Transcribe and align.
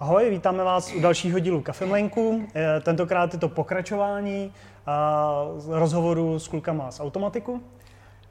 Ahoj, 0.00 0.30
vítáme 0.30 0.64
vás 0.64 0.92
u 0.94 1.00
dalšího 1.00 1.38
dílu 1.38 1.60
Kafemlenku. 1.60 2.42
Eh, 2.54 2.80
Tentokrát 2.80 3.32
je 3.32 3.38
to 3.38 3.48
pokračování 3.48 4.52
a, 4.86 5.32
rozhovoru 5.68 6.38
s 6.38 6.48
klukama 6.48 6.90
z 6.90 7.00
Automatiku. 7.00 7.62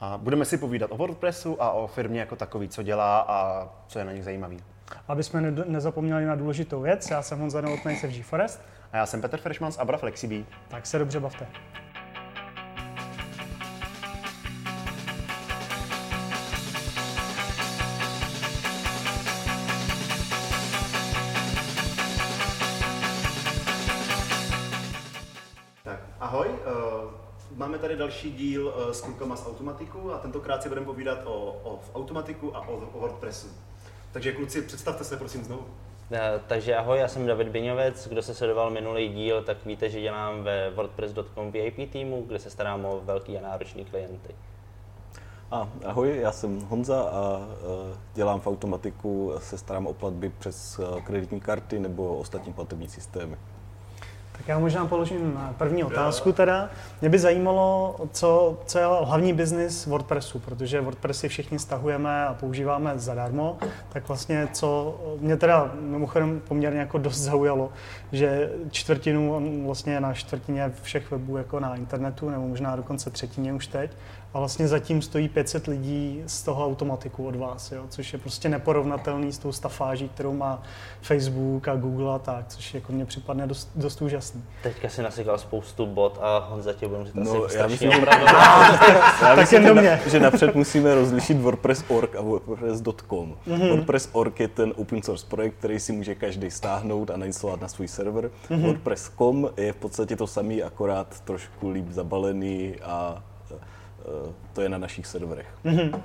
A 0.00 0.18
budeme 0.18 0.44
si 0.44 0.58
povídat 0.58 0.90
o 0.92 0.96
WordPressu 0.96 1.62
a 1.62 1.70
o 1.70 1.86
firmě 1.86 2.20
jako 2.20 2.36
takový, 2.36 2.68
co 2.68 2.82
dělá 2.82 3.20
a 3.28 3.68
co 3.88 3.98
je 3.98 4.04
na 4.04 4.12
nich 4.12 4.24
zajímavý. 4.24 4.58
Aby 5.08 5.22
jsme 5.22 5.40
ne- 5.40 5.64
nezapomněli 5.66 6.24
na 6.26 6.34
důležitou 6.34 6.80
věc, 6.80 7.10
já 7.10 7.22
jsem 7.22 7.38
Honza 7.40 7.60
Novotný 7.60 7.96
se 7.96 8.08
G-Forest, 8.08 8.60
A 8.92 8.96
já 8.96 9.06
jsem 9.06 9.20
Petr 9.20 9.36
Freshman 9.38 9.72
z 9.72 9.78
Abra 9.78 9.98
Flexibí. 9.98 10.46
tak 10.68 10.86
se 10.86 10.98
dobře 10.98 11.20
bavte. 11.20 11.46
Další 28.16 28.32
díl 28.32 28.66
uh, 28.66 28.92
s 28.92 29.00
klukama 29.00 29.36
z 29.36 29.46
Automatiku 29.46 30.12
a 30.12 30.18
tentokrát 30.18 30.62
si 30.62 30.68
budeme 30.68 30.86
povídat 30.86 31.18
o, 31.24 31.56
o 31.64 31.80
Automatiku 31.94 32.56
a 32.56 32.68
o, 32.68 32.76
o 32.76 33.00
WordPressu. 33.00 33.48
Takže 34.12 34.32
kluci, 34.32 34.62
představte 34.62 35.04
se 35.04 35.16
prosím 35.16 35.44
znovu. 35.44 35.64
Eh, 36.12 36.40
Takže 36.46 36.76
ahoj, 36.76 36.98
já 36.98 37.08
jsem 37.08 37.26
David 37.26 37.48
Biňovec, 37.48 38.08
kdo 38.08 38.22
se 38.22 38.34
sledoval 38.34 38.70
minulý 38.70 39.08
díl, 39.08 39.42
tak 39.42 39.64
víte, 39.66 39.90
že 39.90 40.00
dělám 40.00 40.42
ve 40.42 40.70
WordPress.com 40.70 41.50
VIP 41.50 41.92
týmu, 41.92 42.24
kde 42.26 42.38
se 42.38 42.50
starám 42.50 42.84
o 42.84 43.00
velký 43.04 43.38
a 43.38 43.40
náročný 43.40 43.84
klienty. 43.84 44.34
A 45.50 45.68
ahoj, 45.84 46.16
já 46.16 46.32
jsem 46.32 46.60
Honza 46.60 47.02
a 47.02 47.40
e, 47.40 47.96
dělám 48.14 48.40
v 48.40 48.46
automatiku, 48.46 49.32
se 49.38 49.58
starám 49.58 49.86
o 49.86 49.92
platby 49.92 50.32
přes 50.38 50.80
kreditní 51.04 51.40
karty 51.40 51.78
nebo 51.78 52.16
ostatní 52.16 52.52
platební 52.52 52.88
systémy. 52.88 53.36
Tak 54.36 54.48
já 54.48 54.58
možná 54.58 54.86
položím 54.86 55.40
eh, 55.50 55.54
první 55.58 55.84
otázku 55.84 56.32
teda. 56.32 56.70
Mě 57.00 57.10
by 57.10 57.18
zajímalo, 57.18 57.96
co, 58.12 58.58
co 58.66 58.78
je 58.78 58.84
hlavní 58.84 59.32
biznis 59.32 59.86
WordPressu, 59.86 60.38
protože 60.38 60.80
WordPressy 60.80 61.28
všichni 61.28 61.58
stahujeme 61.58 62.26
a 62.26 62.34
používáme 62.34 62.92
zadarmo, 62.96 63.58
tak 63.88 64.08
vlastně 64.08 64.48
co 64.52 65.00
mě 65.20 65.36
teda 65.36 65.70
mimochodem 65.80 66.40
poměrně 66.48 66.80
jako 66.80 66.98
dost 66.98 67.18
zaujalo, 67.18 67.72
že 68.12 68.52
čtvrtinu, 68.70 69.34
on 69.34 69.64
vlastně 69.66 70.00
na 70.00 70.14
čtvrtině 70.14 70.72
všech 70.82 71.10
webů 71.10 71.36
jako 71.36 71.60
na 71.60 71.76
internetu, 71.76 72.30
nebo 72.30 72.48
možná 72.48 72.76
dokonce 72.76 73.10
třetině 73.10 73.52
už 73.52 73.66
teď, 73.66 73.90
a 74.36 74.38
vlastně 74.38 74.68
zatím 74.68 75.02
stojí 75.02 75.28
500 75.28 75.66
lidí 75.66 76.22
z 76.26 76.42
toho 76.42 76.66
automatiku 76.66 77.26
od 77.26 77.36
vás, 77.36 77.72
jo, 77.72 77.82
což 77.88 78.12
je 78.12 78.18
prostě 78.18 78.48
neporovnatelný 78.48 79.32
s 79.32 79.38
tou 79.38 79.52
stafáží, 79.52 80.08
kterou 80.08 80.32
má 80.34 80.62
Facebook 81.02 81.68
a 81.68 81.74
Google 81.76 82.14
a 82.14 82.18
tak, 82.18 82.44
což 82.48 82.74
jako 82.74 82.92
mně 82.92 83.04
připadne 83.04 83.46
dost, 83.46 83.70
dost 83.74 84.02
úžasný. 84.02 84.44
Teďka 84.62 84.88
si 84.88 85.02
nasykal 85.02 85.38
spoustu 85.38 85.86
bot 85.86 86.18
a 86.22 86.38
Honza 86.50 86.72
tě 86.72 86.88
budu 86.88 86.98
muset 87.00 87.14
No, 87.14 87.30
asi 87.30 87.38
já 87.42 87.48
strašně 87.48 87.68
myslím, 87.72 87.90
že- 87.92 87.98
opravdu. 87.98 88.26
Já 89.22 89.36
Tak 89.36 89.52
jen 89.52 89.64
do 89.66 89.74
na- 89.74 89.82
mě. 89.82 90.00
že 90.06 90.20
napřed 90.20 90.54
musíme 90.54 90.94
rozlišit 90.94 91.36
WordPress.org 91.40 92.16
a 92.16 92.20
WordPress.com. 92.20 93.36
Mhm. 93.46 93.60
Mm-hmm. 93.60 93.70
WordPress.org 93.70 94.40
je 94.40 94.48
ten 94.48 94.72
open 94.76 95.02
source 95.02 95.26
projekt, 95.28 95.54
který 95.58 95.80
si 95.80 95.92
může 95.92 96.14
každý 96.14 96.50
stáhnout 96.50 97.10
a 97.10 97.16
nainstalovat 97.16 97.60
na 97.60 97.68
svůj 97.68 97.88
server. 97.88 98.30
Mhm. 98.50 98.60
Mm-hmm. 98.62 98.66
WordPress.com 98.66 99.48
je 99.56 99.72
v 99.72 99.76
podstatě 99.76 100.16
to 100.16 100.26
samý, 100.26 100.62
akorát 100.62 101.20
trošku 101.20 101.70
líp 101.70 101.90
zabalený 101.90 102.74
a 102.82 103.22
to 104.52 104.60
je 104.60 104.68
na 104.68 104.78
našich 104.78 105.06
serverech. 105.06 105.48
Mhm. 105.64 106.02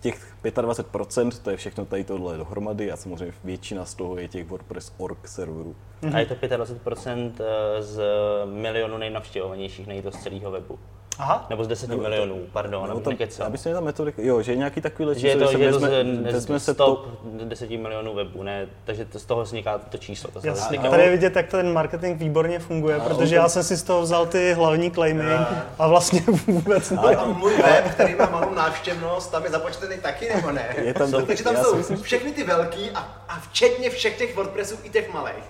Těch 0.00 0.34
25% 0.44 1.30
to 1.42 1.50
je 1.50 1.56
všechno 1.56 1.84
tady 1.84 2.04
tohle 2.04 2.36
dohromady 2.36 2.92
a 2.92 2.96
samozřejmě 2.96 3.34
většina 3.44 3.84
z 3.84 3.94
toho 3.94 4.18
je 4.18 4.28
těch 4.28 4.46
WordPress.org 4.46 5.28
serverů. 5.28 5.76
A 6.14 6.18
je 6.18 6.26
to 6.26 6.34
25% 6.34 7.32
z 7.80 8.02
milionu 8.44 8.98
nejnavštěvovanějších, 8.98 9.86
nejde 9.86 10.10
to 10.10 10.18
z 10.18 10.22
celého 10.22 10.50
webu. 10.50 10.78
Aha, 11.18 11.46
Nebo 11.50 11.64
z 11.64 11.68
10 11.68 11.90
milionů, 11.90 12.38
pardon, 12.52 12.82
Nebo 12.82 12.86
nebo 12.94 13.00
tam, 13.00 13.10
nekecám. 13.10 13.44
já 13.44 13.50
myslím, 13.50 13.70
že 13.70 13.74
ta 13.74 13.80
metodika, 13.80 14.22
jo, 14.24 14.42
že 14.42 14.52
je 14.52 14.56
nějaký 14.56 14.80
takový 14.80 15.08
Že 15.20 15.28
je 15.28 15.36
to, 15.36 15.46
že 15.52 15.58
že 15.58 15.64
je 15.64 15.72
to 15.72 15.78
vezme, 15.80 16.32
z, 16.32 16.46
z 16.58 16.64
se 16.64 16.74
top 16.74 17.04
to, 17.38 17.44
10 17.44 17.70
milionů 17.70 18.14
webů, 18.14 18.42
ne? 18.42 18.66
Takže 18.84 19.04
to, 19.04 19.18
z 19.18 19.24
toho 19.24 19.42
vzniká 19.42 19.78
to 19.78 19.98
číslo. 19.98 20.30
To 20.30 20.40
jasně. 20.44 20.78
A 20.78 20.90
tady 20.90 21.02
je 21.02 21.10
vidět, 21.10 21.36
jak 21.36 21.48
ten 21.48 21.72
marketing 21.72 22.18
výborně 22.20 22.58
funguje, 22.58 23.00
protože 23.00 23.36
já 23.36 23.48
jsem 23.48 23.62
si 23.64 23.76
z 23.76 23.82
toho 23.82 24.02
vzal 24.02 24.26
ty 24.26 24.52
hlavní 24.52 24.90
claimy 24.90 25.32
a 25.78 25.88
vlastně 25.88 26.22
vůbec 26.46 26.90
ne. 26.90 26.98
A 27.16 27.24
můj 27.24 27.56
web, 27.62 27.84
který 27.94 28.14
má 28.14 28.26
malou 28.30 28.54
návštěvnost, 28.54 29.30
tam 29.30 29.44
je 29.44 29.50
započtený 29.50 29.96
taky 30.02 30.28
nebo 30.34 30.50
ne? 30.52 30.74
Je 30.82 30.94
tam 30.94 31.10
taky- 31.10 31.26
Takže 31.26 31.44
tam 31.44 31.56
jsou 31.56 31.76
myslím, 31.76 31.96
že- 31.96 32.02
všechny 32.02 32.32
ty 32.32 32.44
velký 32.44 32.90
a, 32.90 32.98
a 33.28 33.40
včetně 33.40 33.90
všech 33.90 34.18
těch 34.18 34.36
WordPressů 34.36 34.76
i 34.84 34.90
těch 34.90 35.12
malých. 35.14 35.44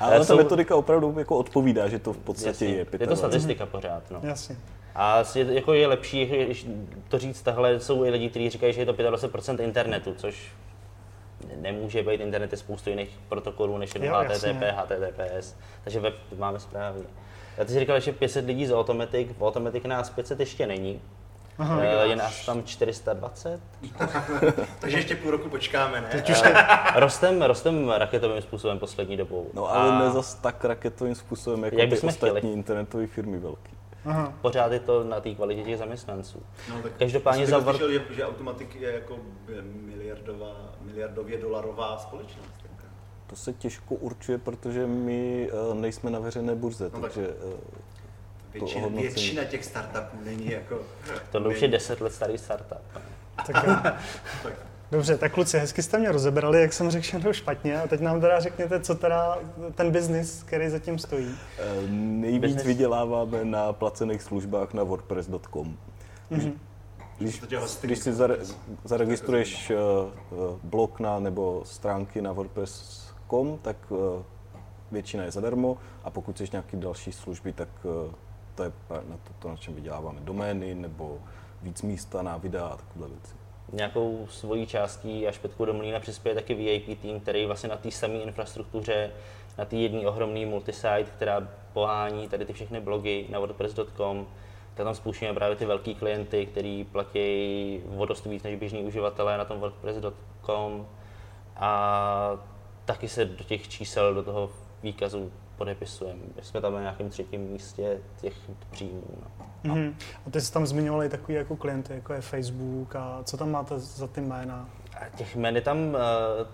ale 0.00 0.18
ta 0.18 0.24
jsou- 0.24 0.36
metodika 0.36 0.76
opravdu 0.76 1.14
jako 1.18 1.36
odpovídá, 1.36 1.88
že 1.88 1.98
to 1.98 2.12
v 2.12 2.16
podstatě 2.18 2.64
je 2.64 2.70
je 2.78 2.84
to 2.84 2.96
25. 3.06 3.16
statistika 3.16 3.66
pořád. 3.74 4.10
No. 4.10 4.20
Jasně. 4.22 4.56
A 4.94 5.22
je, 5.34 5.54
jako 5.54 5.74
je 5.74 5.86
lepší 5.86 6.26
když 6.26 6.66
to 7.08 7.18
říct 7.18 7.42
takhle, 7.42 7.80
jsou 7.80 8.04
i 8.04 8.10
lidi, 8.10 8.30
kteří 8.30 8.50
říkají, 8.50 8.72
že 8.72 8.80
je 8.80 8.86
to 8.86 8.92
25% 8.92 9.62
internetu, 9.62 10.14
což 10.14 10.52
nemůže 11.56 12.02
být 12.02 12.20
internet, 12.20 12.52
je 12.52 12.58
spoustu 12.58 12.90
jiných 12.90 13.18
protokolů 13.28 13.78
než 13.78 13.94
jenom 13.94 14.08
Jo, 14.08 14.14
HTTP, 14.14 14.30
jasně. 14.30 14.74
HTTPS, 14.76 15.54
takže 15.84 16.00
web 16.00 16.14
máme 16.38 16.60
správně. 16.60 17.04
Já 17.58 17.64
ty 17.64 17.72
jsi 17.72 17.80
říkal, 17.80 18.00
že 18.00 18.12
500 18.12 18.46
lidí 18.46 18.66
z 18.66 18.72
Automatic, 18.72 19.28
v 19.38 19.42
Automatic 19.42 19.84
nás 19.84 20.10
500 20.10 20.40
ještě 20.40 20.66
není, 20.66 21.00
Aha. 21.58 21.82
Je 21.82 22.16
nás 22.16 22.46
tam 22.46 22.62
420. 22.64 23.60
Takže 24.78 24.96
ještě 24.96 25.16
půl 25.16 25.30
roku 25.30 25.48
počkáme, 25.48 26.00
ne? 26.00 26.24
Rostem, 26.96 27.42
rostem 27.42 27.90
raketovým 27.90 28.42
způsobem 28.42 28.78
poslední 28.78 29.16
dobou. 29.16 29.50
No 29.54 29.70
ale 29.74 29.90
A 29.90 29.98
ne 29.98 30.10
zas 30.10 30.34
tak 30.34 30.64
raketovým 30.64 31.14
způsobem, 31.14 31.64
jako 31.64 31.76
Jak 31.76 31.88
ty 31.88 31.94
bychom 31.94 32.08
ostatní 32.08 32.38
chtěli. 32.38 32.54
internetové 32.54 33.06
firmy 33.06 33.38
velký. 33.38 33.70
Aha. 34.06 34.32
pořád 34.40 34.72
je 34.72 34.80
to 34.80 35.04
na 35.04 35.20
té 35.20 35.34
kvalitě 35.34 35.62
těch 35.62 35.78
zaměstnanců. 35.78 36.42
No, 36.70 36.82
tak 36.82 36.92
Každopádně 36.98 37.46
za 37.46 37.58
Word- 37.58 37.70
slyšel, 37.70 37.90
že, 37.92 38.00
že 38.14 38.24
Automatic 38.26 38.68
je 38.74 38.92
jako 38.92 39.16
miliardová, 39.86 40.52
miliardově 40.80 41.38
dolarová 41.38 41.98
společnost. 41.98 42.48
teďka. 42.62 42.84
To 43.26 43.36
se 43.36 43.52
těžko 43.52 43.94
určuje, 43.94 44.38
protože 44.38 44.86
my 44.86 45.50
eh, 45.70 45.74
nejsme 45.74 46.10
na 46.10 46.18
veřejné 46.18 46.54
burze, 46.54 46.84
No 46.84 46.90
tak- 46.90 47.00
takže 47.00 47.28
eh, 47.28 47.56
Většina, 48.54 48.88
většina 48.88 49.44
těch 49.44 49.64
startupů 49.64 50.16
není 50.24 50.50
jako... 50.52 50.78
Tohle 51.32 51.48
už 51.48 51.62
je 51.62 51.68
10 51.68 52.00
let 52.00 52.12
starý 52.12 52.38
startup. 52.38 52.78
Tak 53.46 53.64
jo. 53.66 53.74
Dobře, 54.90 55.18
tak 55.18 55.32
kluci, 55.32 55.58
hezky 55.58 55.82
jste 55.82 55.98
mě 55.98 56.12
rozebrali, 56.12 56.60
jak 56.60 56.72
jsem 56.72 56.90
řekl 56.90 57.02
všechno 57.02 57.32
špatně 57.32 57.80
a 57.82 57.86
teď 57.86 58.00
nám 58.00 58.20
teda 58.20 58.40
řekněte, 58.40 58.80
co 58.80 58.94
teda 58.94 59.38
ten 59.74 59.90
biznis, 59.90 60.42
který 60.42 60.68
zatím 60.68 60.98
stojí. 60.98 61.34
eh, 61.58 61.62
nejvíc 61.90 62.42
Business. 62.42 62.66
vyděláváme 62.66 63.44
na 63.44 63.72
placených 63.72 64.22
službách 64.22 64.72
na 64.74 64.82
WordPress.com. 64.82 65.76
Když, 67.18 67.38
To 67.38 67.46
tě 67.46 67.58
hosting. 67.58 67.88
když 67.92 67.98
si 67.98 68.12
zare, 68.12 68.36
zaregistruješ 68.84 69.70
eh, 69.70 69.74
eh, 69.76 70.34
blog 70.62 71.00
na, 71.00 71.18
nebo 71.18 71.62
stránky 71.64 72.22
na 72.22 72.32
WordPress.com, 72.32 73.58
tak 73.62 73.76
eh, 73.92 74.22
většina 74.92 75.24
je 75.24 75.30
zadarmo 75.30 75.78
a 76.04 76.10
pokud 76.10 76.34
chceš 76.34 76.50
nějaké 76.50 76.76
další 76.76 77.12
služby, 77.12 77.52
tak 77.52 77.68
eh, 77.84 78.14
to 78.54 78.62
je 78.62 78.72
na 78.90 79.16
to, 79.16 79.32
to, 79.38 79.48
na 79.48 79.56
čem 79.56 79.74
vyděláváme. 79.74 80.20
Domény 80.20 80.74
nebo 80.74 81.18
víc 81.62 81.82
místa 81.82 82.22
na 82.22 82.36
videa 82.36 82.66
a 82.66 82.76
takové 82.76 83.08
věci. 83.08 83.34
Nějakou 83.72 84.26
svojí 84.30 84.66
částí 84.66 85.26
až 85.26 85.38
Petku 85.38 85.64
do 85.64 85.74
Mlýna 85.74 86.00
přispěje 86.00 86.34
taky 86.34 86.54
VIP 86.54 87.00
tým, 87.00 87.20
který 87.20 87.46
vlastně 87.46 87.68
na 87.68 87.76
té 87.76 87.90
samé 87.90 88.14
infrastruktuře, 88.14 89.10
na 89.58 89.64
té 89.64 89.76
jedné 89.76 90.06
ohromné 90.06 90.46
multisite, 90.46 91.04
která 91.04 91.48
pohání 91.72 92.28
tady 92.28 92.44
ty 92.44 92.52
všechny 92.52 92.80
blogy 92.80 93.26
na 93.30 93.38
WordPress.com, 93.38 94.26
tak 94.74 94.84
tam 94.84 94.94
spouštíme 94.94 95.34
právě 95.34 95.56
ty 95.56 95.66
velký 95.66 95.94
klienty, 95.94 96.46
který 96.46 96.84
platí 96.84 97.80
o 97.96 98.06
dost 98.06 98.26
víc 98.26 98.42
než 98.42 98.56
běžní 98.56 98.82
uživatelé 98.82 99.38
na 99.38 99.44
tom 99.44 99.60
WordPress.com 99.60 100.86
a 101.56 102.30
taky 102.84 103.08
se 103.08 103.24
do 103.24 103.44
těch 103.44 103.68
čísel, 103.68 104.14
do 104.14 104.22
toho 104.22 104.50
výkazu 104.82 105.32
podepisujeme. 105.56 106.20
Jsme 106.42 106.60
tam 106.60 106.72
na 106.74 106.80
nějakém 106.80 107.08
třetím 107.10 107.40
místě 107.40 107.98
těch 108.20 108.34
příjmů. 108.70 109.02
No. 109.64 109.74
Mhm. 109.74 109.94
A 110.26 110.30
ty 110.30 110.40
jsi 110.40 110.52
tam 110.52 110.66
zmiňovali 110.66 111.08
takový 111.08 111.34
jako 111.34 111.56
klienty, 111.56 111.92
jako 111.94 112.12
je 112.12 112.20
Facebook 112.20 112.96
a 112.96 113.20
co 113.24 113.36
tam 113.36 113.50
máte 113.50 113.78
za 113.78 114.06
ty 114.06 114.20
jména? 114.20 114.68
A 115.00 115.16
těch 115.16 115.36
jmen 115.36 115.54
je 115.56 115.62
tam, 115.62 115.78
eh, 115.96 116.46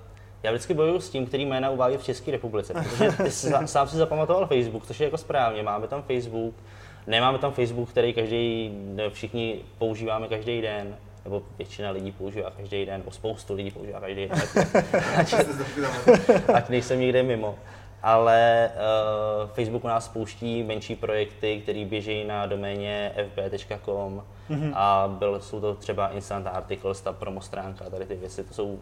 já 0.43 0.50
vždycky 0.50 0.75
bojuju 0.75 1.00
s 1.00 1.11
tím, 1.11 1.26
který 1.26 1.47
jména 1.47 1.70
uvádí 1.70 1.97
v 1.97 2.05
České 2.05 2.31
republice, 2.31 2.75
protože 2.75 3.11
ty 3.25 3.31
jsi, 3.31 3.49
za- 3.49 3.67
sám 3.67 3.88
si 3.88 3.97
zapamatoval 3.97 4.47
Facebook, 4.47 4.87
což 4.87 5.00
je 5.00 5.05
jako 5.05 5.19
správně, 5.19 5.62
máme 5.62 5.88
tam 5.88 6.03
Facebook, 6.03 6.55
nemáme 7.06 7.38
tam 7.38 7.53
Facebook, 7.53 7.91
který 7.91 8.12
každý, 8.14 8.73
všichni 9.12 9.61
používáme 9.79 10.29
každý 10.29 10.61
den, 10.62 10.96
nebo 11.25 11.43
většina 11.58 11.91
lidí 11.91 12.12
používá 12.12 12.50
každý 12.50 12.87
den, 12.87 13.00
nebo 13.00 13.11
spoustu 13.11 13.55
lidí 13.55 13.70
používá 13.70 14.00
každý 14.00 14.29
den, 14.29 14.38
ať, 15.17 15.35
ať 16.55 16.69
nejsem 16.69 17.00
někde 17.00 17.23
mimo. 17.23 17.58
Ale 18.02 18.70
uh, 18.75 19.49
Facebook 19.50 19.85
u 19.85 19.88
nás 19.88 20.05
spouští 20.05 20.62
menší 20.62 20.97
projekty, 20.97 21.61
které 21.62 21.85
běží 21.85 22.25
na 22.25 22.47
doméně 22.47 23.12
fb.com 23.17 24.23
mm-hmm. 24.50 24.73
a 24.75 25.14
byl, 25.19 25.41
jsou 25.41 25.61
to 25.61 25.75
třeba 25.75 26.08
instant 26.08 26.47
articles, 26.47 27.00
ta 27.00 27.12
promo 27.12 27.41
stránka, 27.41 27.91
tady 27.91 28.06
ty 28.06 28.14
věci, 28.14 28.44
to 28.44 28.55
jsou 28.55 28.79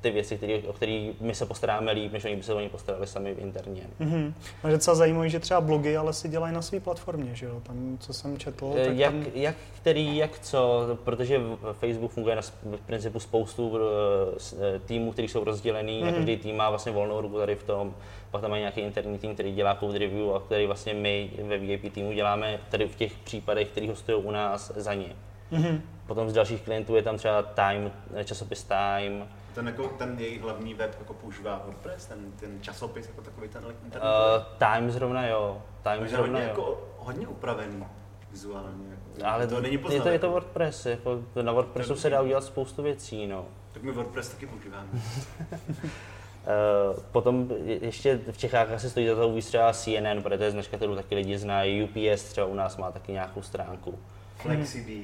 ty 0.00 0.10
věci, 0.10 0.36
který, 0.36 0.54
o 0.68 0.72
které 0.72 1.10
my 1.20 1.34
se 1.34 1.46
postaráme 1.46 1.92
líp, 1.92 2.12
než 2.12 2.24
oni 2.24 2.36
by 2.36 2.42
se 2.42 2.54
o 2.54 2.60
ně 2.60 2.68
postarali 2.68 3.06
sami 3.06 3.30
interně. 3.30 3.82
Mm-hmm. 4.00 4.32
A 4.62 4.68
je 4.68 4.74
docela 4.74 4.94
zajímavé, 4.94 5.28
že 5.28 5.40
třeba 5.40 5.60
blogy 5.60 5.96
ale 5.96 6.12
si 6.12 6.28
dělají 6.28 6.54
na 6.54 6.62
své 6.62 6.80
platformě, 6.80 7.34
že 7.34 7.46
jo? 7.46 7.60
Tam, 7.62 7.96
co 8.00 8.12
jsem 8.12 8.38
četl, 8.38 8.74
Eh, 8.76 8.86
tak 8.86 8.96
jak, 8.96 9.12
tam... 9.12 9.24
jak 9.34 9.54
který, 9.76 10.16
jak 10.16 10.38
co, 10.38 10.86
protože 11.04 11.40
Facebook 11.72 12.10
funguje 12.10 12.36
na 12.36 12.42
principu 12.86 13.20
spoustu 13.20 13.78
eh, 13.78 14.74
eh, 14.76 14.78
týmů, 14.78 15.12
který 15.12 15.28
jsou 15.28 15.44
rozdělený, 15.44 16.00
Mhm. 16.00 16.08
a 16.08 16.12
každý 16.12 16.36
tým 16.36 16.56
má 16.56 16.70
vlastně 16.70 16.92
volnou 16.92 17.20
ruku 17.20 17.38
tady 17.38 17.54
v 17.54 17.62
tom. 17.62 17.94
Pak 18.30 18.40
tam 18.40 18.50
mají 18.50 18.60
nějaký 18.60 18.80
interní 18.80 19.18
tým, 19.18 19.34
který 19.34 19.54
dělá 19.54 19.74
code 19.74 19.98
review 19.98 20.34
a 20.34 20.40
který 20.40 20.66
vlastně 20.66 20.94
my 20.94 21.30
ve 21.48 21.58
VIP 21.58 21.92
týmu 21.92 22.12
děláme 22.12 22.60
tady 22.68 22.88
v 22.88 22.96
těch 22.96 23.12
případech, 23.18 23.68
který 23.68 23.88
hostují 23.88 24.24
u 24.24 24.30
nás 24.30 24.72
za 24.76 24.94
ně. 24.94 25.16
Mm-hmm. 25.52 25.80
Potom 26.06 26.30
z 26.30 26.32
dalších 26.32 26.62
klientů 26.62 26.96
je 26.96 27.02
tam 27.02 27.16
třeba 27.16 27.42
Time, 27.42 27.92
eh, 28.14 28.24
časopis 28.24 28.64
Time, 28.64 29.28
Ten, 29.54 29.66
jako, 29.66 29.88
ten 29.88 30.16
jejich 30.18 30.42
hlavní 30.42 30.74
web 30.74 30.96
jako 30.98 31.14
používá 31.14 31.62
WordPress, 31.64 32.06
ten, 32.06 32.32
ten 32.40 32.62
časopis 32.62 33.06
jako 33.06 33.22
takový 33.22 33.48
ten 33.48 33.64
internet. 33.84 34.08
uh, 34.08 34.42
Time 34.58 34.90
zrovna 34.90 35.26
jo, 35.26 35.62
Time 35.82 35.98
Takže 35.98 36.16
zrovna 36.16 36.38
hodně, 36.38 36.44
jo. 36.44 36.48
jako, 36.48 36.80
hodně 36.98 37.26
upravený 37.26 37.84
vizuálně. 38.30 38.84
Jako, 38.90 39.26
Ale 39.26 39.46
to 39.46 39.60
není 39.60 39.74
je 39.74 39.78
poznat. 39.78 40.02
to, 40.02 40.08
je 40.08 40.18
to. 40.18 40.30
WordPress, 40.30 40.86
jako 40.86 41.22
na 41.42 41.52
WordPressu 41.52 41.96
se 41.96 42.10
dá 42.10 42.22
udělat 42.22 42.44
spoustu 42.44 42.82
věcí, 42.82 43.26
no. 43.26 43.46
Tak 43.72 43.82
my 43.82 43.92
WordPress 43.92 44.28
taky 44.28 44.46
používáme. 44.46 44.88
Uh, 46.48 47.00
potom 47.12 47.48
je- 47.64 47.84
ještě 47.84 48.20
v 48.30 48.38
Čechách 48.38 48.70
asi 48.72 48.90
stojí 48.90 49.06
za 49.08 49.14
to 49.14 49.32
víc 49.32 49.46
třeba 49.46 49.72
CNN, 49.72 50.22
protože 50.22 50.38
to 50.38 50.44
je 50.44 50.50
značka, 50.50 50.76
kterou 50.76 50.94
taky 50.96 51.14
lidi 51.14 51.38
znají. 51.38 51.82
UPS 51.82 52.22
třeba 52.24 52.46
u 52.46 52.54
nás 52.54 52.76
má 52.76 52.90
taky 52.90 53.12
nějakou 53.12 53.42
stránku. 53.42 53.98
FlexiBee. 54.36 55.02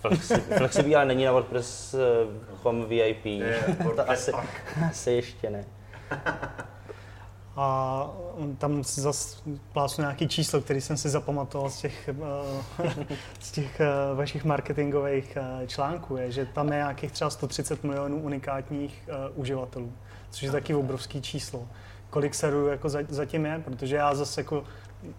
Flexi, 0.00 0.34
Flexibí 0.34 0.96
ale 0.96 1.04
není 1.04 1.24
na 1.24 1.32
WordPress.com 1.32 2.84
VIP. 2.84 3.24
Je 3.26 3.58
To 3.78 3.84
WordPress 3.84 4.08
asi, 4.08 4.32
pak. 4.32 4.46
asi 4.90 5.10
ještě 5.12 5.50
ne. 5.50 5.64
A 7.56 8.10
tam 8.58 8.84
si 8.84 9.00
zase 9.00 9.38
plásnu 9.72 10.02
nějaký 10.02 10.28
číslo, 10.28 10.60
který 10.60 10.80
jsem 10.80 10.96
si 10.96 11.08
zapamatoval 11.08 11.70
z 11.70 11.80
těch, 11.80 12.08
eh, 12.08 13.06
z 13.40 13.52
těch 13.52 13.80
eh, 13.80 13.86
vašich 14.14 14.44
marketingových 14.44 15.36
eh, 15.62 15.66
článků, 15.66 16.16
je, 16.16 16.32
že 16.32 16.46
tam 16.46 16.68
je 16.72 16.76
nějakých 16.78 17.12
třeba 17.12 17.30
130 17.30 17.84
milionů 17.84 18.20
unikátních 18.20 19.08
eh, 19.08 19.12
uživatelů, 19.34 19.92
což 20.30 20.42
je 20.42 20.52
taky 20.52 20.74
obrovský 20.74 21.22
číslo. 21.22 21.68
Kolik 22.10 22.34
serverů 22.34 22.66
jako 22.66 22.88
za- 22.88 22.98
zatím 23.08 23.46
je, 23.46 23.62
protože 23.64 23.96
já 23.96 24.14
zase 24.14 24.40
jako 24.40 24.64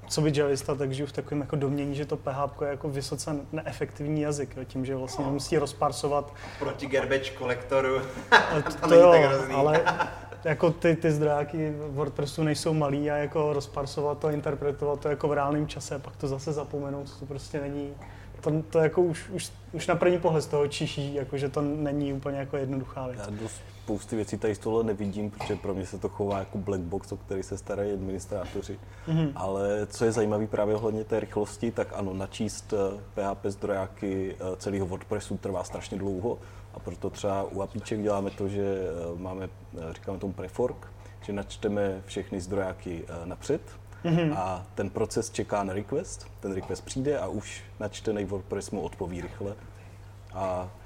co 0.08 0.22
by 0.22 0.32
javista, 0.36 0.76
tak 0.76 0.92
žiju 0.92 1.08
v 1.08 1.12
takovém 1.12 1.42
jako 1.42 1.56
domění, 1.56 1.96
že 1.96 2.06
to 2.06 2.18
PHP 2.18 2.62
je 2.62 2.68
jako 2.68 2.90
vysoce 2.90 3.36
neefektivní 3.52 4.22
jazyk, 4.22 4.58
jo, 4.58 4.64
tím, 4.64 4.86
že 4.86 4.96
vlastně 4.96 5.26
musí 5.26 5.58
rozparsovat 5.58 6.34
Proti 6.60 6.86
garbage 6.88 7.30
kolektoru. 7.32 8.02
ale 8.52 8.62
to, 8.82 8.88
to 8.88 8.96
jo, 8.96 9.14
ale 9.56 9.82
jako 10.44 10.72
ty, 10.72 10.96
ty 10.96 11.12
zdrojáky 11.12 11.72
v 11.72 11.94
WordPressu 11.94 12.44
nejsou 12.44 12.74
malý 12.74 13.12
a 13.12 13.16
jako 13.18 13.54
rozparsovat 13.54 14.18
to, 14.20 14.30
interpretovat 14.30 15.00
to 15.00 15.10
jako 15.10 15.28
v 15.28 15.34
reálném 15.34 15.68
čase, 15.68 16.00
pak 16.00 16.16
to 16.16 16.28
zase 16.28 16.54
zapomenout, 16.54 17.20
to 17.20 17.26
prostě 17.26 17.62
není, 17.62 17.94
to, 18.42 18.52
to 18.70 18.80
jako 18.80 19.02
už, 19.02 19.30
už, 19.30 19.52
už 19.72 19.88
na 19.88 19.96
první 19.96 20.18
pohled 20.20 20.42
z 20.42 20.48
toho 20.48 20.68
čiší, 20.68 21.14
jako 21.16 21.38
že 21.38 21.50
to 21.50 21.62
není 21.62 22.14
úplně 22.14 22.38
jako 22.40 22.58
jednoduchá 22.58 23.08
věc. 23.08 23.20
Já 23.20 23.30
dost 23.42 23.62
spousty 23.88 24.16
věcí 24.16 24.38
tady 24.38 24.56
z 24.56 24.60
tohle 24.60 24.84
nevidím, 24.84 25.32
protože 25.32 25.56
pro 25.56 25.74
mě 25.74 25.86
se 25.86 25.98
to 25.98 26.10
chová 26.10 26.40
jako 26.40 26.58
black 26.58 26.82
box, 26.82 27.12
o 27.12 27.18
který 27.18 27.44
se 27.44 27.58
starají 27.58 27.94
administrátoři. 27.94 28.80
Mhm. 29.08 29.32
Ale 29.36 29.86
co 29.86 30.06
je 30.06 30.12
zajímavé 30.12 30.48
právě 30.48 30.76
ohledně 30.76 31.04
té 31.04 31.20
rychlosti, 31.20 31.72
tak 31.72 31.88
ano, 31.96 32.14
načíst 32.14 32.74
eh, 32.74 33.02
PHP 33.16 33.46
zdrojáky 33.46 34.36
eh, 34.40 34.56
celého 34.58 34.86
WordPressu 34.88 35.38
trvá 35.38 35.64
strašně 35.64 35.98
dlouho 35.98 36.38
a 36.74 36.80
proto 36.80 37.10
třeba 37.10 37.44
u 37.44 37.62
APIček 37.62 38.02
děláme 38.02 38.30
to, 38.30 38.48
že 38.48 38.62
eh, 38.62 39.20
máme, 39.22 39.50
eh, 39.78 39.94
říkáme 39.94 40.20
tomu 40.20 40.34
prefork, 40.34 40.88
že 41.22 41.34
načteme 41.34 42.02
všechny 42.06 42.42
zdrojáky 42.42 43.04
eh, 43.08 43.26
napřed 43.26 43.62
Mhm. 44.04 44.34
a 44.38 44.66
ten 44.76 44.90
proces 44.90 45.30
čeká 45.30 45.64
na 45.64 45.74
request, 45.74 46.28
ten 46.40 46.54
request 46.54 46.86
přijde 46.86 47.20
a 47.20 47.28
už 47.28 47.64
načtený 47.80 48.26
WordPress 48.26 48.72
mu 48.72 48.82
odpoví 48.82 49.22
rychle 49.22 49.56
a 50.34 50.70
eh, 50.76 50.77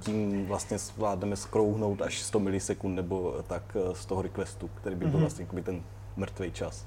tím 0.00 0.46
vlastně 0.46 0.78
zvládneme 0.78 1.36
skrouhnout 1.36 2.02
až 2.02 2.22
100 2.22 2.40
milisekund 2.40 2.96
nebo 2.96 3.34
tak 3.46 3.62
eh, 3.76 3.94
z 3.94 4.06
toho 4.06 4.22
requestu, 4.22 4.68
který 4.74 4.96
by 4.96 5.04
byl 5.06 5.10
Mhm. 5.12 5.20
vlastně 5.20 5.46
ten 5.62 5.82
mrtvý 6.16 6.52
čas. 6.52 6.86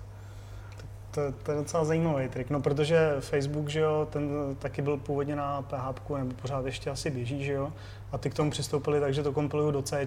To, 1.11 1.21
to 1.43 1.51
je 1.51 1.57
docela 1.57 1.85
zajímavý 1.85 2.29
trik, 2.29 2.49
no 2.49 2.61
protože 2.61 3.15
Facebook, 3.19 3.69
že 3.69 3.79
jo, 3.79 4.07
ten 4.11 4.29
taky 4.59 4.81
byl 4.81 4.97
původně 4.97 5.35
na 5.35 5.61
PHP, 5.61 6.09
nebo 6.17 6.33
pořád 6.41 6.65
ještě 6.65 6.89
asi 6.89 7.09
běží, 7.09 7.43
že 7.43 7.53
jo, 7.53 7.73
a 8.11 8.17
ty 8.17 8.29
k 8.29 8.33
tomu 8.33 8.51
přistoupili 8.51 8.99
tak, 8.99 9.13
že 9.13 9.23
to 9.23 9.31
kompilují 9.33 9.73
do 9.73 9.81
C 9.81 10.05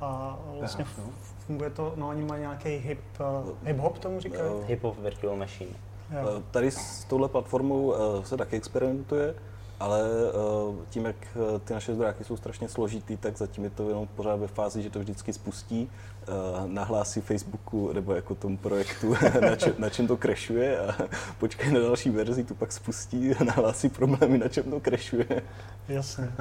a 0.00 0.38
vlastně 0.58 0.84
PHP, 0.84 0.98
no. 0.98 1.04
funguje 1.46 1.70
to, 1.70 1.92
no 1.96 2.08
oni 2.08 2.24
mají 2.24 2.40
nějaký 2.40 2.68
hip, 2.68 3.00
uh, 3.44 3.50
hip 3.64 3.78
hop 3.78 3.98
tomu 3.98 4.20
říkají? 4.20 4.52
Eh, 4.62 4.66
Hip 4.66 4.82
Hop 4.82 4.98
Virtual 4.98 5.36
Machine. 5.36 5.70
Jo. 6.10 6.18
Eh, 6.38 6.42
Tady 6.50 6.70
s 6.70 7.04
touhle 7.04 7.28
platformou 7.28 7.94
eh, 7.94 8.24
se 8.26 8.36
taky 8.36 8.56
experimentuje, 8.56 9.34
ale 9.82 10.00
eh, 10.00 10.86
tím, 10.88 11.04
jak 11.04 11.16
eh, 11.26 11.58
ty 11.58 11.74
naše 11.74 11.94
zdrojáky 11.94 12.24
jsou 12.24 12.36
strašně 12.36 12.68
složitý, 12.68 13.16
tak 13.16 13.36
zatím 13.36 13.64
je 13.64 13.70
to 13.70 13.88
jenom 13.88 14.06
pořád 14.06 14.36
ve 14.36 14.46
fázi, 14.46 14.82
že 14.82 14.90
to 14.90 14.98
vždycky 14.98 15.32
spustí, 15.32 15.90
eh, 16.22 16.26
nahlásí 16.66 17.20
Facebooku 17.20 17.92
nebo 17.92 18.14
jako 18.14 18.34
tomu 18.34 18.56
projektu, 18.56 19.14
na, 19.40 19.56
čem, 19.56 19.74
na 19.78 19.90
čem 19.90 20.06
to 20.06 20.16
crashuje 20.16 20.78
a 20.78 20.94
počkej 21.38 21.72
na 21.72 21.80
další 21.80 22.10
verzi, 22.10 22.44
tu 22.44 22.54
pak 22.54 22.72
spustí, 22.72 23.34
nahlásí 23.44 23.88
problémy, 23.88 24.38
na 24.38 24.48
čem 24.48 24.64
to 24.64 24.80
crashuje. 24.80 25.42
Jasně. 25.88 26.32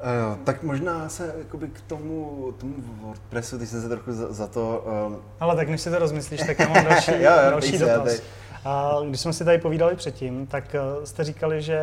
Uh, 0.00 0.38
tak 0.44 0.62
možná 0.62 1.08
se 1.08 1.34
jakoby 1.38 1.68
k 1.68 1.80
tomu, 1.80 2.48
tomu 2.58 2.74
WordPressu, 3.00 3.58
ty 3.58 3.66
jsi 3.66 3.80
se 3.80 3.88
trochu 3.88 4.12
za, 4.12 4.32
za 4.32 4.46
to... 4.46 4.84
Um, 5.06 5.18
Ale 5.40 5.56
tak 5.56 5.68
než 5.68 5.80
si 5.80 5.90
to 5.90 5.98
rozmyslíš, 5.98 6.40
tak 6.46 6.58
já 6.58 6.68
mám 6.68 6.84
další, 6.84 7.10
Jo, 7.10 7.18
jo, 7.44 7.50
další 7.50 7.78
se, 7.78 7.84
já 7.84 7.98
dotaz. 7.98 8.22
A 8.64 8.96
když 9.08 9.20
jsme 9.20 9.32
si 9.32 9.44
tady 9.44 9.58
povídali 9.58 9.96
předtím, 9.96 10.46
tak 10.46 10.74
eh, 10.74 11.06
jste 11.06 11.24
říkali, 11.24 11.62
že 11.62 11.80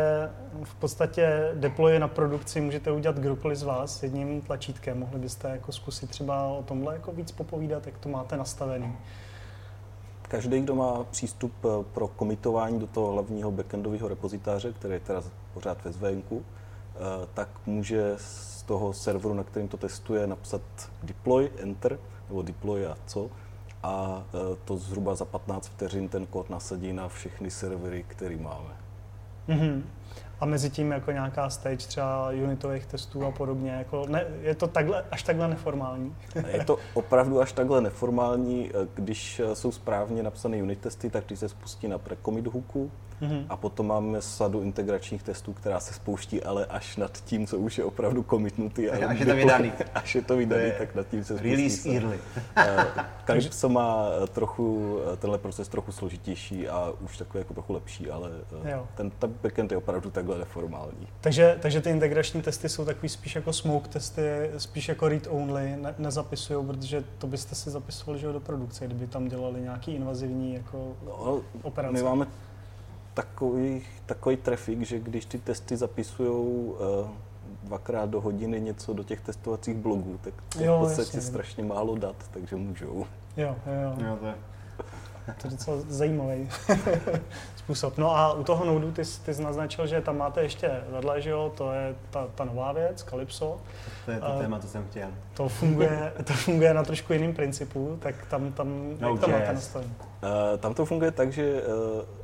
v 0.64 0.76
podstatě 0.76 1.52
deploy 1.54 2.00
na 2.00 2.08
produkci 2.08 2.62
můžete 2.62 2.92
udělat 2.92 3.18
kdokoliv 3.20 3.58
z 3.58 3.64
vás 3.64 4.04
jedním 4.04 4.42
tlačítkem. 4.42 5.00
Mohli 5.00 5.20
byste 5.20 5.50
jako 5.50 5.72
zkusit 5.72 6.10
třeba 6.10 6.44
o 6.44 6.64
tomhle 6.64 6.94
jako 6.94 7.12
víc 7.12 7.32
popovídat, 7.32 7.86
jak 7.86 7.98
to 7.98 8.10
máte 8.10 8.38
nastavený. 8.38 8.98
Každý, 10.22 10.62
kdo 10.62 10.76
má 10.76 11.04
přístup 11.04 11.54
eh, 11.66 11.84
pro 11.94 12.08
komitování 12.08 12.80
do 12.80 12.88
toho 12.88 13.12
hlavního 13.12 13.52
backendového 13.52 14.08
repozitáře, 14.08 14.74
který 14.74 14.94
je 14.94 15.00
teda 15.00 15.24
pořád 15.54 15.84
ve 15.84 15.92
zvenku, 15.92 16.46
eh, 16.46 17.00
tak 17.34 17.50
může 17.66 18.14
z 18.18 18.64
toho 18.64 18.94
serveru, 18.94 19.34
na 19.34 19.44
kterým 19.44 19.68
to 19.68 19.78
testuje, 19.78 20.28
napsat 20.28 20.62
deploy, 21.04 21.50
enter, 21.58 22.00
nebo 22.30 22.42
deploy 22.42 22.86
a 22.86 22.98
co, 23.06 23.30
a 23.88 24.24
eh, 24.34 24.58
to 24.66 24.78
zhruba 24.78 25.16
za 25.16 25.26
15 25.26 25.68
vteřin 25.68 26.10
ten 26.10 26.26
kód 26.26 26.50
nasadí 26.50 26.94
na 26.94 27.08
všechny 27.08 27.52
servery, 27.52 28.06
který 28.08 28.36
máme. 28.36 28.78
Mhm. 29.48 29.84
A 30.40 30.46
mezi 30.46 30.70
tím 30.70 30.92
jako 30.92 31.12
nějaká 31.12 31.50
stage 31.50 31.78
třeba 31.78 32.30
unitových 32.30 32.86
testů 32.86 33.26
a 33.26 33.32
podobně. 33.32 33.72
Jako 33.72 34.06
ne, 34.08 34.26
je 34.42 34.56
to 34.56 34.68
takhle, 34.68 35.06
až 35.12 35.24
takhle 35.24 35.48
neformální. 35.48 36.16
Je 36.48 36.66
to 36.66 36.78
opravdu 36.94 37.42
až 37.42 37.52
takhle 37.52 37.82
neformální, 37.82 38.70
eh, 38.70 38.88
když 38.94 39.40
eh, 39.40 39.56
jsou 39.56 39.72
správně 39.72 40.24
napsané 40.24 40.64
unit 40.64 40.80
testy, 40.80 41.10
tak 41.10 41.26
když 41.26 41.40
se 41.40 41.50
spustí 41.50 41.88
na 41.88 41.98
pre-commit 41.98 42.48
hooku, 42.48 42.92
Mhm. 43.22 43.46
A 43.50 43.58
potom 43.58 43.88
máme 43.88 44.22
sadu 44.22 44.62
integračních 44.62 45.24
testů, 45.24 45.54
která 45.54 45.80
se 45.80 45.94
spouští 45.94 46.44
ale 46.44 46.66
až 46.66 46.98
nad 46.98 47.12
tím, 47.26 47.48
co 47.48 47.58
už 47.58 47.78
je 47.78 47.84
opravdu 47.84 48.24
commitnutý. 48.30 48.90
a 48.90 49.10
Až 49.10 49.20
je 49.20 49.26
to 49.26 49.36
vydaný. 49.36 49.72
Až 49.96 50.16
je 50.16 50.22
to 50.22 50.38
vydaný, 50.38 50.62
To 50.62 50.68
je 50.68 50.74
tak 50.74 50.96
nad 50.96 51.08
tím 51.08 51.24
se 51.24 51.34
spustí. 51.38 51.50
release 51.56 51.90
early. 51.90 52.20
Eh, 52.56 52.86
Calypso 53.26 53.70
má 53.70 54.06
eh, 54.24 54.28
trochu, 54.28 54.98
eh, 55.14 55.18
tenhle 55.18 55.38
proces 55.38 55.68
trochu 55.68 55.92
složitější 55.92 56.68
a 56.70 56.94
už 57.02 57.18
takový 57.18 57.40
jako 57.40 57.54
trochu 57.54 57.74
lepší, 57.74 58.10
ale 58.10 58.30
Jo. 58.66 58.88
ten, 58.96 59.12
ten 59.12 59.34
backend 59.44 59.72
je 59.72 59.78
opravdu 59.78 60.10
takhle 60.10 60.38
neformální. 60.38 61.08
Takže, 61.22 61.58
takže 61.62 61.82
ty 61.82 61.90
integrační 61.90 62.42
testy 62.42 62.70
jsou 62.70 62.86
takový 62.86 63.10
spíš 63.10 63.36
jako 63.36 63.54
smoke 63.54 63.88
testy, 63.90 64.22
spíš 64.58 64.88
jako 64.90 65.08
read 65.08 65.28
only, 65.30 65.76
ne, 65.78 65.96
nezapisují, 65.98 66.66
protože 66.66 67.04
to 67.18 67.28
byste 67.28 67.56
si 67.56 67.70
zapisovali 67.70 68.20
že 68.20 68.28
do 68.28 68.40
produkce, 68.40 68.86
kdyby 68.86 69.08
tam 69.08 69.28
dělali 69.28 69.62
nějaký 69.62 69.92
invazivní 69.96 70.54
jako 70.54 70.94
No, 71.06 71.42
operace. 71.64 71.94
my 71.94 72.04
máme 72.04 72.28
takový, 73.22 73.82
takový 74.06 74.38
trafik, 74.38 74.82
že 74.82 75.00
když 75.00 75.26
ty 75.26 75.38
testy 75.38 75.78
zapisují 75.78 76.74
dvakrát 77.64 78.10
do 78.10 78.22
hodiny 78.22 78.62
něco 78.62 78.94
do 78.94 79.04
těch 79.04 79.22
testovacích 79.22 79.76
blogů, 79.76 80.20
tak 80.22 80.34
to 80.50 80.60
je 80.60 80.66
Jo, 80.66 80.78
v 80.78 80.80
podstatě 80.80 81.18
jasně. 81.18 81.22
strašně 81.22 81.64
málo 81.64 81.96
dat, 81.96 82.16
takže 82.34 82.56
můžou. 82.56 83.06
Jo, 83.38 83.56
jo, 83.66 83.74
jo. 83.84 84.08
Jo, 84.08 84.18
to 84.20 84.26
je. 84.28 84.36
To 85.42 85.48
je 85.48 85.52
docela 85.52 85.78
zajímavý 85.90 86.50
způsob. 87.56 87.98
No 87.98 88.18
a 88.18 88.34
u 88.34 88.44
toho 88.44 88.66
Nodu 88.66 88.92
ty, 88.92 89.06
jsi- 89.06 89.22
ty 89.22 89.34
jsi 89.34 89.44
naznačil, 89.44 89.88
že 89.88 90.02
tam 90.02 90.18
máte 90.18 90.42
ještě 90.42 90.72
vedle, 90.90 91.22
že 91.22 91.30
jo, 91.30 91.52
to 91.58 91.72
je 91.72 91.96
ta, 92.10 92.28
ta 92.36 92.46
nová 92.46 92.72
věc, 92.72 93.04
Calypso. 93.04 93.58
To 94.06 94.12
je 94.12 94.20
to 94.20 94.26
A- 94.26 94.38
téma, 94.38 94.60
co 94.60 94.68
jsem 94.68 94.86
chtěl. 94.90 95.10
To 95.34 95.50
funguje, 95.50 96.14
to 96.24 96.34
funguje 96.34 96.74
na 96.74 96.84
trošku 96.84 97.14
jiným 97.14 97.34
principu, 97.34 97.98
tak 98.02 98.16
tam, 98.30 98.52
tam 98.52 98.90
jak 98.92 99.20
to 99.20 99.28
máte 99.28 99.54
nastavené? 99.54 99.92
Uh, 100.24 100.58
tam 100.60 100.74
to 100.74 100.86
funguje 100.86 101.12
tak, 101.12 101.32
že 101.32 101.62
uh, 101.64 102.17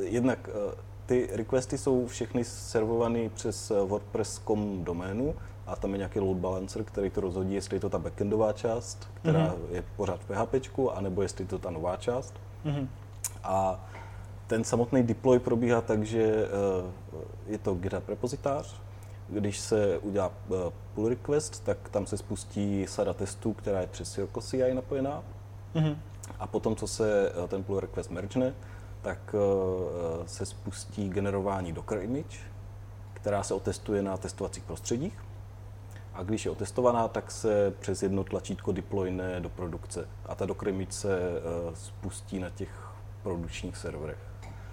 jednak 0.00 0.48
uh, 0.48 0.72
ty 1.06 1.28
requesty 1.32 1.78
jsou 1.78 2.06
všechny 2.06 2.44
servované 2.44 3.28
přes 3.28 3.70
eh, 3.70 3.80
WordPress.com 3.80 4.84
doménu, 4.84 5.34
a 5.66 5.76
tam 5.76 5.92
je 5.92 5.98
nějaký 5.98 6.20
load 6.20 6.36
balancer, 6.36 6.84
který 6.84 7.10
to 7.10 7.20
rozhodí, 7.20 7.54
jestli 7.54 7.76
je 7.76 7.80
to 7.80 7.90
ta 7.90 7.98
backendová 7.98 8.52
část, 8.52 9.08
která 9.14 9.46
mm-hmm. 9.46 9.74
je 9.74 9.84
pořád 9.96 10.20
v 10.20 10.26
PHP, 10.26 10.78
anebo 10.94 11.22
jestli 11.22 11.44
je 11.44 11.48
to 11.48 11.58
ta 11.58 11.70
nová 11.70 11.96
část. 11.96 12.34
Mm-hmm. 12.64 12.86
A 13.44 13.84
ten 14.46 14.64
samotný 14.64 15.02
deploy 15.02 15.38
probíhá 15.38 15.80
tak, 15.80 16.02
že 16.02 16.48
je 17.46 17.58
to 17.58 17.74
GitHub 17.74 18.08
repozitář, 18.08 18.80
když 19.28 19.58
se 19.58 19.98
udělá 19.98 20.32
pull 20.94 21.08
request, 21.08 21.64
tak 21.64 21.88
tam 21.88 22.06
se 22.06 22.16
spustí 22.16 22.86
sada 22.88 23.12
testů, 23.12 23.52
která 23.52 23.80
je 23.80 23.86
přes 23.86 24.12
Circle 24.12 24.42
CI 24.42 24.74
napojená. 24.74 25.22
Mm-hmm. 25.74 25.96
A 26.38 26.46
potom, 26.46 26.76
co 26.76 26.86
se 26.86 27.32
ten 27.48 27.64
pull 27.64 27.80
request 27.80 28.10
mergene, 28.10 28.54
tak 29.02 29.34
se 30.26 30.46
spustí 30.46 31.08
generování 31.08 31.72
Docker 31.72 32.02
image, 32.02 32.38
která 33.12 33.42
se 33.42 33.54
otestuje 33.54 34.02
na 34.02 34.16
testovacích 34.16 34.64
prostředích. 34.64 35.24
A 36.14 36.22
když 36.22 36.44
je 36.44 36.50
otestovaná, 36.50 37.08
tak 37.08 37.30
se 37.30 37.74
přes 37.80 38.02
jedno 38.02 38.24
tlačítko 38.24 38.72
deployne 38.72 39.40
do 39.40 39.48
produkce. 39.48 40.08
A 40.26 40.34
ta 40.34 40.46
Docker 40.46 40.68
image 40.68 40.92
se 40.92 41.18
spustí 41.74 42.38
na 42.38 42.50
těch 42.50 42.92
produkčních 43.22 43.76
serverech. 43.76 44.18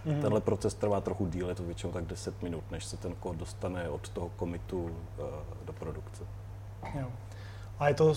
Mm-hmm. 0.05 0.21
Tenhle 0.21 0.41
proces 0.41 0.73
trvá 0.73 1.01
trochu 1.01 1.25
díl, 1.25 1.49
je 1.49 1.55
to 1.55 1.63
většinou 1.63 1.93
tak 1.93 2.05
10 2.05 2.41
minut, 2.41 2.63
než 2.71 2.85
se 2.85 2.97
ten 2.97 3.15
kód 3.15 3.35
dostane 3.35 3.89
od 3.89 4.09
toho 4.09 4.29
komitu 4.29 4.83
uh, 4.83 4.91
do 5.65 5.73
produkce. 5.73 6.23
Jo. 6.99 7.07
A 7.79 7.87
je 7.87 7.93
to 7.93 8.05
uh, 8.05 8.15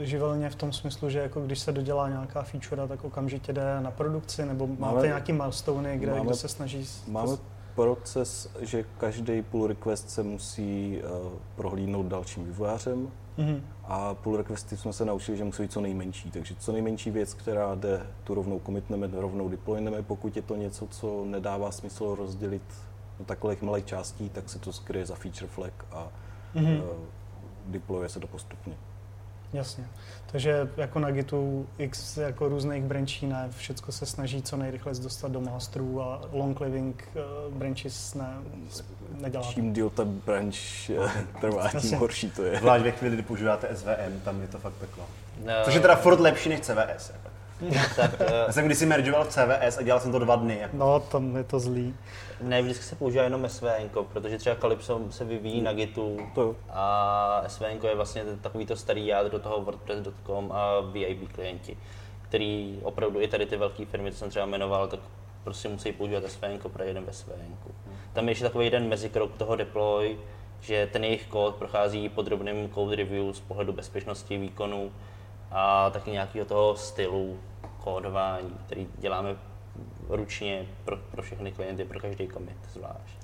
živelně 0.00 0.50
v 0.50 0.54
tom 0.54 0.72
smyslu, 0.72 1.10
že 1.10 1.18
jako 1.18 1.40
když 1.40 1.58
se 1.58 1.72
dodělá 1.72 2.08
nějaká 2.08 2.42
feature, 2.42 2.88
tak 2.88 3.04
okamžitě 3.04 3.52
jde 3.52 3.80
na 3.80 3.90
produkci, 3.90 4.46
nebo 4.46 4.66
máme, 4.66 4.94
máte 4.94 5.06
nějaký 5.06 5.32
milestone, 5.32 5.98
kde, 5.98 6.12
máme, 6.12 6.24
kde 6.24 6.34
se 6.34 6.48
snaží... 6.48 6.86
Máme 7.08 7.36
proces, 7.74 8.50
že 8.60 8.84
každý 8.98 9.42
pull 9.42 9.66
request 9.66 10.10
se 10.10 10.22
musí 10.22 11.00
uh, 11.02 11.32
prohlídnout 11.56 12.06
dalším 12.06 12.44
vývojářem 12.44 13.08
mm-hmm. 13.38 13.60
a 13.84 14.14
pull 14.14 14.36
requesty 14.36 14.76
jsme 14.76 14.92
se 14.92 15.04
naučili, 15.04 15.38
že 15.38 15.44
musí 15.44 15.62
být 15.62 15.72
co 15.72 15.80
nejmenší. 15.80 16.30
Takže 16.30 16.54
co 16.58 16.72
nejmenší 16.72 17.10
věc, 17.10 17.34
která 17.34 17.74
jde, 17.74 18.06
tu 18.24 18.34
rovnou 18.34 18.60
commitneme, 18.66 19.08
rovnou 19.12 19.48
deployneme. 19.48 20.02
Pokud 20.02 20.36
je 20.36 20.42
to 20.42 20.56
něco, 20.56 20.86
co 20.86 21.24
nedává 21.24 21.70
smysl 21.70 22.14
rozdělit 22.14 22.62
do 23.18 23.24
takových 23.24 23.62
malých 23.62 23.84
částí, 23.84 24.28
tak 24.28 24.48
se 24.48 24.58
to 24.58 24.72
skryje 24.72 25.06
za 25.06 25.14
feature 25.14 25.46
flag 25.46 25.84
a 25.92 26.08
mm-hmm. 26.54 26.82
uh, 26.82 26.88
deployuje 27.66 28.08
se 28.08 28.20
to 28.20 28.26
postupně. 28.26 28.76
Jasně. 29.52 29.84
Takže 30.32 30.68
jako 30.76 30.98
na 30.98 31.10
Gitu 31.10 31.66
x 31.78 32.16
jako 32.16 32.48
různých 32.48 32.84
branchí 32.84 33.26
ne, 33.26 33.48
všechno 33.56 33.92
se 33.92 34.06
snaží 34.06 34.42
co 34.42 34.56
nejrychleji 34.56 35.00
dostat 35.02 35.32
do 35.32 35.40
masterů 35.40 36.02
a 36.02 36.20
long 36.32 36.60
living 36.60 37.08
uh, 37.14 37.54
branches 37.54 38.14
ne, 38.14 38.34
nedělá. 39.20 39.44
Čím 39.44 39.72
díl 39.72 39.90
ta 39.90 40.04
branch 40.04 40.90
trvá, 41.40 41.68
tím 41.80 41.98
horší 41.98 42.30
to 42.30 42.42
je. 42.42 42.58
Zvlášť 42.58 42.84
ve 42.84 42.90
chvíli, 42.90 43.14
kdy 43.14 43.22
používáte 43.22 43.68
SVM, 43.76 44.20
tam 44.24 44.40
je 44.40 44.48
to 44.48 44.58
fakt 44.58 44.74
peklo. 44.74 45.04
No. 45.44 45.52
Což 45.64 45.74
je 45.74 45.80
teda 45.80 45.96
furt 45.96 46.20
lepší 46.20 46.48
než 46.48 46.60
CVS. 46.60 47.12
Tak, 47.96 48.20
uh, 48.20 48.26
Já 48.46 48.52
jsem 48.52 48.66
kdysi 48.66 48.86
mergeoval 48.86 49.24
v 49.24 49.28
CVS 49.28 49.78
a 49.78 49.82
dělal 49.82 50.00
jsem 50.00 50.12
to 50.12 50.18
dva 50.18 50.36
dny. 50.36 50.58
Jako. 50.58 50.76
No, 50.76 51.00
tam 51.00 51.36
je 51.36 51.44
to 51.44 51.60
zlý. 51.60 51.94
Ne, 52.40 52.62
vždycky 52.62 52.84
se 52.84 52.96
používá 52.96 53.24
jenom 53.24 53.48
SVN, 53.48 53.88
protože 54.12 54.38
třeba 54.38 54.56
Calypso 54.56 55.00
se 55.10 55.24
vyvíjí 55.24 55.60
na 55.60 55.72
Gitu 55.72 56.16
to. 56.34 56.56
a 56.70 57.44
SVN 57.46 57.86
je 57.88 57.94
vlastně 57.96 58.24
takový 58.42 58.66
to 58.66 58.76
starý 58.76 59.06
jádro 59.06 59.38
toho 59.38 59.60
WordPress.com 59.60 60.52
a 60.52 60.80
VIP 60.80 61.32
klienti, 61.32 61.76
který 62.22 62.78
opravdu 62.82 63.20
i 63.20 63.28
tady 63.28 63.46
ty 63.46 63.56
velké 63.56 63.86
firmy, 63.86 64.12
co 64.12 64.18
jsem 64.18 64.30
třeba 64.30 64.46
jmenoval, 64.46 64.88
tak 64.88 65.00
prostě 65.44 65.68
musí 65.68 65.92
používat 65.92 66.24
SVN 66.26 66.58
pro 66.72 66.84
jeden 66.84 67.04
ve 67.04 67.12
SVN. 67.12 67.56
Tam 68.12 68.24
je 68.24 68.30
ještě 68.30 68.44
takový 68.44 68.64
jeden 68.64 68.88
mezikrok 68.88 69.36
toho 69.36 69.56
deploy, 69.56 70.18
že 70.60 70.88
ten 70.92 71.04
jejich 71.04 71.26
kód 71.26 71.54
prochází 71.54 72.08
podrobným 72.08 72.70
code 72.74 72.96
review 72.96 73.34
z 73.34 73.40
pohledu 73.40 73.72
bezpečnosti 73.72 74.38
výkonu 74.38 74.92
a 75.52 75.90
taky 75.90 76.10
nějakého 76.10 76.44
toho 76.44 76.76
stylu 76.76 77.38
kódování, 77.80 78.50
který 78.66 78.88
děláme 78.98 79.36
ručně 80.08 80.66
pro, 80.84 80.96
pro 80.96 81.22
všechny 81.22 81.52
klienty, 81.52 81.84
pro 81.84 82.00
každý 82.00 82.28
commit 82.28 82.56
zvlášť. 82.72 83.22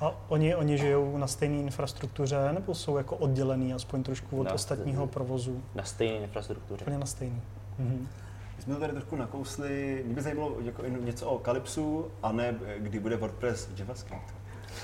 A 0.00 0.14
oni, 0.28 0.54
oni 0.54 0.78
žijou 0.78 1.18
na 1.18 1.26
stejné 1.26 1.56
infrastruktuře 1.56 2.52
nebo 2.52 2.74
jsou 2.74 2.96
jako 2.96 3.16
oddělený 3.16 3.74
aspoň 3.74 4.02
trošku 4.02 4.40
od 4.40 4.44
na, 4.44 4.52
ostatního 4.52 5.06
provozu? 5.06 5.62
Na 5.74 5.84
stejné 5.84 6.16
infrastruktuře. 6.16 6.84
Úplně 6.84 6.98
na 6.98 7.06
stejný. 7.06 7.42
Mhm. 7.78 8.08
My 8.56 8.62
jsme 8.62 8.74
to 8.74 8.80
tady 8.80 8.92
trošku 8.92 9.16
nakousli. 9.16 10.02
Mě 10.06 10.14
by 10.14 10.22
zajímalo 10.22 10.56
jako 10.62 10.82
něco 10.86 11.30
o 11.30 11.38
Calypsu, 11.38 12.10
a 12.22 12.32
ne 12.32 12.54
kdy 12.78 13.00
bude 13.00 13.16
WordPress 13.16 13.68
JavaScript. 13.76 14.34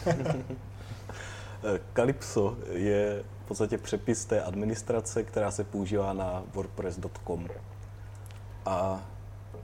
Calypso 1.94 2.56
je 2.70 3.24
v 3.46 3.48
podstatě 3.48 3.78
přepis 3.78 4.24
té 4.24 4.42
administrace, 4.42 5.22
která 5.22 5.50
se 5.50 5.64
používá 5.64 6.12
na 6.12 6.42
WordPress.com. 6.54 7.48
A 8.64 9.06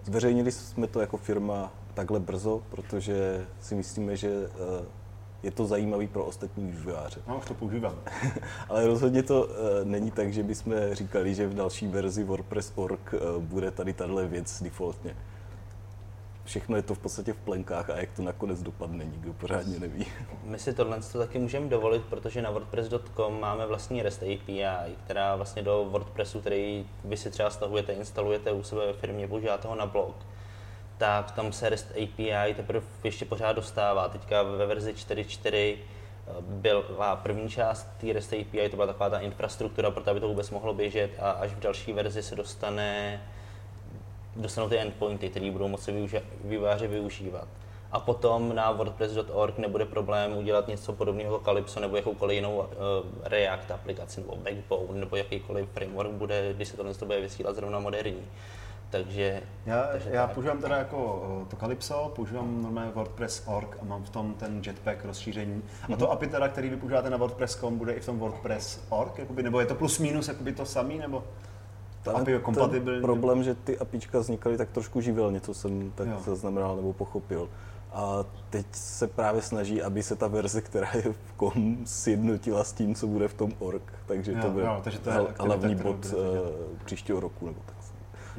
zveřejnili 0.04 0.52
jsme 0.52 0.86
to 0.86 1.00
jako 1.00 1.16
firma 1.16 1.72
takhle 1.94 2.20
brzo, 2.20 2.62
protože 2.70 3.46
si 3.60 3.74
myslíme, 3.74 4.16
že 4.16 4.28
eh, 4.30 4.84
je 5.42 5.50
to 5.50 5.66
zajímavý 5.66 6.06
pro 6.06 6.24
ostatní 6.24 6.70
vývojáře. 6.70 7.20
No, 7.28 7.38
už 7.38 7.44
to 7.44 7.54
používám. 7.54 7.94
Ale 8.68 8.86
rozhodně 8.86 9.22
to 9.22 9.44
uh, 9.44 9.50
není 9.84 10.10
tak, 10.10 10.32
že 10.32 10.42
bychom 10.42 10.74
říkali, 10.92 11.34
že 11.34 11.48
v 11.48 11.54
další 11.54 11.86
verzi 11.86 12.24
WordPress.org 12.24 13.14
uh, 13.14 13.42
bude 13.42 13.70
tady 13.70 13.92
tahle 13.92 14.26
věc 14.26 14.62
defaultně 14.62 15.16
všechno 16.44 16.76
je 16.76 16.82
to 16.82 16.94
v 16.94 16.98
podstatě 16.98 17.32
v 17.32 17.36
plenkách 17.36 17.90
a 17.90 17.96
jak 17.96 18.12
to 18.12 18.22
nakonec 18.22 18.62
dopadne, 18.62 19.04
nikdo 19.04 19.32
pořádně 19.32 19.78
neví. 19.78 20.06
My 20.44 20.58
si 20.58 20.72
tohle 20.74 21.00
to 21.12 21.18
taky 21.18 21.38
můžeme 21.38 21.68
dovolit, 21.68 22.02
protože 22.04 22.42
na 22.42 22.50
WordPress.com 22.50 23.40
máme 23.40 23.66
vlastní 23.66 24.02
REST 24.02 24.22
API, 24.22 24.96
která 25.04 25.36
vlastně 25.36 25.62
do 25.62 25.84
WordPressu, 25.90 26.40
který 26.40 26.86
vy 27.04 27.16
si 27.16 27.30
třeba 27.30 27.50
stahujete, 27.50 27.92
instalujete 27.92 28.52
u 28.52 28.62
sebe 28.62 28.86
ve 28.86 28.92
firmě, 28.92 29.28
používáte 29.28 29.68
ho 29.68 29.74
na 29.74 29.86
blog, 29.86 30.16
tak 30.98 31.30
tam 31.30 31.52
se 31.52 31.68
REST 31.68 31.90
API 31.90 32.54
teprve 32.56 32.86
ještě 33.04 33.24
pořád 33.24 33.52
dostává. 33.52 34.08
Teďka 34.08 34.42
ve 34.42 34.66
verzi 34.66 34.92
4.4 34.92 35.76
eh, 35.76 36.32
byla 36.40 37.16
první 37.16 37.48
část 37.48 37.88
té 38.00 38.12
REST 38.12 38.32
API, 38.32 38.68
to 38.68 38.76
byla 38.76 38.86
taková 38.86 39.10
ta 39.10 39.18
infrastruktura, 39.18 39.90
proto 39.90 40.10
aby 40.10 40.20
to 40.20 40.28
vůbec 40.28 40.50
mohlo 40.50 40.74
běžet 40.74 41.10
a 41.18 41.30
až 41.30 41.50
v 41.50 41.60
další 41.60 41.92
verzi 41.92 42.22
se 42.22 42.36
dostane 42.36 43.20
dostanou 44.36 44.68
ty 44.68 44.78
endpointy, 44.78 45.28
které 45.28 45.50
budou 45.50 45.68
moci 45.68 46.08
vývojáři 46.44 46.86
využívat. 46.86 47.48
A 47.92 48.00
potom 48.00 48.54
na 48.54 48.70
WordPress.org 48.70 49.58
nebude 49.58 49.84
problém 49.84 50.36
udělat 50.36 50.68
něco 50.68 50.92
podobného 50.92 51.32
jako 51.32 51.44
Calypso 51.44 51.80
nebo 51.80 51.96
jakoukoliv 51.96 52.34
jinou 52.34 52.56
uh, 52.56 52.64
React 53.22 53.70
aplikaci 53.70 54.20
nebo 54.20 54.36
Backbone 54.36 55.00
nebo 55.00 55.16
jakýkoliv 55.16 55.68
framework 55.68 56.10
bude, 56.10 56.52
když 56.52 56.68
se 56.68 56.76
tohle 56.76 56.92
bude 57.04 57.20
vysílat 57.20 57.56
zrovna 57.56 57.78
moderní. 57.78 58.22
Takže, 58.92 59.42
já, 59.66 59.82
takže 59.92 60.10
já 60.12 60.26
tak. 60.26 60.34
používám 60.34 60.58
teda 60.58 60.76
jako 60.76 61.22
eh, 61.42 61.50
to 61.50 61.56
Calypso, 61.56 62.12
používám 62.16 62.62
normálně 62.62 62.90
WordPress.org 62.90 63.76
a 63.80 63.84
mám 63.84 64.04
v 64.04 64.10
tom 64.10 64.34
ten 64.34 64.62
Jetpack 64.66 65.04
rozšíření. 65.04 65.62
Mm-hmm. 65.62 65.94
A 65.94 65.96
to 65.96 66.04
mhm. 66.04 66.12
API 66.12 66.26
teda, 66.26 66.48
který 66.48 66.68
vy 66.68 66.76
používáte 66.76 67.10
na 67.10 67.16
WordPress.com, 67.16 67.78
bude 67.78 67.92
i 67.92 68.00
v 68.00 68.06
tom 68.06 68.18
WordPress.org, 68.18 69.18
jakoby, 69.18 69.42
nebo 69.42 69.60
je 69.60 69.66
to 69.66 69.74
plus 69.74 69.98
minus 69.98 70.28
jakoby 70.28 70.52
to 70.52 70.66
samý, 70.66 70.98
nebo? 70.98 71.24
API 72.10 72.38
kompatibilní. 72.42 73.02
problém, 73.02 73.42
že 73.42 73.54
ty 73.54 73.78
APIčka 73.78 74.18
vznikaly 74.18 74.56
tak 74.56 74.70
trošku 74.70 75.00
živelně, 75.00 75.40
co 75.40 75.54
jsem 75.54 75.92
tak 75.94 76.08
jo. 76.08 76.20
zaznamenal 76.24 76.76
nebo 76.76 76.92
pochopil. 76.92 77.48
A 77.92 78.24
teď 78.50 78.66
se 78.72 79.06
právě 79.06 79.42
snaží, 79.42 79.82
aby 79.82 80.02
se 80.02 80.16
ta 80.16 80.26
verze, 80.28 80.60
která 80.60 80.90
je 80.94 81.02
v 81.02 81.32
kom, 81.36 81.76
sjednotila 81.84 82.64
s 82.64 82.72
tím, 82.72 82.94
co 82.94 83.06
bude 83.06 83.28
v 83.28 83.34
tom 83.34 83.52
org. 83.58 83.82
Takže 84.06 84.32
jo, 84.32 84.38
to 84.42 84.50
bude 84.50 84.64
jo, 84.64 84.80
takže 84.84 84.98
to 84.98 85.10
je 85.10 85.16
hlavní 85.38 85.74
bod 85.74 86.04
uh, 86.04 86.12
příštího 86.84 87.20
roku. 87.20 87.46
Nebo 87.46 87.60
tak. 87.66 87.76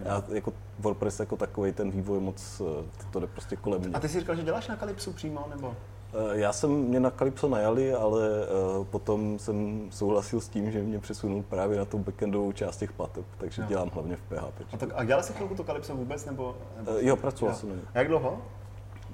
Já 0.06 0.24
jako 0.32 0.54
WordPress 0.80 1.20
jako 1.20 1.38
takový 1.38 1.72
ten 1.72 1.92
vývoj 1.92 2.20
moc, 2.20 2.62
eh, 2.62 3.06
to 3.12 3.20
jde 3.20 3.28
prostě 3.28 3.56
kolem 3.56 3.82
mě. 3.82 3.90
A 3.94 4.00
ty 4.00 4.10
jsi 4.10 4.20
říkal, 4.20 4.36
že 4.36 4.44
děláš 4.44 4.68
na 4.68 4.78
Calypsu 4.78 5.14
přímo, 5.14 5.46
nebo? 5.56 5.76
Eh, 6.14 6.40
já 6.40 6.54
jsem 6.54 6.72
mě 6.72 7.00
na 7.00 7.12
Calypso 7.12 7.50
najali, 7.50 7.94
ale 7.94 8.30
uh, 8.78 8.86
potom 8.86 9.40
jsem 9.40 9.88
souhlasil 9.92 10.42
s 10.42 10.50
tím, 10.50 10.72
že 10.72 10.84
mě 10.84 11.00
přesunul 11.00 11.44
právě 11.44 11.78
na 11.78 11.86
tu 11.86 11.98
backendovou 11.98 12.52
část 12.52 12.78
těch 12.78 12.92
plateb, 12.92 13.26
takže 13.38 13.62
jo. 13.62 13.68
dělám 13.68 13.90
hlavně 13.90 14.16
v 14.16 14.22
PHP. 14.22 14.74
A, 14.74 14.78
tak, 14.78 14.90
a 14.96 15.04
dělal 15.04 15.24
jsi 15.24 15.34
chvilku 15.34 15.56
to 15.56 15.64
Calypso 15.64 15.96
vůbec? 15.96 16.26
Nebo, 16.26 16.56
nebo 16.78 16.92
uh, 16.92 16.98
jo, 17.00 17.16
pracoval 17.16 17.56
jsem 17.56 17.70
na 17.70 17.76
A 17.94 17.98
jak 17.98 18.08
dlouho? 18.08 18.42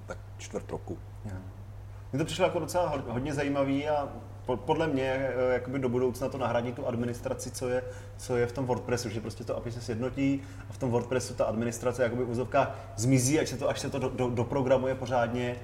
Tak 0.06 0.18
čtvrt 0.38 0.72
roku. 0.72 0.98
Mně 2.12 2.20
to 2.20 2.26
přišlo 2.26 2.46
jako 2.46 2.60
docela 2.60 3.04
hodně 3.08 3.34
zajímavý 3.34 3.88
a 3.88 4.10
podle 4.56 4.88
mě 4.88 5.32
jakoby 5.52 5.80
do 5.80 5.90
budoucna 5.90 6.30
to 6.30 6.38
nahradí 6.38 6.72
tu 6.72 6.88
administraci, 6.88 7.52
co 7.52 7.70
je, 7.70 7.84
co 8.18 8.38
je 8.38 8.48
v 8.48 8.52
tom 8.52 8.66
WordPressu, 8.66 9.10
že 9.10 9.22
prostě 9.22 9.44
to 9.44 9.58
API 9.58 9.72
se 9.72 9.82
sjednotí 9.82 10.42
a 10.70 10.74
v 10.74 10.78
tom 10.78 10.92
WordPressu 10.92 11.34
ta 11.34 11.46
administrace 11.46 12.04
jakoby 12.04 12.24
v 12.24 12.30
úzovkách 12.30 12.76
zmizí, 12.96 13.40
až 13.40 13.50
se 13.50 13.58
to, 13.58 13.70
až 13.70 13.80
se 13.80 13.90
to 13.90 14.00
do, 14.00 14.10
do, 14.10 14.30
doprogramuje 14.30 14.96
pořádně 14.96 15.56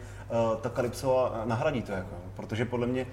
ta 0.62 0.70
Calypso 0.70 1.32
nahradí 1.46 1.82
to, 1.82 1.92
jako, 1.92 2.16
protože 2.36 2.66
podle 2.66 2.88
mě 2.88 3.06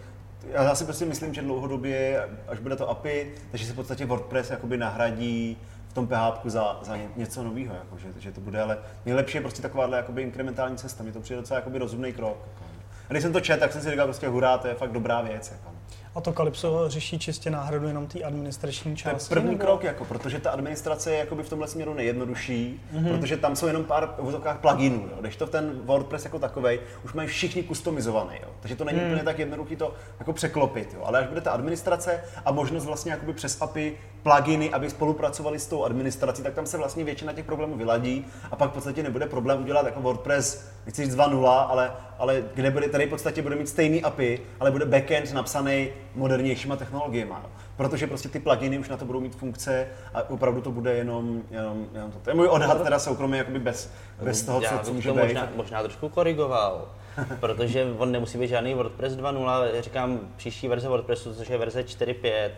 já 0.50 0.74
si 0.74 0.84
prostě 0.84 1.04
myslím, 1.04 1.34
že 1.34 1.42
dlouhodobě, 1.42 2.28
až 2.48 2.58
bude 2.58 2.76
to 2.76 2.88
API, 2.88 3.34
takže 3.50 3.66
se 3.66 3.72
v 3.72 3.76
podstatě 3.76 4.06
WordPress 4.06 4.50
jakoby 4.50 4.76
nahradí 4.76 5.58
v 5.88 5.92
tom 5.92 6.06
PHP 6.06 6.46
za, 6.46 6.78
za 6.82 6.98
něco 7.16 7.42
nového, 7.42 7.74
jako, 7.74 7.98
že, 7.98 8.08
že, 8.18 8.32
to 8.32 8.40
bude, 8.40 8.62
ale 8.62 8.78
nejlepší 9.06 9.36
je 9.36 9.40
prostě 9.40 9.62
takováhle 9.62 9.96
jakoby 9.96 10.22
inkrementální 10.22 10.76
cesta, 10.76 11.04
mi 11.04 11.12
to 11.12 11.20
přijde 11.20 11.40
docela 11.40 11.58
jakoby 11.58 11.78
rozumný 11.78 12.12
krok. 12.12 12.38
Jako. 12.46 12.64
A 13.08 13.12
když 13.12 13.22
jsem 13.22 13.32
to 13.32 13.40
četl, 13.40 13.60
tak 13.60 13.72
jsem 13.72 13.82
si 13.82 13.90
říkal 13.90 14.06
prostě 14.06 14.28
hurá, 14.28 14.58
to 14.58 14.68
je 14.68 14.74
fakt 14.74 14.92
dobrá 14.92 15.20
věc. 15.20 15.50
Jako. 15.50 15.71
A 16.14 16.20
to 16.20 16.32
Calypso 16.32 16.84
řeší 16.88 17.18
čistě 17.18 17.50
náhradu 17.50 17.88
jenom 17.88 18.06
té 18.06 18.22
administrační 18.22 18.82
To 18.96 19.08
je 19.08 19.14
části? 19.14 19.28
první 19.34 19.50
nebo- 19.50 19.64
krok, 19.64 19.84
jako, 19.84 20.04
protože 20.04 20.38
ta 20.40 20.50
administrace 20.50 21.10
je 21.10 21.18
jakoby 21.18 21.42
v 21.42 21.48
tomhle 21.48 21.68
směru 21.68 21.94
nejjednodušší, 21.94 22.80
Mhm. 22.92 23.04
mm-hmm. 23.04 23.18
protože 23.18 23.36
tam 23.36 23.56
jsou 23.56 23.66
jenom 23.66 23.84
pár 23.84 24.14
v 24.18 24.58
pluginů, 24.60 24.96
jo. 25.10 25.16
když 25.20 25.36
to 25.36 25.46
ten 25.46 25.72
WordPress 25.84 26.24
jako 26.24 26.38
takový 26.38 26.78
už 27.04 27.12
mají 27.12 27.28
všichni 27.28 27.64
customizovaný, 27.64 28.36
jo. 28.42 28.48
takže 28.60 28.76
to 28.76 28.84
není 28.84 28.98
mm. 29.00 29.06
úplně 29.06 29.22
tak 29.22 29.38
jednoduché 29.38 29.76
to 29.76 29.94
jako 30.18 30.32
překlopit, 30.32 30.94
jo. 30.94 31.02
ale 31.04 31.18
až 31.18 31.26
bude 31.26 31.40
ta 31.40 31.50
administrace 31.50 32.20
a 32.44 32.52
možnost 32.52 32.84
vlastně 32.84 33.12
jakoby 33.12 33.32
přes 33.32 33.62
API 33.62 33.98
pluginy, 34.22 34.70
aby 34.70 34.90
spolupracovali 34.90 35.58
s 35.58 35.66
tou 35.66 35.84
administrací, 35.84 36.42
tak 36.42 36.54
tam 36.54 36.66
se 36.66 36.78
vlastně 36.78 37.04
většina 37.04 37.32
těch 37.32 37.44
problémů 37.44 37.76
vyladí 37.76 38.26
a 38.50 38.56
pak 38.56 38.70
v 38.70 38.74
podstatě 38.74 39.02
nebude 39.02 39.26
problém 39.26 39.62
udělat 39.62 39.86
jako 39.86 40.00
WordPress, 40.00 40.68
nechci 40.86 41.04
říct 41.04 41.14
2.0, 41.16 41.66
ale, 41.68 41.92
ale 42.22 42.42
kde 42.54 42.70
bude, 42.70 42.88
tady 42.88 43.06
v 43.06 43.10
podstatě 43.10 43.42
bude 43.42 43.56
mít 43.56 43.68
stejný 43.68 44.02
API, 44.02 44.40
ale 44.60 44.70
bude 44.70 44.84
backend 44.84 45.32
napsaný 45.32 45.88
modernějšíma 46.14 46.76
technologiemi. 46.76 47.32
Protože 47.76 48.06
prostě 48.06 48.28
ty 48.28 48.40
pluginy 48.40 48.78
už 48.78 48.88
na 48.88 48.96
to 48.96 49.04
budou 49.04 49.20
mít 49.20 49.34
funkce 49.34 49.88
a 50.14 50.30
opravdu 50.30 50.60
to 50.60 50.70
bude 50.70 50.94
jenom, 50.94 51.42
jenom, 51.50 51.86
jenom 51.94 52.12
to. 52.12 52.18
To 52.18 52.30
je 52.30 52.34
můj 52.34 52.48
odhad 52.48 52.82
teda 52.82 52.98
soukromý, 52.98 53.38
jakoby 53.38 53.58
bez, 53.58 53.92
bez 54.22 54.42
toho, 54.42 54.60
Já 54.60 54.78
co, 54.78 54.84
co 54.84 54.92
může 54.92 55.08
to 55.08 55.14
být. 55.14 55.22
možná, 55.22 55.48
možná 55.56 55.82
trošku 55.82 56.08
korigoval, 56.08 56.88
protože 57.40 57.86
on 57.98 58.12
nemusí 58.12 58.38
být 58.38 58.48
žádný 58.48 58.74
WordPress 58.74 59.16
2.0, 59.16 59.80
říkám 59.80 60.20
příští 60.36 60.68
verze 60.68 60.88
WordPressu, 60.88 61.34
což 61.34 61.48
je 61.48 61.58
verze 61.58 61.82
4.5, 61.82 62.50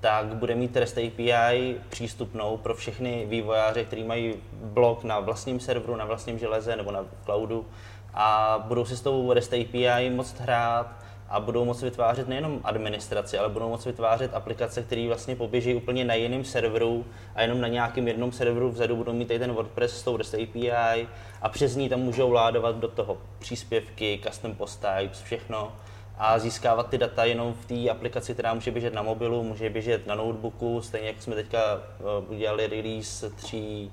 tak 0.00 0.26
bude 0.26 0.54
mít 0.54 0.76
REST 0.76 0.98
API 0.98 1.76
přístupnou 1.88 2.56
pro 2.56 2.74
všechny 2.74 3.26
vývojáře, 3.28 3.84
kteří 3.84 4.04
mají 4.04 4.34
blog 4.52 5.04
na 5.04 5.20
vlastním 5.20 5.60
serveru, 5.60 5.96
na 5.96 6.04
vlastním 6.04 6.38
železe 6.38 6.76
nebo 6.76 6.90
na 6.90 7.04
cloudu 7.24 7.66
a 8.16 8.58
budou 8.68 8.84
si 8.84 8.96
s 8.96 9.00
tou 9.00 9.32
REST 9.32 9.52
API 9.52 10.10
moct 10.10 10.40
hrát 10.40 11.06
a 11.28 11.40
budou 11.40 11.64
moci 11.64 11.84
vytvářet 11.84 12.28
nejenom 12.28 12.60
administraci, 12.64 13.38
ale 13.38 13.48
budou 13.48 13.68
moci 13.68 13.88
vytvářet 13.88 14.34
aplikace, 14.34 14.82
které 14.82 15.06
vlastně 15.06 15.36
poběží 15.36 15.74
úplně 15.74 16.04
na 16.04 16.14
jiném 16.14 16.44
serveru 16.44 17.04
a 17.34 17.42
jenom 17.42 17.60
na 17.60 17.68
nějakém 17.68 18.08
jednom 18.08 18.32
serveru 18.32 18.70
vzadu 18.70 18.96
budou 18.96 19.12
mít 19.12 19.28
tady 19.28 19.38
ten 19.38 19.52
WordPress 19.52 20.00
s 20.00 20.02
tou 20.02 20.16
REST 20.16 20.34
API 20.34 21.08
a 21.42 21.48
přes 21.48 21.76
ní 21.76 21.88
tam 21.88 22.00
můžou 22.00 22.32
ládovat 22.32 22.76
do 22.76 22.88
toho 22.88 23.18
příspěvky, 23.38 24.20
custom 24.26 24.54
post 24.54 24.84
types, 24.98 25.22
všechno 25.22 25.72
a 26.18 26.38
získávat 26.38 26.88
ty 26.88 26.98
data 26.98 27.24
jenom 27.24 27.54
v 27.54 27.66
té 27.66 27.90
aplikaci, 27.90 28.32
která 28.32 28.54
může 28.54 28.70
běžet 28.70 28.94
na 28.94 29.02
mobilu, 29.02 29.42
může 29.42 29.70
běžet 29.70 30.06
na 30.06 30.14
notebooku, 30.14 30.82
stejně 30.82 31.06
jako 31.06 31.20
jsme 31.20 31.34
teďka 31.34 31.58
eh, 31.58 32.02
udělali 32.28 32.66
release 32.66 33.30
tří 33.30 33.92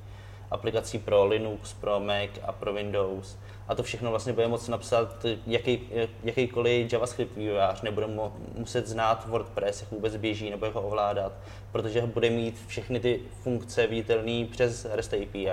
aplikací 0.51 0.99
pro 0.99 1.25
Linux, 1.25 1.73
pro 1.73 1.99
Mac 1.99 2.29
a 2.43 2.51
pro 2.51 2.73
Windows. 2.73 3.37
A 3.67 3.75
to 3.75 3.83
všechno 3.83 4.09
vlastně 4.09 4.33
bude 4.33 4.47
moct 4.47 4.67
napsat 4.67 5.25
jaký, 5.47 5.79
jakýkoliv 6.23 6.93
JavaScript 6.93 7.37
vývojář, 7.37 7.81
nebude 7.81 8.07
mo- 8.07 8.31
muset 8.57 8.87
znát 8.87 9.27
WordPress, 9.27 9.81
jak 9.81 9.91
vůbec 9.91 10.15
běží, 10.15 10.49
nebo 10.49 10.65
jak 10.65 10.75
ho 10.75 10.81
ovládat, 10.81 11.33
protože 11.71 12.01
bude 12.01 12.29
mít 12.29 12.59
všechny 12.67 12.99
ty 12.99 13.19
funkce 13.41 13.87
viditelné 13.87 14.45
přes 14.51 14.85
REST 14.85 15.13
API. 15.13 15.49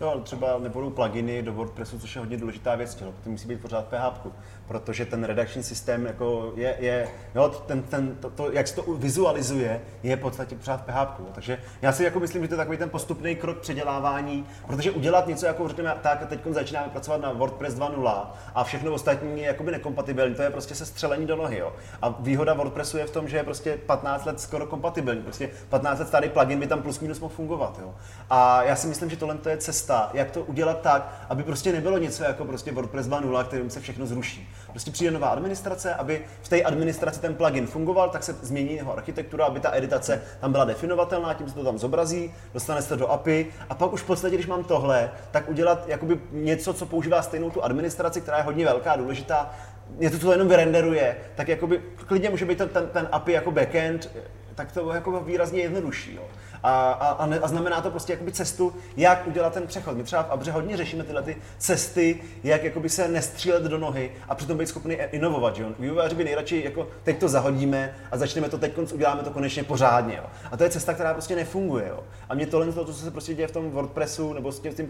Jo, 0.00 0.20
třeba 0.22 0.58
nebudou 0.58 0.90
pluginy 0.90 1.42
do 1.42 1.52
WordPressu, 1.52 1.98
což 1.98 2.14
je 2.14 2.20
hodně 2.20 2.36
důležitá 2.36 2.74
věc, 2.74 3.00
jo. 3.00 3.14
to 3.24 3.30
musí 3.30 3.48
být 3.48 3.60
pořád 3.60 3.86
PHP, 3.86 4.26
protože 4.68 5.06
ten 5.06 5.24
redakční 5.24 5.62
systém 5.62 6.06
jako 6.06 6.52
je, 6.56 6.76
je 6.78 7.08
jo, 7.34 7.48
ten, 7.48 7.82
ten, 7.82 8.16
to, 8.20 8.30
to, 8.30 8.52
jak 8.52 8.68
se 8.68 8.74
to 8.74 8.82
vizualizuje, 8.82 9.80
je 10.02 10.16
v 10.16 10.20
podstatě 10.20 10.56
pořád 10.56 10.80
PHP. 10.84 11.18
jo. 11.18 11.26
Takže 11.32 11.58
já 11.82 11.92
si 11.92 12.04
jako 12.04 12.20
myslím, 12.20 12.42
že 12.42 12.48
to 12.48 12.54
je 12.54 12.58
takový 12.58 12.76
ten 12.76 12.90
postupný 12.90 13.36
krok 13.36 13.58
předělávání, 13.58 14.46
protože 14.66 14.90
udělat 14.90 15.26
něco, 15.26 15.46
jako 15.46 15.68
řekněme, 15.68 15.96
tak 16.02 16.26
teď 16.26 16.40
začínáme 16.50 16.88
pracovat 16.88 17.20
na 17.20 17.32
WordPress 17.32 17.74
2.0 17.74 18.26
a 18.54 18.64
všechno 18.64 18.92
ostatní 18.92 19.40
je 19.40 19.46
jakoby 19.46 19.72
nekompatibilní, 19.72 20.34
to 20.34 20.42
je 20.42 20.50
prostě 20.50 20.74
se 20.74 20.86
střelení 20.86 21.26
do 21.26 21.36
nohy. 21.36 21.58
Jo. 21.58 21.72
A 22.02 22.08
výhoda 22.08 22.54
WordPressu 22.54 22.98
je 22.98 23.06
v 23.06 23.10
tom, 23.10 23.28
že 23.28 23.36
je 23.36 23.42
prostě 23.42 23.78
15 23.86 24.24
let 24.24 24.40
skoro 24.40 24.66
kompatibilní, 24.66 25.22
prostě 25.22 25.50
15 25.68 25.98
let 25.98 26.08
starý 26.08 26.28
plugin 26.28 26.60
by 26.60 26.66
tam 26.66 26.82
plus 26.82 27.00
minus 27.00 27.20
mohl 27.20 27.34
fungovat. 27.34 27.78
Jo. 27.82 27.94
A 28.30 28.62
já 28.62 28.76
si 28.76 28.86
myslím, 28.86 29.10
že 29.10 29.16
tohle 29.16 29.34
to 29.34 29.48
je 29.48 29.56
cesta, 29.56 29.85
jak 30.14 30.30
to 30.30 30.42
udělat 30.42 30.80
tak, 30.80 31.12
aby 31.28 31.42
prostě 31.42 31.72
nebylo 31.72 31.98
něco 31.98 32.24
jako 32.24 32.44
prostě 32.44 32.72
WordPress 32.72 33.06
2.0, 33.06 33.44
kterým 33.44 33.70
se 33.70 33.80
všechno 33.80 34.06
zruší. 34.06 34.48
Prostě 34.70 34.90
přijde 34.90 35.10
nová 35.10 35.28
administrace, 35.28 35.94
aby 35.94 36.24
v 36.42 36.48
té 36.48 36.62
administraci 36.62 37.20
ten 37.20 37.34
plugin 37.34 37.66
fungoval, 37.66 38.10
tak 38.10 38.22
se 38.22 38.32
změní 38.42 38.74
jeho 38.74 38.92
architektura, 38.92 39.44
aby 39.44 39.60
ta 39.60 39.76
editace 39.76 40.22
tam 40.40 40.52
byla 40.52 40.64
definovatelná, 40.64 41.34
tím 41.34 41.48
se 41.48 41.54
to 41.54 41.64
tam 41.64 41.78
zobrazí, 41.78 42.34
dostane 42.54 42.82
se 42.82 42.88
to 42.88 42.96
do 42.96 43.08
API 43.08 43.46
a 43.68 43.74
pak 43.74 43.92
už 43.92 44.02
v 44.02 44.06
podstatě, 44.06 44.34
když 44.34 44.46
mám 44.46 44.64
tohle, 44.64 45.10
tak 45.30 45.48
udělat 45.48 45.88
jakoby 45.88 46.20
něco, 46.32 46.74
co 46.74 46.86
používá 46.86 47.22
stejnou 47.22 47.50
tu 47.50 47.64
administraci, 47.64 48.20
která 48.20 48.36
je 48.36 48.42
hodně 48.44 48.64
velká, 48.64 48.96
důležitá, 48.96 49.50
něco, 49.98 50.18
co 50.18 50.26
to 50.26 50.32
jenom 50.32 50.48
vyrenderuje, 50.48 51.16
tak 51.34 51.48
jakoby 51.48 51.82
klidně 52.06 52.30
může 52.30 52.44
být 52.44 52.58
ten, 52.58 52.68
ten, 52.68 52.86
ten 52.86 53.08
API 53.12 53.32
jako 53.32 53.50
backend, 53.50 54.10
tak 54.54 54.72
to 54.72 54.92
jako 54.92 55.20
výrazně 55.20 55.62
jednodušší. 55.62 56.14
Jo. 56.14 56.22
A, 56.62 56.90
a, 56.90 57.08
a, 57.08 57.26
ne, 57.26 57.38
a, 57.38 57.48
znamená 57.48 57.80
to 57.80 57.90
prostě 57.90 58.12
jakoby 58.12 58.32
cestu, 58.32 58.74
jak 58.96 59.26
udělat 59.26 59.54
ten 59.54 59.66
přechod. 59.66 59.96
My 59.96 60.02
třeba 60.02 60.22
v 60.22 60.30
Abře 60.30 60.50
hodně 60.50 60.76
řešíme 60.76 61.04
tyhle 61.04 61.22
ty 61.22 61.36
cesty, 61.58 62.22
jak 62.44 62.64
jakoby 62.64 62.88
se 62.88 63.08
nestřílet 63.08 63.62
do 63.62 63.78
nohy 63.78 64.12
a 64.28 64.34
přitom 64.34 64.58
být 64.58 64.68
schopný 64.68 64.94
inovovat. 64.94 65.56
Že? 65.56 65.64
Vývojáři 65.78 66.14
by 66.14 66.24
nejradši 66.24 66.62
jako 66.64 66.88
teď 67.02 67.18
to 67.18 67.28
zahodíme 67.28 67.94
a 68.10 68.16
začneme 68.16 68.48
to 68.48 68.58
teď 68.58 68.92
uděláme 68.92 69.22
to 69.22 69.30
konečně 69.30 69.64
pořádně. 69.64 70.16
Jo? 70.16 70.24
A 70.50 70.56
to 70.56 70.64
je 70.64 70.70
cesta, 70.70 70.94
která 70.94 71.12
prostě 71.12 71.36
nefunguje. 71.36 71.88
Jo? 71.88 72.04
A 72.28 72.34
mě 72.34 72.46
tohle, 72.46 72.72
to, 72.72 72.84
co 72.84 72.92
se 72.92 73.10
prostě 73.10 73.34
děje 73.34 73.48
v 73.48 73.52
tom 73.52 73.70
WordPressu 73.70 74.32
nebo 74.32 74.52
s 74.52 74.60
tím, 74.60 74.72
s 74.72 74.74
tím 74.74 74.88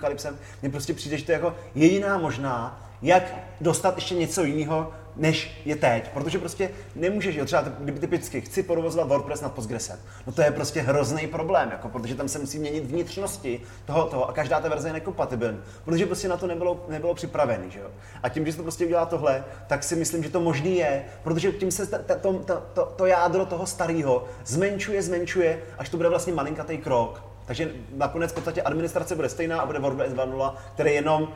mně 0.63 0.71
prostě 0.71 0.95
přijde, 0.95 1.19
že 1.19 1.25
to 1.25 1.33
je 1.33 1.37
jako 1.37 1.55
jediná 1.75 2.19
možná, 2.19 2.83
jak 3.03 3.35
dostat 3.61 3.95
ještě 3.95 4.15
něco 4.15 4.45
jiného, 4.45 4.93
než 5.17 5.63
je 5.65 5.77
teď. 5.77 6.09
Protože 6.09 6.39
prostě 6.39 6.71
nemůžeš, 6.95 7.37
jo, 7.37 7.45
třeba 7.45 7.65
kdyby 7.79 8.01
typicky 8.01 8.41
chci 8.41 8.63
provozovat 8.63 9.09
WordPress 9.09 9.41
nad 9.41 9.53
Postgresem. 9.53 9.99
No 10.27 10.33
to 10.33 10.43
je 10.43 10.51
prostě 10.51 10.81
hrozný 10.81 11.27
problém, 11.27 11.71
jako, 11.71 11.89
protože 11.89 12.15
tam 12.15 12.29
se 12.29 12.39
musí 12.39 12.59
měnit 12.59 12.85
vnitřnosti 12.85 13.61
toho, 13.85 14.05
toho 14.05 14.29
a 14.29 14.33
každá 14.33 14.61
ta 14.61 14.69
verze 14.69 14.89
je 14.89 14.93
nekompatibilní. 14.93 15.59
Protože 15.85 16.07
prostě 16.07 16.29
na 16.29 16.37
to 16.37 16.47
nebylo, 16.47 16.85
nebylo 16.89 17.15
připravený, 17.15 17.71
že 17.71 17.81
jo. 17.81 17.91
A 18.23 18.29
tím, 18.29 18.47
že 18.47 18.53
se 18.53 18.57
to 18.57 18.63
prostě 18.63 18.87
udělá 18.87 19.07
tohle, 19.07 19.45
tak 19.67 19.85
si 19.85 19.97
myslím, 19.97 20.23
že 20.23 20.31
to 20.31 20.41
možný 20.41 20.77
je, 20.77 21.05
protože 21.23 21.53
tím 21.53 21.71
se 21.71 21.87
ta, 21.87 21.99
ta, 21.99 22.15
to, 22.15 22.33
to, 22.33 22.63
to, 22.75 22.93
to 22.97 23.07
jádro 23.07 23.47
toho 23.47 23.67
starého 23.67 24.25
zmenšuje, 24.45 25.03
zmenšuje, 25.03 25.63
až 25.79 25.89
to 25.89 25.97
bude 25.97 26.09
vlastně 26.09 26.33
malinkatý 26.33 26.79
krok. 26.79 27.23
Takže 27.47 27.71
nakonec 27.95 28.33
v 28.33 28.35
podstatě 28.35 28.63
administrace 28.63 29.15
bude 29.15 29.29
stejná 29.29 29.61
a 29.61 29.67
bude 29.67 29.79
WordPress 29.79 30.13
2.0, 30.13 30.55
který 30.75 30.95
jenom 30.95 31.29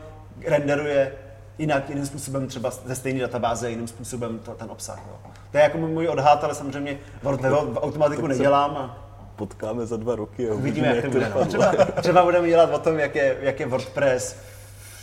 renderuje 0.46 1.12
jinak, 1.60 1.88
jiným 1.88 2.06
způsobem, 2.06 2.46
třeba 2.46 2.70
ze 2.70 2.94
stejné 2.94 3.20
databáze, 3.20 3.70
jiným 3.70 3.88
způsobem 3.88 4.38
to, 4.38 4.50
ten 4.50 4.70
obsah. 4.70 4.98
Jo. 5.08 5.30
To 5.50 5.58
je 5.58 5.62
jako 5.62 5.78
můj 5.78 6.08
odhad, 6.08 6.44
ale 6.44 6.54
samozřejmě 6.54 6.98
Word, 7.22 7.40
v 7.40 7.78
automatiku 7.80 8.26
nedělám 8.26 8.76
a 8.76 9.06
Potkáme 9.36 9.86
za 9.86 9.96
dva 9.96 10.16
roky 10.16 10.50
a 10.50 10.54
uvidíme, 10.54 10.96
jak 10.96 11.04
to 11.04 11.10
bude. 11.10 11.32
No. 11.34 11.46
Třeba, 11.46 11.72
třeba 12.00 12.24
budeme 12.24 12.48
dělat 12.48 12.74
o 12.74 12.78
tom, 12.78 12.98
jak 12.98 13.14
je, 13.14 13.36
jak 13.40 13.60
je 13.60 13.66
WordPress 13.66 14.36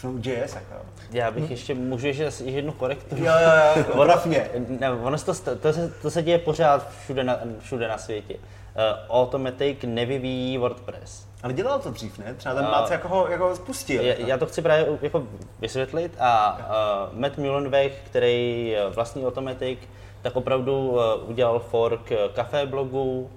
v 0.03 0.27
JS. 0.27 0.55
Jako. 0.55 0.85
Já 1.11 1.31
bych 1.31 1.51
ještě, 1.51 1.73
můžu 1.73 2.07
ještě 2.07 2.43
jednu 2.43 2.71
korekturu. 2.71 3.23
Jo, 3.23 3.31
jo, 3.43 3.85
jo, 3.95 4.21
mě. 4.25 4.49
Ne, 4.79 4.91
ono 4.91 5.17
to, 5.17 5.55
to, 5.55 5.73
se, 5.73 5.93
to 6.01 6.11
se 6.11 6.23
děje 6.23 6.37
pořád 6.37 6.91
všude 7.03 7.23
na, 7.23 7.39
všude 7.59 7.87
na 7.87 7.97
světě. 7.97 8.33
Uh, 8.33 9.15
Automatic 9.17 9.77
nevyvíjí 9.83 10.57
WordPress. 10.57 11.26
Ale 11.43 11.53
dělal 11.53 11.79
to 11.79 11.91
dřív, 11.91 12.17
ne? 12.17 12.33
Třeba 12.33 12.55
ten 12.55 12.65
A- 12.65 12.71
Mac 12.71 12.91
jako 12.91 13.07
ho, 13.07 13.27
jako 13.27 13.43
ho 13.49 13.55
spustil. 13.55 14.01
Já, 14.01 14.13
já 14.17 14.37
to 14.37 14.45
chci 14.45 14.61
právě 14.61 14.87
jako 15.01 15.23
vysvětlit 15.59 16.15
a 16.19 16.57
uh, 17.13 17.19
Matt 17.19 17.37
Mullenweg, 17.37 17.93
který 18.05 18.75
vlastní 18.95 19.25
Automatic, 19.25 19.79
tak 20.21 20.35
opravdu 20.35 20.89
uh, 20.89 20.99
udělal 21.29 21.59
fork 21.59 22.11
eh, 22.11 22.17
kafe 22.33 22.65
blogu 22.65 23.29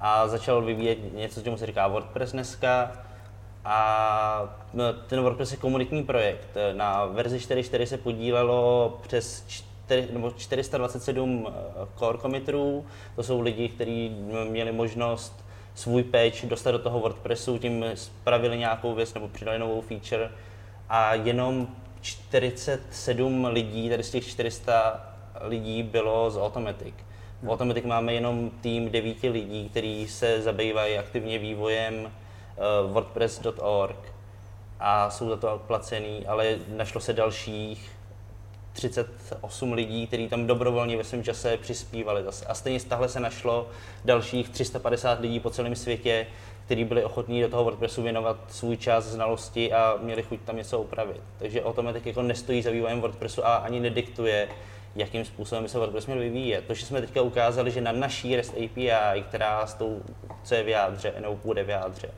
a 0.00 0.28
začal 0.28 0.62
vyvíjet 0.62 1.14
něco, 1.14 1.42
čemu 1.42 1.56
se 1.56 1.66
říká 1.66 1.86
WordPress 1.88 2.32
dneska. 2.32 2.92
A 3.64 4.56
no, 4.74 4.92
ten 4.92 5.22
WordPress 5.22 5.50
je 5.52 5.56
komunitní 5.58 6.02
projekt. 6.02 6.48
Eh, 6.56 6.74
Na 6.74 7.04
verzi 7.04 7.38
4.4 7.38 7.82
se 7.84 7.98
podílelo 7.98 8.98
přes 9.02 9.44
4, 9.48 10.08
nebo 10.12 10.30
427 10.30 11.46
eh, 11.48 11.86
core 11.98 12.18
committerů. 12.18 12.86
To 13.16 13.22
jsou 13.22 13.40
lidi, 13.40 13.68
kteří 13.68 14.16
měli 14.50 14.72
možnost 14.72 15.43
svůj 15.74 16.02
patch 16.02 16.44
dostat 16.44 16.70
do 16.70 16.78
toho 16.78 17.00
WordPressu, 17.00 17.58
tím 17.58 17.84
spravili 17.94 18.58
nějakou 18.58 18.94
věc 18.94 19.14
nebo 19.14 19.28
přidali 19.28 19.58
novou 19.58 19.80
feature 19.80 20.30
a 20.88 21.14
jenom 21.14 21.68
47 22.00 23.44
lidí, 23.44 23.88
tady 23.88 24.02
z 24.02 24.10
těch 24.10 24.26
400 24.26 25.14
lidí 25.40 25.82
bylo 25.82 26.30
z 26.30 26.38
Automatic. 26.38 26.94
V 27.42 27.50
Automatic 27.50 27.84
máme 27.84 28.14
jenom 28.14 28.50
tým 28.60 28.90
devíti 28.90 29.28
lidí, 29.28 29.68
kteří 29.68 30.08
se 30.08 30.42
zabývají 30.42 30.98
aktivně 30.98 31.38
vývojem 31.38 31.94
uh, 31.94 32.92
WordPress.org 32.92 33.96
a 34.80 35.10
jsou 35.10 35.28
za 35.28 35.36
to 35.36 35.62
placený, 35.66 36.26
ale 36.26 36.58
našlo 36.68 37.00
se 37.00 37.12
dalších 37.12 37.90
38 38.74 39.72
lidí, 39.72 40.06
kteří 40.06 40.28
tam 40.28 40.46
dobrovolně 40.46 40.96
ve 40.96 41.04
svém 41.04 41.22
čase 41.22 41.56
přispívali 41.56 42.22
zase. 42.22 42.46
A 42.46 42.54
stejně 42.54 42.80
tahle 42.80 43.08
se 43.08 43.20
našlo 43.20 43.68
dalších 44.04 44.48
350 44.48 45.20
lidí 45.20 45.40
po 45.40 45.50
celém 45.50 45.76
světě, 45.76 46.26
kteří 46.64 46.84
byli 46.84 47.04
ochotní 47.04 47.42
do 47.42 47.48
toho 47.48 47.64
WordPressu 47.64 48.02
věnovat 48.02 48.36
svůj 48.48 48.76
čas, 48.76 49.04
znalosti 49.04 49.72
a 49.72 49.98
měli 50.02 50.22
chuť 50.22 50.40
tam 50.40 50.56
něco 50.56 50.80
upravit. 50.80 51.20
Takže 51.38 51.64
Automatic 51.64 52.06
jako 52.06 52.22
nestojí 52.22 52.62
za 52.62 52.70
vývojem 52.70 53.00
WordPressu 53.00 53.46
a 53.46 53.54
ani 53.54 53.80
nediktuje, 53.80 54.48
jakým 54.96 55.24
způsobem 55.24 55.64
by 55.64 55.68
se 55.68 55.78
WordPress 55.78 56.06
měl 56.06 56.18
vyvíjet. 56.18 56.64
To, 56.66 56.74
že 56.74 56.86
jsme 56.86 57.00
teďka 57.00 57.22
ukázali, 57.22 57.70
že 57.70 57.80
na 57.80 57.92
naší 57.92 58.36
REST 58.36 58.54
API, 58.54 59.22
která 59.28 59.66
s 59.66 59.74
tou, 59.74 60.02
co 60.44 60.54
je 60.54 60.62
v 60.62 60.68
jádře, 60.68 61.14
nebo 61.20 61.38
bude 61.44 61.64
v 61.64 61.68
jádře, 61.68 62.10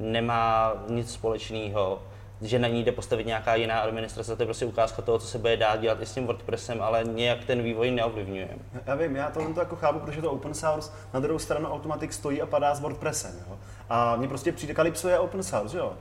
nemá 0.00 0.72
nic 0.88 1.12
společného, 1.12 2.02
že 2.42 2.58
na 2.58 2.68
ní 2.68 2.84
jde 2.84 2.92
postavit 2.92 3.26
nějaká 3.26 3.54
jiná 3.54 3.80
administrace, 3.80 4.36
to 4.36 4.42
je 4.42 4.46
prostě 4.46 4.66
ukázka 4.66 5.02
toho, 5.02 5.18
co 5.18 5.26
se 5.26 5.38
bude 5.38 5.56
dát 5.56 5.80
dělat 5.80 6.00
i 6.00 6.06
s 6.06 6.14
tím 6.14 6.26
WordPressem, 6.26 6.82
ale 6.82 7.04
nějak 7.04 7.44
ten 7.44 7.62
vývoj 7.62 7.90
neovlivňuje. 7.90 8.48
Já 8.86 8.94
vím, 8.94 9.16
já 9.16 9.30
to 9.30 9.54
jako 9.58 9.76
chápu, 9.76 9.98
protože 9.98 10.22
to 10.22 10.30
open 10.30 10.54
source, 10.54 10.92
na 11.14 11.20
druhou 11.20 11.38
stranu 11.38 11.68
Automatic 11.68 12.12
stojí 12.12 12.42
a 12.42 12.46
padá 12.46 12.74
s 12.74 12.80
WordPressem. 12.80 13.32
Jo? 13.48 13.58
A 13.88 14.16
mně 14.16 14.28
prostě 14.28 14.52
přijde, 14.52 14.74
Calypso 14.74 15.08
je 15.08 15.18
open 15.18 15.42
source, 15.42 15.78
jo? 15.78 15.92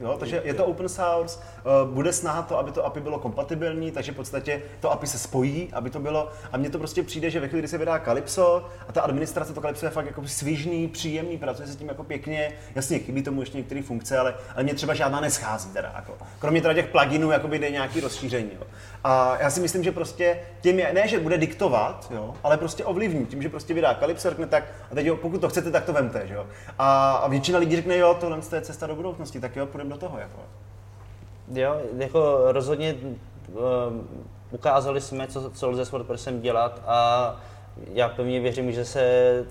jo? 0.00 0.16
Takže 0.18 0.42
je 0.44 0.54
to 0.54 0.64
open 0.64 0.88
source, 0.88 1.40
eh, 1.58 1.62
bude 1.84 2.12
snaha 2.12 2.42
to, 2.42 2.58
aby 2.58 2.72
to 2.72 2.86
API 2.86 3.00
bylo 3.00 3.18
kompatibilní, 3.18 3.90
takže 3.90 4.12
v 4.12 4.16
podstatě 4.16 4.62
to 4.80 4.92
API 4.92 5.06
se 5.06 5.18
spojí, 5.18 5.68
aby 5.72 5.90
to 5.90 6.00
bylo. 6.00 6.28
A 6.52 6.56
mně 6.56 6.70
to 6.70 6.78
prostě 6.78 7.02
přijde, 7.02 7.30
že 7.30 7.40
ve 7.40 7.48
chvíli, 7.48 7.60
kdy 7.60 7.68
se 7.68 7.78
vydá 7.78 7.98
Calypso 7.98 8.68
a 8.88 8.92
ta 8.92 9.00
administrace 9.02 9.52
to 9.52 9.60
Calypso 9.60 9.86
je 9.86 9.90
fakt 9.90 10.06
jako 10.06 10.22
svižný, 10.26 10.88
příjemný, 10.88 11.38
pracuje 11.38 11.68
se 11.68 11.76
tím 11.76 11.88
jako 11.88 12.04
pěkně, 12.04 12.52
jasně 12.74 12.98
chybí 12.98 13.22
tomu 13.22 13.40
ještě 13.40 13.58
některé 13.58 13.82
funkce, 13.82 14.18
ale, 14.18 14.34
ale 14.54 14.64
mě 14.64 14.74
třeba 14.74 14.94
žádná 14.94 15.20
neschází 15.20 15.70
teda. 15.70 15.92
Jako. 15.96 16.18
Kromě 16.38 16.62
teda 16.62 16.74
těch 16.74 16.86
pluginů, 16.86 17.30
jakoby 17.30 17.58
jde 17.58 17.70
nějaký 17.70 18.00
rozšíření. 18.00 18.50
Jo. 18.60 18.66
A 19.04 19.38
já 19.40 19.50
si 19.50 19.60
myslím, 19.60 19.84
že 19.84 19.92
prostě 19.92 20.40
tím 20.60 20.78
je, 20.78 20.92
ne, 20.92 21.08
že 21.08 21.20
bude 21.20 21.38
diktovat, 21.38 22.12
jo, 22.14 22.34
ale 22.42 22.56
prostě 22.56 22.84
ovlivní, 22.84 23.26
tím, 23.26 23.42
že 23.42 23.48
prostě 23.48 23.74
vydá 23.74 23.94
Calypso, 23.94 24.30
řekne 24.30 24.46
tak, 24.46 24.64
a 24.90 24.94
teď 24.94 25.06
jo, 25.06 25.16
pokud 25.16 25.40
to 25.40 25.48
chcete, 25.48 25.70
tak 25.70 25.84
to 25.84 25.92
vemte, 25.92 26.26
že 26.26 26.34
jo. 26.34 26.46
A, 26.78 27.12
a 27.12 27.28
většina 27.28 27.58
lidí 27.58 27.76
řekne, 27.76 27.96
jo, 27.96 28.16
tohle 28.20 28.38
je 28.54 28.60
cesta 28.60 28.86
do 28.86 28.94
budoucnosti, 28.94 29.40
tak 29.40 29.56
jo, 29.56 29.66
půjdeme 29.66 29.90
do 29.90 29.96
toho, 29.96 30.18
jako. 30.18 30.40
Jo, 31.52 31.80
jako 31.96 32.38
rozhodně 32.52 32.94
um, 33.48 34.26
ukázali 34.50 35.00
jsme, 35.00 35.26
co, 35.26 35.50
co 35.50 35.70
lze 35.70 35.84
s 35.84 35.90
WordPressem 35.90 36.40
dělat 36.40 36.82
a 36.86 37.36
já 37.94 38.08
pevně 38.08 38.40
věřím, 38.40 38.72
že 38.72 38.84
se 38.84 39.44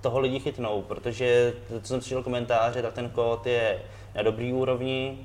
toho 0.00 0.20
lidi 0.20 0.40
chytnou, 0.40 0.82
protože 0.82 1.52
co 1.82 1.88
jsem 1.88 2.00
slyšel 2.00 2.22
komentáře, 2.22 2.82
tak 2.82 2.92
ten 2.92 3.10
kód 3.10 3.46
je 3.46 3.82
na 4.14 4.22
dobrý 4.22 4.52
úrovni 4.52 5.18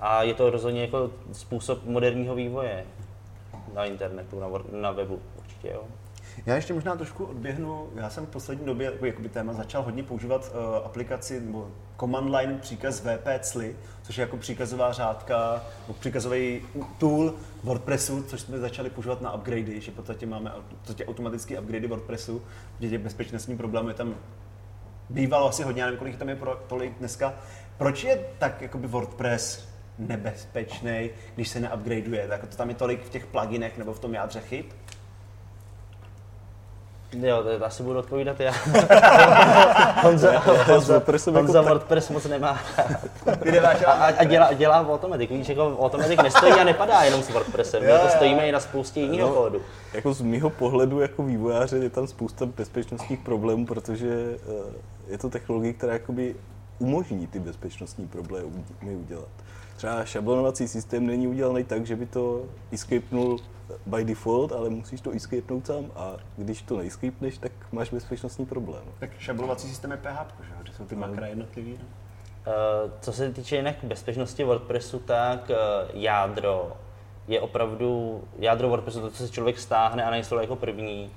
a 0.00 0.22
je 0.22 0.34
to 0.34 0.50
rozhodně 0.50 0.80
jako 0.80 1.10
způsob 1.32 1.84
moderního 1.84 2.34
vývoje 2.34 2.84
na 3.74 3.84
internetu, 3.84 4.40
na, 4.40 4.48
na 4.80 4.90
webu 4.90 5.20
určitě, 5.38 5.68
jo. 5.68 5.82
Já 6.46 6.54
ještě 6.54 6.74
možná 6.74 6.96
trošku 6.96 7.24
odběhnu. 7.24 7.88
Já 7.94 8.10
jsem 8.10 8.26
v 8.26 8.28
poslední 8.28 8.66
době 8.66 8.84
jako 8.92 9.06
jakoby 9.06 9.28
téma 9.28 9.52
začal 9.52 9.82
hodně 9.82 10.02
používat 10.02 10.52
uh, 10.54 10.86
aplikaci 10.86 11.40
nebo 11.40 11.70
command 12.00 12.34
line 12.34 12.58
příkaz 12.60 13.00
vpcli, 13.00 13.76
což 14.02 14.18
je 14.18 14.22
jako 14.22 14.36
příkazová 14.36 14.92
řádka, 14.92 15.64
nebo 15.80 15.98
příkazový 16.00 16.62
tool 16.98 17.34
WordPressu, 17.64 18.22
což 18.22 18.40
jsme 18.40 18.58
začali 18.58 18.90
používat 18.90 19.20
na 19.20 19.34
upgradey, 19.34 19.80
že 19.80 19.90
v 19.90 19.94
podstatě 19.94 20.26
máme 20.26 20.52
podstatě 20.78 21.06
automatické 21.06 21.60
upgradey 21.60 21.88
WordPressu, 21.88 22.42
že 22.80 22.90
těch 22.90 22.98
bezpečnostní 22.98 23.56
problémy 23.56 23.94
tam 23.94 24.14
bývalo 25.10 25.48
asi 25.48 25.62
hodně, 25.62 25.82
já 25.82 25.86
nevím, 25.86 25.98
kolik 25.98 26.16
tam 26.16 26.28
je 26.28 26.36
pro, 26.36 26.60
tolik 26.66 26.98
dneska. 26.98 27.34
Proč 27.78 28.04
je 28.04 28.26
tak 28.38 28.62
jakoby 28.62 28.86
WordPress 28.86 29.71
nebezpečný, 29.98 31.10
když 31.34 31.48
se 31.48 31.60
neupgradeuje? 31.60 32.28
Tak 32.28 32.46
to 32.46 32.56
tam 32.56 32.68
je 32.68 32.74
tolik 32.74 33.04
v 33.04 33.10
těch 33.10 33.26
pluginech 33.26 33.78
nebo 33.78 33.92
v 33.92 33.98
tom 33.98 34.14
jádře 34.14 34.40
chyb? 34.40 34.64
Jo, 37.20 37.42
to 37.42 37.66
asi 37.66 37.82
budu 37.82 37.98
odpovídat 37.98 38.40
já. 38.40 38.52
Honza, 40.02 40.38
Honza, 40.38 41.02
Honza 41.32 41.62
WordPress 41.62 42.10
moc 42.10 42.24
nemá 42.24 42.58
a, 43.86 43.92
a 43.92 44.24
dělá, 44.24 44.52
dělá 44.52 44.82
v 44.82 44.90
Automatic. 44.90 45.30
Víš, 45.30 45.48
jako 45.48 45.76
Automatic 45.80 46.22
nestojí 46.22 46.52
a 46.52 46.64
nepadá 46.64 47.02
jenom 47.02 47.22
s 47.22 47.30
WordPressem. 47.30 47.84
Jo, 47.84 47.98
to 48.02 48.08
stojíme 48.08 48.48
i 48.48 48.52
na 48.52 48.60
spoustě 48.60 49.00
jiného 49.00 49.28
no, 49.28 49.34
kódu. 49.34 49.62
Jako 49.92 50.14
z 50.14 50.20
mého 50.20 50.50
pohledu 50.50 51.00
jako 51.00 51.22
vývojáře 51.22 51.76
je 51.76 51.90
tam 51.90 52.06
spousta 52.06 52.46
bezpečnostních 52.46 53.20
problémů, 53.20 53.66
protože 53.66 54.38
uh, 54.46 54.54
je 55.08 55.18
to 55.18 55.30
technologie, 55.30 55.72
která 55.72 55.92
jakoby 55.92 56.36
umožní 56.78 57.26
ty 57.26 57.38
bezpečnostní 57.38 58.08
problémy 58.08 58.52
udělat. 58.82 59.28
Třeba 59.82 60.04
šablonovací 60.04 60.68
systém 60.68 61.06
není 61.06 61.28
udělaný 61.28 61.64
tak, 61.64 61.86
že 61.86 61.96
by 61.96 62.06
to 62.06 62.44
escapenul 62.72 63.38
by 63.86 64.04
default, 64.04 64.52
ale 64.52 64.70
musíš 64.70 65.00
to 65.00 65.10
escapenout 65.10 65.66
sám 65.66 65.84
a 65.96 66.16
když 66.36 66.62
to 66.62 66.76
neescapeneš, 66.76 67.38
tak 67.38 67.52
máš 67.72 67.90
bezpečnostní 67.90 68.46
problém. 68.46 68.82
Tak 68.98 69.10
šablonovací 69.18 69.68
systém 69.68 69.90
je 69.90 69.96
PHP, 69.96 70.32
že? 70.40 70.52
Kde 70.62 70.72
jsou 70.72 70.84
ty 70.84 70.94
no. 70.94 71.00
makra 71.00 71.26
jednotlivý. 71.26 71.72
Uh, 71.72 71.80
co 73.00 73.12
se 73.12 73.32
týče 73.32 73.56
jinak 73.56 73.76
bezpečnosti 73.82 74.44
WordPressu, 74.44 74.98
tak 74.98 75.50
uh, 75.50 75.56
jádro 76.00 76.72
je 77.28 77.40
opravdu, 77.40 78.22
jádro 78.38 78.68
WordPressu, 78.68 79.00
to, 79.00 79.10
co 79.10 79.26
se 79.26 79.32
člověk 79.32 79.58
stáhne 79.58 80.04
a 80.04 80.10
nainstaluje 80.10 80.44
jako 80.44 80.56
první, 80.56 81.10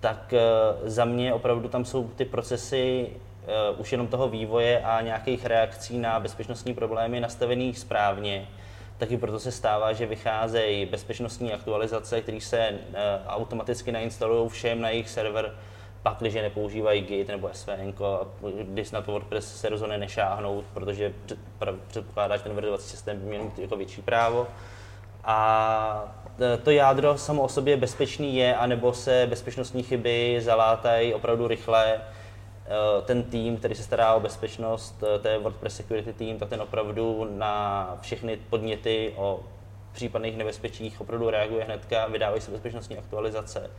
tak 0.00 0.32
uh, 0.32 0.88
za 0.88 1.04
mě 1.04 1.34
opravdu 1.34 1.68
tam 1.68 1.84
jsou 1.84 2.08
ty 2.08 2.24
procesy 2.24 3.10
už 3.76 3.92
jenom 3.92 4.06
toho 4.06 4.28
vývoje 4.28 4.80
a 4.80 5.00
nějakých 5.00 5.46
reakcí 5.46 5.98
na 5.98 6.20
bezpečnostní 6.20 6.74
problémy 6.74 7.20
nastavených 7.20 7.78
správně. 7.78 8.48
Taky 8.98 9.16
proto 9.16 9.40
se 9.40 9.52
stává, 9.52 9.92
že 9.92 10.06
vycházejí 10.06 10.86
bezpečnostní 10.86 11.52
aktualizace, 11.52 12.20
které 12.20 12.40
se 12.40 12.70
uh, 12.70 12.96
automaticky 13.26 13.92
nainstalují 13.92 14.48
všem 14.48 14.80
na 14.80 14.88
jejich 14.88 15.08
server, 15.08 15.54
pak, 16.02 16.16
když 16.20 16.34
nepoužívají 16.34 17.02
Git 17.02 17.28
nebo 17.28 17.50
SVN, 17.52 17.92
když 18.62 18.90
na 18.90 19.02
to 19.02 19.12
WordPress 19.12 19.60
se 19.60 19.68
rozhodne 19.68 19.98
nešáhnout, 19.98 20.64
protože 20.74 21.12
předpokládá, 21.88 22.36
že 22.36 22.42
ten 22.42 22.54
verzovací 22.54 22.88
systém 22.88 23.18
by 23.18 23.26
měl 23.26 23.44
mít 23.44 23.58
jako 23.58 23.76
větší 23.76 24.02
právo. 24.02 24.46
A 25.24 26.14
e, 26.54 26.56
to 26.56 26.70
jádro 26.70 27.18
samo 27.18 27.42
o 27.42 27.48
sobě 27.48 27.76
bezpečný 27.76 28.36
je, 28.36 28.56
anebo 28.56 28.92
se 28.92 29.26
bezpečnostní 29.30 29.82
chyby 29.82 30.38
zalátají 30.40 31.14
opravdu 31.14 31.48
rychle 31.48 31.84
Eh, 31.94 32.21
ten 33.04 33.22
tým, 33.22 33.56
který 33.56 33.74
se 33.74 33.82
stará 33.82 34.14
o 34.14 34.20
bezpečnost, 34.20 35.04
eh, 35.16 35.18
to 35.18 35.28
je 35.28 35.38
WordPress 35.38 35.76
Security 35.76 36.12
Team, 36.12 36.38
tak 36.38 36.48
ten 36.48 36.60
opravdu 36.60 37.28
na 37.30 37.98
všechny 38.00 38.36
podněty 38.36 39.12
o 39.16 39.40
případných 39.92 40.36
nebezpečích 40.36 41.00
opravdu 41.00 41.30
reaguje 41.30 41.64
hnedka, 41.64 42.06
vydávají 42.06 42.40
se 42.40 42.50
bezpečnostní 42.50 42.98
aktualizace. 42.98 43.70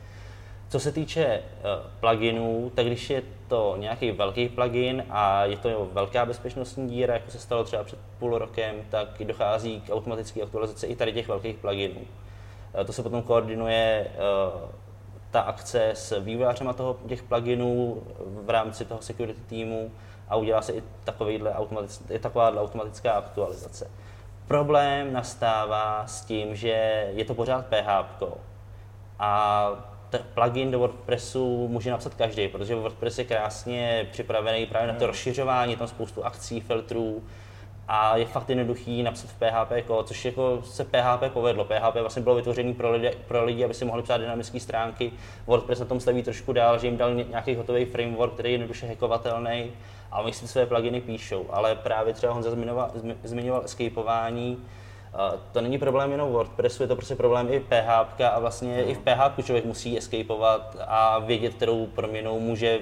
Co 0.70 0.80
se 0.80 0.92
týče 0.92 1.40
uh, 1.40 1.90
pluginů, 2.00 2.72
tak 2.76 2.86
když 2.86 3.10
je 3.10 3.22
to 3.48 3.76
nějaký 3.80 4.12
velký 4.12 4.50
plugin 4.50 5.06
a 5.10 5.46
je 5.46 5.58
to 5.58 5.90
velká 5.94 6.26
bezpečnostní 6.26 6.90
díra, 6.90 7.14
jako 7.14 7.32
se 7.32 7.40
stalo 7.40 7.64
třeba 7.64 7.84
před 7.84 8.00
půl 8.20 8.38
rokem, 8.38 8.76
tak 8.90 9.08
dochází 9.24 9.82
k 9.82 9.94
automatické 9.94 10.42
aktualizaci 10.42 10.88
i 10.88 10.96
tady 10.96 11.14
těch 11.14 11.28
velkých 11.28 11.58
pluginů. 11.58 12.02
To 12.86 12.94
se 12.94 13.04
potom 13.04 13.22
koordinuje 13.22 14.12
ta 15.34 15.42
akce 15.42 15.90
s 15.90 16.20
vývojářema 16.20 16.74
toho, 16.74 16.98
těch 17.08 17.24
pluginů 17.24 18.04
v 18.26 18.50
rámci 18.50 18.86
toho 18.86 19.02
security 19.02 19.42
týmu 19.42 19.92
a 20.30 20.36
udělá 20.36 20.62
se 20.62 20.74
i, 20.74 20.84
takovýhle 21.04 21.54
automatic, 21.54 22.04
i 22.10 22.20
taková 22.20 22.62
automatická 22.62 23.12
aktualizace. 23.12 23.92
Problém 24.48 25.14
nastává 25.14 26.08
s 26.08 26.26
tím, 26.26 26.56
že 26.56 27.08
je 27.14 27.26
to 27.26 27.34
pořád 27.34 27.66
PHP 27.66 28.24
a 29.20 29.70
ten 30.10 30.22
plugin 30.34 30.72
do 30.72 30.80
WordPressu 30.80 31.68
může 31.68 31.92
napsat 31.92 32.14
každý, 32.14 32.48
protože 32.48 32.76
WordPress 32.76 33.20
je 33.20 33.26
krásně 33.26 34.08
připravený 34.12 34.66
právě 34.66 34.94
na 34.94 35.00
to 35.00 35.08
rozšiřování, 35.08 35.76
tam 35.76 35.88
spoustu 35.88 36.26
akcí, 36.26 36.62
filtrů, 36.62 37.24
a 37.88 38.18
je 38.18 38.26
fakt 38.26 38.50
jednoduchý 38.50 39.04
napsat 39.04 39.30
v 39.30 39.36
PHP 39.36 39.88
kód, 39.88 40.08
což 40.08 40.26
jako 40.26 40.62
se 40.64 40.84
PHP 40.84 41.34
povedlo. 41.34 41.66
PHP 41.66 41.96
vlastně 41.96 42.22
bylo 42.22 42.36
vytvořené 42.36 42.74
pro 42.74 42.92
lidi, 42.92 43.12
pro 43.28 43.46
lidi, 43.46 43.66
aby 43.66 43.74
si 43.74 43.86
mohli 43.86 44.04
psát 44.04 44.18
dynamické 44.18 44.60
stránky. 44.60 45.12
WordPress 45.48 45.80
na 45.80 45.86
tom 45.86 46.00
staví 46.00 46.24
trošku 46.24 46.54
dál, 46.54 46.80
že 46.80 46.88
jim 46.88 46.98
dal 46.98 47.14
nějaký 47.14 47.56
hotový 47.56 47.86
framework, 47.86 48.34
který 48.34 48.50
je 48.50 48.54
jednoduše 48.54 48.88
hackovatelný 48.88 49.72
a 50.12 50.22
oni 50.22 50.34
si 50.34 50.48
své 50.48 50.66
pluginy 50.66 51.02
píšou. 51.02 51.46
Ale 51.50 51.76
právě 51.76 52.14
třeba 52.14 52.34
Honza 52.34 52.52
zmiňoval, 52.52 52.92
zmiňoval 53.24 53.62
escapeování, 53.66 54.58
to 55.52 55.62
není 55.62 55.78
problém 55.78 56.12
jenom 56.12 56.32
WordPressu, 56.32 56.84
je 56.84 56.88
to 56.88 56.96
prostě 56.96 57.16
problém 57.16 57.48
i 57.54 57.60
PHP 57.60 58.22
a 58.22 58.40
vlastně 58.40 58.78
no. 58.78 58.90
i 58.90 58.96
v 58.96 59.00
PHP 59.00 59.46
člověk 59.46 59.66
musí 59.66 59.98
escapeovat 59.98 60.78
a 60.88 61.20
vědět, 61.20 61.54
kterou 61.54 61.88
proměnou 61.88 62.40
může 62.40 62.80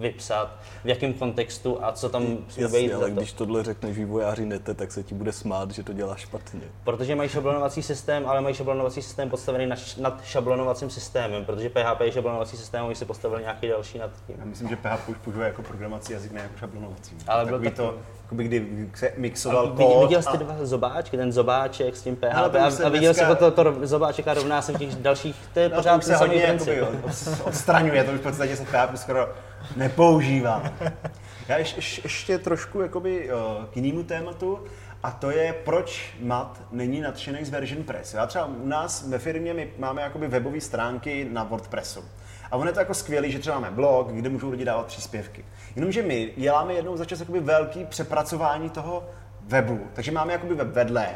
vypsat, 0.00 0.56
v 0.84 0.88
jakém 0.88 1.12
kontextu 1.12 1.84
a 1.84 1.92
co 1.92 2.08
tam 2.08 2.38
Jasně, 2.56 2.94
ale 2.94 3.08
to. 3.08 3.16
když 3.16 3.32
tohle 3.32 3.62
řekneš 3.62 3.96
vývojáři 3.96 4.46
nete, 4.46 4.74
tak 4.74 4.92
se 4.92 5.02
ti 5.02 5.14
bude 5.14 5.32
smát, 5.32 5.70
že 5.70 5.82
to 5.82 5.92
dělá 5.92 6.16
špatně. 6.16 6.60
Protože 6.84 7.14
mají 7.14 7.28
šablonovací 7.28 7.82
systém, 7.82 8.26
ale 8.26 8.40
mají 8.40 8.54
šablonovací 8.54 9.02
systém 9.02 9.30
postavený 9.30 9.66
nad, 9.66 9.78
nad 9.98 10.24
šablonovacím 10.24 10.90
systémem, 10.90 11.44
protože 11.44 11.70
PHP 11.70 12.00
je 12.00 12.12
šablonovací 12.12 12.56
systém, 12.56 12.84
oni 12.84 12.94
si 12.94 13.04
postavili 13.04 13.42
nějaký 13.42 13.68
další 13.68 13.98
nad 13.98 14.10
tím. 14.26 14.36
Já 14.38 14.44
myslím, 14.44 14.68
že 14.68 14.76
PHP 14.76 15.08
už 15.08 15.16
používá 15.16 15.44
jako 15.44 15.62
programací 15.62 16.12
jazyk, 16.12 16.32
ne 16.32 16.40
jako 16.40 16.58
šablonovací. 16.58 17.16
Ale 17.26 17.46
byl 17.46 17.60
tak... 17.60 17.74
to, 17.74 17.94
jakoby 18.22 18.44
kdy 18.44 18.88
se 18.94 19.12
mixoval 19.16 19.66
a 19.66 19.76
kód. 19.76 20.02
Viděl 20.02 20.22
jsi 20.22 20.30
ty 20.30 20.38
dva 20.38 20.56
zobáčky, 20.62 21.16
ten 21.16 21.32
zobáček 21.32 21.96
s 21.96 22.02
tím 22.02 22.16
PHP 22.16 22.54
a, 22.54 22.86
a 22.86 22.88
viděl 22.88 23.14
jsi 23.14 23.24
to, 23.24 23.50
to, 23.50 23.50
to 23.50 23.86
zobáček 23.86 24.28
a 24.28 24.34
rovná 24.34 24.62
se 24.62 24.72
v 24.72 24.78
těch 24.78 24.94
dalších, 24.94 25.36
to 25.54 25.60
je 25.60 25.68
no, 25.68 25.76
pořád 25.76 26.04
se 26.04 26.16
hodně 26.16 26.58
odstraňuje, 27.44 28.04
to 28.04 28.12
už 28.12 28.20
v 28.20 28.22
podstatě 28.22 28.56
se 28.56 28.64
PHP 28.64 28.98
skoro 28.98 29.28
nepoužívá. 29.76 30.62
Já 31.48 31.58
ještě, 31.58 32.00
ještě 32.04 32.38
trošku 32.38 32.80
jakoby, 32.80 33.30
uh, 33.32 33.64
k 33.64 33.76
jinému 33.76 34.02
tématu 34.02 34.58
A 35.02 35.10
to 35.10 35.30
je, 35.30 35.52
proč 35.52 36.14
Mat 36.20 36.60
není 36.72 37.00
nadšený 37.00 37.44
z 37.44 37.50
Version 37.50 37.82
Press. 37.82 38.14
Já 38.14 38.26
třeba 38.26 38.44
u 38.46 38.66
nás 38.66 39.08
ve 39.08 39.18
firmě 39.18 39.54
my 39.54 39.70
máme 39.78 40.02
jakoby 40.02 40.28
webové 40.28 40.60
stránky 40.60 41.28
na 41.32 41.44
WordPressu. 41.44 42.04
A 42.50 42.56
ono 42.56 42.66
je 42.66 42.72
to 42.72 42.78
jako 42.78 42.94
skvělý, 42.94 43.32
že 43.32 43.38
třeba 43.38 43.60
máme 43.60 43.76
blog, 43.76 44.08
kde 44.08 44.28
můžou 44.28 44.50
lidi 44.50 44.64
dávat 44.64 44.86
příspěvky. 44.86 45.44
Jenomže 45.76 46.02
my 46.02 46.32
děláme 46.36 46.74
jednou 46.74 46.96
za 46.96 47.04
čas 47.04 47.20
jakoby 47.20 47.40
velký 47.40 47.84
přepracování 47.84 48.70
toho 48.70 49.08
webu, 49.46 49.80
takže 49.92 50.12
máme 50.12 50.32
jakoby 50.32 50.54
web 50.54 50.68
vedle. 50.68 51.08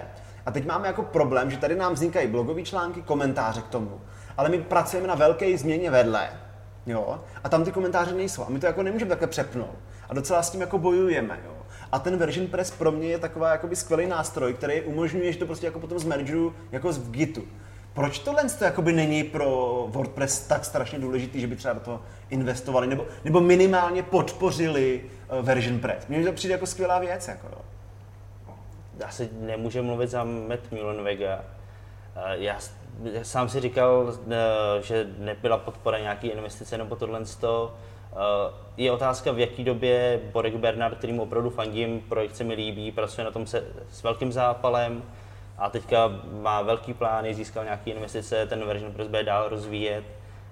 A 0.46 0.50
teď 0.50 0.66
máme 0.66 0.86
jako 0.86 1.02
problém, 1.02 1.50
že 1.50 1.56
tady 1.56 1.76
nám 1.76 1.92
vznikají 1.92 2.28
blogové 2.28 2.62
články, 2.62 3.02
komentáře 3.02 3.60
k 3.60 3.68
tomu, 3.68 4.00
ale 4.36 4.48
my 4.48 4.58
pracujeme 4.58 5.08
na 5.08 5.14
velké 5.14 5.58
změně 5.58 5.90
vedle. 5.90 6.43
Jo? 6.86 7.20
A 7.44 7.48
tam 7.48 7.64
ty 7.64 7.72
komentáře 7.72 8.14
nejsou. 8.14 8.44
A 8.44 8.50
my 8.50 8.60
to 8.60 8.66
jako 8.66 8.82
nemůžeme 8.82 9.08
takhle 9.08 9.28
přepnout. 9.28 9.78
A 10.08 10.14
docela 10.14 10.42
s 10.42 10.50
tím 10.50 10.60
jako 10.60 10.78
bojujeme. 10.78 11.40
Jo? 11.44 11.56
A 11.92 11.98
ten 11.98 12.16
version 12.16 12.46
press 12.46 12.70
pro 12.70 12.92
mě 12.92 13.08
je 13.08 13.18
taková 13.18 13.50
jakoby 13.50 13.76
skvělý 13.76 14.06
nástroj, 14.06 14.54
který 14.54 14.80
umožňuje, 14.80 15.32
že 15.32 15.38
to 15.38 15.46
prostě 15.46 15.66
jako 15.66 15.80
potom 15.80 15.98
zmergeru 15.98 16.54
jako 16.72 16.92
z 16.92 17.10
Gitu. 17.10 17.42
Proč 17.94 18.18
tohle 18.18 18.44
to 18.58 18.64
jakoby 18.64 18.92
není 18.92 19.24
pro 19.24 19.46
WordPress 19.90 20.46
tak 20.46 20.64
strašně 20.64 20.98
důležitý, 20.98 21.40
že 21.40 21.46
by 21.46 21.56
třeba 21.56 21.74
do 21.74 21.80
toho 21.80 22.02
investovali, 22.30 22.86
nebo, 22.86 23.06
nebo 23.24 23.40
minimálně 23.40 24.02
podpořili 24.02 25.00
uh, 25.38 25.44
version 25.44 25.78
press? 25.78 26.06
Mně 26.08 26.24
to 26.24 26.32
přijde 26.32 26.54
jako 26.54 26.66
skvělá 26.66 26.98
věc. 26.98 27.28
Jako, 27.28 27.46
jo. 27.52 27.58
Asi 29.06 29.28
nemůže 29.40 29.82
mluvit 29.82 30.10
za 30.10 30.24
Matt 30.24 30.72
Mullenwega. 30.72 31.44
Já, 32.16 32.34
já 32.34 32.58
sám 33.22 33.48
si 33.48 33.60
říkal, 33.60 34.14
eh, 34.30 34.82
že 34.82 35.06
nebyla 35.18 35.58
podpora 35.58 35.98
nějaký 35.98 36.28
investice 36.28 36.78
nebo 36.78 36.96
tohle. 36.96 37.20
Je 38.76 38.92
otázka, 38.92 39.32
v 39.32 39.38
jaký 39.38 39.64
době 39.64 40.20
Borek 40.32 40.56
Bernard, 40.56 40.98
kterým 40.98 41.20
opravdu 41.20 41.50
fandím, 41.50 42.00
projekt 42.00 42.36
se 42.36 42.44
mi 42.44 42.54
líbí, 42.54 42.92
pracuje 42.92 43.24
na 43.24 43.30
tom 43.30 43.46
se, 43.46 43.64
s 43.90 44.02
velkým 44.02 44.32
zápalem 44.32 45.02
a 45.58 45.70
teďka 45.70 46.12
má 46.42 46.62
velký 46.62 46.94
plány, 46.94 47.34
získal 47.34 47.64
nějaké 47.64 47.90
investice, 47.90 48.46
ten 48.46 48.64
version 48.64 48.92
press 48.92 49.08
bude 49.08 49.22
dál 49.22 49.48
rozvíjet, 49.48 50.04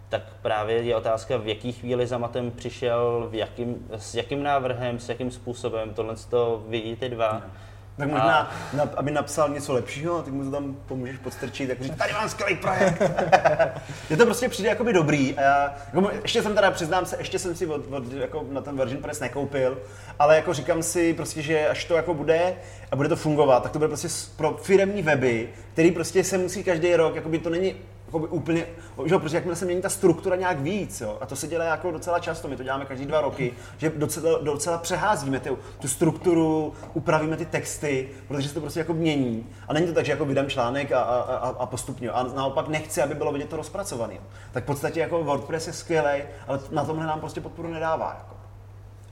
tak 0.09 0.23
právě 0.43 0.83
je 0.83 0.97
otázka, 0.97 1.37
v 1.37 1.49
jaký 1.49 1.73
chvíli 1.73 2.07
za 2.07 2.19
Matem 2.19 2.51
přišel, 2.51 3.29
v 3.31 3.35
jakým, 3.35 3.89
s 3.97 4.15
jakým 4.15 4.43
návrhem, 4.43 4.99
s 4.99 5.09
jakým 5.09 5.31
způsobem, 5.31 5.95
tohle 5.95 6.17
to 6.31 6.65
vidíte 6.69 7.09
dva. 7.09 7.33
No 7.33 7.51
tak 7.97 8.09
možná, 8.09 8.37
a... 8.37 8.77
na, 8.77 8.89
aby 8.97 9.11
napsal 9.11 9.49
něco 9.49 9.73
lepšího, 9.73 10.23
ty 10.23 10.31
mu 10.31 10.45
to 10.45 10.51
tam 10.51 10.77
pomůžeš 10.87 11.17
podstrčit, 11.17 11.69
tak 11.69 11.83
říct, 11.83 11.97
tady 11.97 12.13
mám 12.13 12.29
skvělý 12.29 12.57
projekt. 12.57 13.03
je 14.11 14.17
to 14.17 14.25
prostě 14.25 14.49
přijde 14.49 14.69
jakoby 14.69 14.93
dobrý. 14.93 15.39
A 15.39 15.41
já, 15.41 15.75
jako, 15.95 16.11
ještě 16.23 16.43
jsem 16.43 16.55
teda, 16.55 16.71
přiznám 16.71 17.07
se, 17.07 17.17
ještě 17.19 17.39
jsem 17.39 17.55
si 17.55 17.67
od, 17.67 17.93
od, 17.93 18.13
jako 18.13 18.47
na 18.51 18.61
ten 18.61 18.77
Virgin 18.77 18.99
Press 18.99 19.21
nekoupil, 19.21 19.79
ale 20.19 20.37
jako 20.37 20.55
říkám 20.55 20.83
si 20.83 21.15
prostě, 21.15 21.43
že 21.43 21.69
až 21.69 21.85
to 21.85 21.95
jako 21.95 22.15
bude 22.15 22.55
a 22.91 22.97
bude 22.97 23.09
to 23.09 23.17
fungovat, 23.17 23.63
tak 23.63 23.73
to 23.73 23.79
bude 23.79 23.89
prostě 23.89 24.09
pro 24.37 24.59
firemní 24.63 25.03
weby, 25.03 25.49
který 25.73 25.91
prostě 25.91 26.25
se 26.25 26.39
musí 26.39 26.65
každý 26.65 26.97
rok, 26.97 27.15
jakoby 27.17 27.39
to 27.39 27.51
není 27.51 27.75
jakoby 28.13 28.29
úplně, 28.29 28.67
že 29.05 29.19
prostě 29.19 29.37
jakmile 29.37 29.57
se 29.57 29.65
mění 29.65 29.83
ta 29.83 29.89
struktura 29.89 30.37
nějak 30.37 30.61
víc, 30.61 31.01
jo, 31.01 31.19
a 31.21 31.27
to 31.27 31.37
se 31.37 31.47
dělá 31.47 31.65
jako 31.65 31.91
docela 31.91 32.19
často, 32.19 32.49
my 32.49 32.57
to 32.57 32.63
děláme 32.63 32.85
každý 32.85 33.07
dva 33.07 33.21
roky, 33.21 33.53
že 33.79 33.93
docela, 33.97 34.39
docela 34.39 34.79
přeházíme 34.79 35.41
tu, 35.41 35.59
tu 35.79 35.89
strukturu, 35.89 36.73
upravíme 36.95 37.37
ty 37.37 37.47
texty, 37.47 38.09
protože 38.29 38.49
se 38.49 38.55
to 38.55 38.61
prostě 38.61 38.81
jako 38.81 38.95
mění. 38.95 39.47
A 39.69 39.73
není 39.73 39.87
to 39.87 39.93
tak, 39.93 40.05
že 40.05 40.13
jako 40.13 40.25
vydám 40.25 40.49
článek 40.49 40.93
a, 40.93 41.01
a, 41.01 41.21
a, 41.21 41.49
a 41.49 41.67
postupně. 41.67 42.11
A 42.11 42.23
naopak 42.23 42.69
nechci, 42.69 43.03
aby 43.03 43.15
bylo 43.15 43.33
vidět 43.33 43.49
to 43.49 43.57
rozpracované. 43.57 44.15
Tak 44.53 44.65
v 44.65 44.67
podstatě 44.67 45.01
jako 45.01 45.25
WordPress 45.25 45.67
je 45.67 45.73
skvělý, 45.73 46.23
ale 46.47 46.61
na 46.71 46.85
tomhle 46.85 47.07
nám 47.07 47.21
prostě 47.21 47.41
podporu 47.41 47.69
nedává. 47.69 48.17
Jako. 48.19 48.37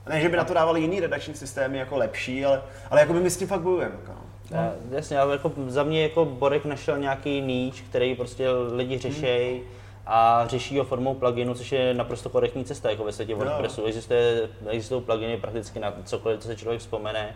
Ne, 0.09 0.21
že 0.21 0.29
by 0.29 0.37
na 0.37 0.43
to 0.43 0.53
dávali 0.53 0.81
jiný 0.81 0.99
redakční 0.99 1.33
systémy 1.33 1.77
jako 1.77 1.97
lepší, 1.97 2.45
ale, 2.45 2.61
ale 2.89 2.99
jako 3.01 3.13
by 3.13 3.19
my 3.19 3.29
s 3.29 3.37
tím 3.37 3.47
fakt 3.47 3.61
bojujeme. 3.61 3.95
Jako. 4.01 4.20
No. 4.51 4.71
Jasně, 4.91 5.19
ale 5.19 5.33
jako 5.33 5.51
za 5.67 5.83
mě 5.83 6.03
jako 6.03 6.25
Borek 6.25 6.65
našel 6.65 6.97
nějaký 6.97 7.41
níč, 7.41 7.81
který 7.81 8.15
prostě 8.15 8.49
lidi 8.51 8.97
řeší 8.97 9.51
hmm. 9.51 9.67
a 10.05 10.47
řeší 10.47 10.77
ho 10.77 10.83
formou 10.83 11.13
pluginu, 11.13 11.53
což 11.53 11.71
je 11.71 11.93
naprosto 11.93 12.29
korektní 12.29 12.65
cesta 12.65 12.89
jako 12.89 13.03
ve 13.03 13.11
světě 13.11 13.35
WordPressu. 13.35 13.85
Existuje, 13.85 14.49
existují 14.67 15.01
pluginy 15.01 15.37
prakticky 15.37 15.79
na 15.79 15.93
cokoliv, 16.03 16.39
co 16.39 16.47
se 16.47 16.55
člověk 16.55 16.81
vzpomene, 16.81 17.35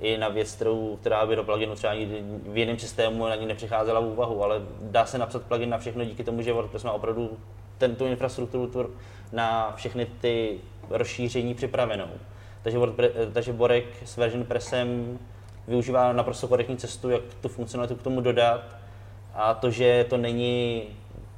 i 0.00 0.18
na 0.18 0.28
věc, 0.28 0.54
kterou, 0.54 0.98
která 1.00 1.26
by 1.26 1.36
do 1.36 1.44
pluginu 1.44 1.74
třeba 1.74 1.92
ani 1.92 2.08
v 2.46 2.56
jiném 2.56 2.78
systému 2.78 3.26
na 3.26 3.34
ní 3.34 3.46
nepřicházela 3.46 4.00
v 4.00 4.04
úvahu, 4.04 4.44
ale 4.44 4.62
dá 4.80 5.06
se 5.06 5.18
napsat 5.18 5.42
plugin 5.42 5.70
na 5.70 5.78
všechno 5.78 6.04
díky 6.04 6.24
tomu, 6.24 6.42
že 6.42 6.52
WordPress 6.52 6.84
má 6.84 6.92
opravdu 6.92 7.38
ten, 7.78 7.96
tu 7.96 8.06
infrastrukturu 8.06 8.90
na 9.32 9.72
všechny 9.76 10.06
ty 10.20 10.58
rozšíření 10.90 11.54
připravenou. 11.54 12.08
Takže, 12.62 12.78
WordPress, 12.78 13.12
takže 13.32 13.52
Borek 13.52 13.84
s 14.04 14.16
version 14.16 14.44
pressem 14.44 15.18
využívá 15.68 16.12
naprosto 16.12 16.48
korektní 16.48 16.76
cestu, 16.76 17.10
jak 17.10 17.22
tu 17.40 17.48
funkcionalitu 17.48 17.96
k 17.96 18.02
tomu 18.02 18.20
dodat. 18.20 18.76
A 19.34 19.54
to, 19.54 19.70
že 19.70 20.06
to 20.08 20.16
není 20.16 20.84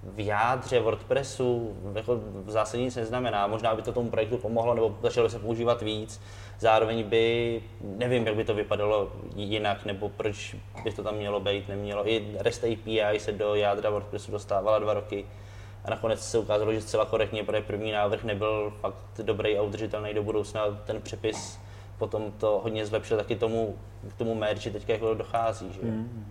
v 0.02 0.20
jádře 0.20 0.80
WordPressu, 0.80 1.76
jako 1.94 2.20
v 2.44 2.50
zásadě 2.50 2.82
nic 2.82 2.96
neznamená. 2.96 3.46
Možná 3.46 3.74
by 3.74 3.82
to 3.82 3.92
tomu 3.92 4.10
projektu 4.10 4.38
pomohlo, 4.38 4.74
nebo 4.74 4.98
začalo 5.02 5.28
se 5.28 5.38
používat 5.38 5.82
víc. 5.82 6.20
Zároveň 6.58 7.04
by, 7.04 7.62
nevím, 7.80 8.26
jak 8.26 8.36
by 8.36 8.44
to 8.44 8.54
vypadalo 8.54 9.12
jinak, 9.36 9.84
nebo 9.84 10.08
proč 10.08 10.56
by 10.84 10.92
to 10.92 11.02
tam 11.02 11.14
mělo 11.14 11.40
být, 11.40 11.68
nemělo. 11.68 12.08
I 12.08 12.36
REST 12.38 12.64
API 12.64 13.20
se 13.20 13.32
do 13.32 13.54
jádra 13.54 13.90
WordPressu 13.90 14.32
dostávala 14.32 14.78
dva 14.78 14.94
roky. 14.94 15.26
A 15.84 15.90
nakonec 15.90 16.30
se 16.30 16.38
ukázalo, 16.38 16.72
že 16.72 16.80
zcela 16.80 17.04
korektně, 17.04 17.44
protože 17.44 17.62
první 17.62 17.92
návrh 17.92 18.24
nebyl 18.24 18.72
fakt 18.80 19.20
dobrý 19.22 19.58
a 19.58 19.62
udržitelný 19.62 20.14
do 20.14 20.22
budoucna. 20.22 20.62
Ten 20.84 21.00
přepis 21.00 21.58
potom 22.02 22.32
to 22.38 22.60
hodně 22.62 22.86
zlepšil 22.86 23.16
taky 23.16 23.36
tomu, 23.36 23.76
k 24.08 24.14
tomu 24.14 24.34
merge, 24.34 24.70
teďka 24.70 24.92
jako 24.92 25.14
dochází. 25.14 25.72
Že? 25.72 25.80
Mm. 25.82 26.26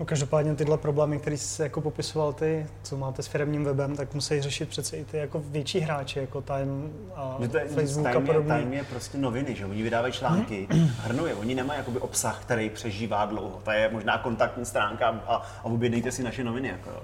No, 0.00 0.06
každopádně 0.06 0.54
tyhle 0.54 0.78
problémy, 0.78 1.18
které 1.18 1.36
jsi 1.36 1.62
jako 1.62 1.80
popisoval 1.80 2.32
ty, 2.32 2.66
co 2.82 2.96
máte 2.96 3.22
s 3.22 3.26
firmním 3.26 3.64
webem, 3.64 3.96
tak 3.96 4.14
musí 4.14 4.40
řešit 4.40 4.68
přece 4.68 4.96
i 4.96 5.04
ty 5.04 5.16
jako 5.16 5.42
větší 5.44 5.80
hráči, 5.80 6.18
jako 6.18 6.42
Time 6.42 6.92
a 7.14 7.36
že 7.40 7.48
to 7.48 7.58
je, 7.58 7.64
Facebook 7.64 8.06
Time 8.06 8.22
a 8.22 8.26
podobně. 8.26 8.54
Je, 8.54 8.60
Time 8.60 8.72
je 8.72 8.84
prostě 8.84 9.18
noviny, 9.18 9.54
že 9.54 9.66
oni 9.66 9.82
vydávají 9.82 10.12
články, 10.12 10.68
hrnou 10.98 11.26
je, 11.26 11.34
oni 11.34 11.54
nemají 11.54 11.78
jakoby 11.78 11.98
obsah, 11.98 12.42
který 12.42 12.70
přežívá 12.70 13.26
dlouho. 13.26 13.60
To 13.64 13.70
je 13.70 13.88
možná 13.92 14.18
kontaktní 14.18 14.64
stránka 14.64 15.08
a, 15.08 15.34
a 15.36 15.64
objednejte 15.64 16.12
si 16.12 16.22
naše 16.22 16.44
noviny. 16.44 16.68
Jako. 16.68 16.90
Uh, 16.90 17.00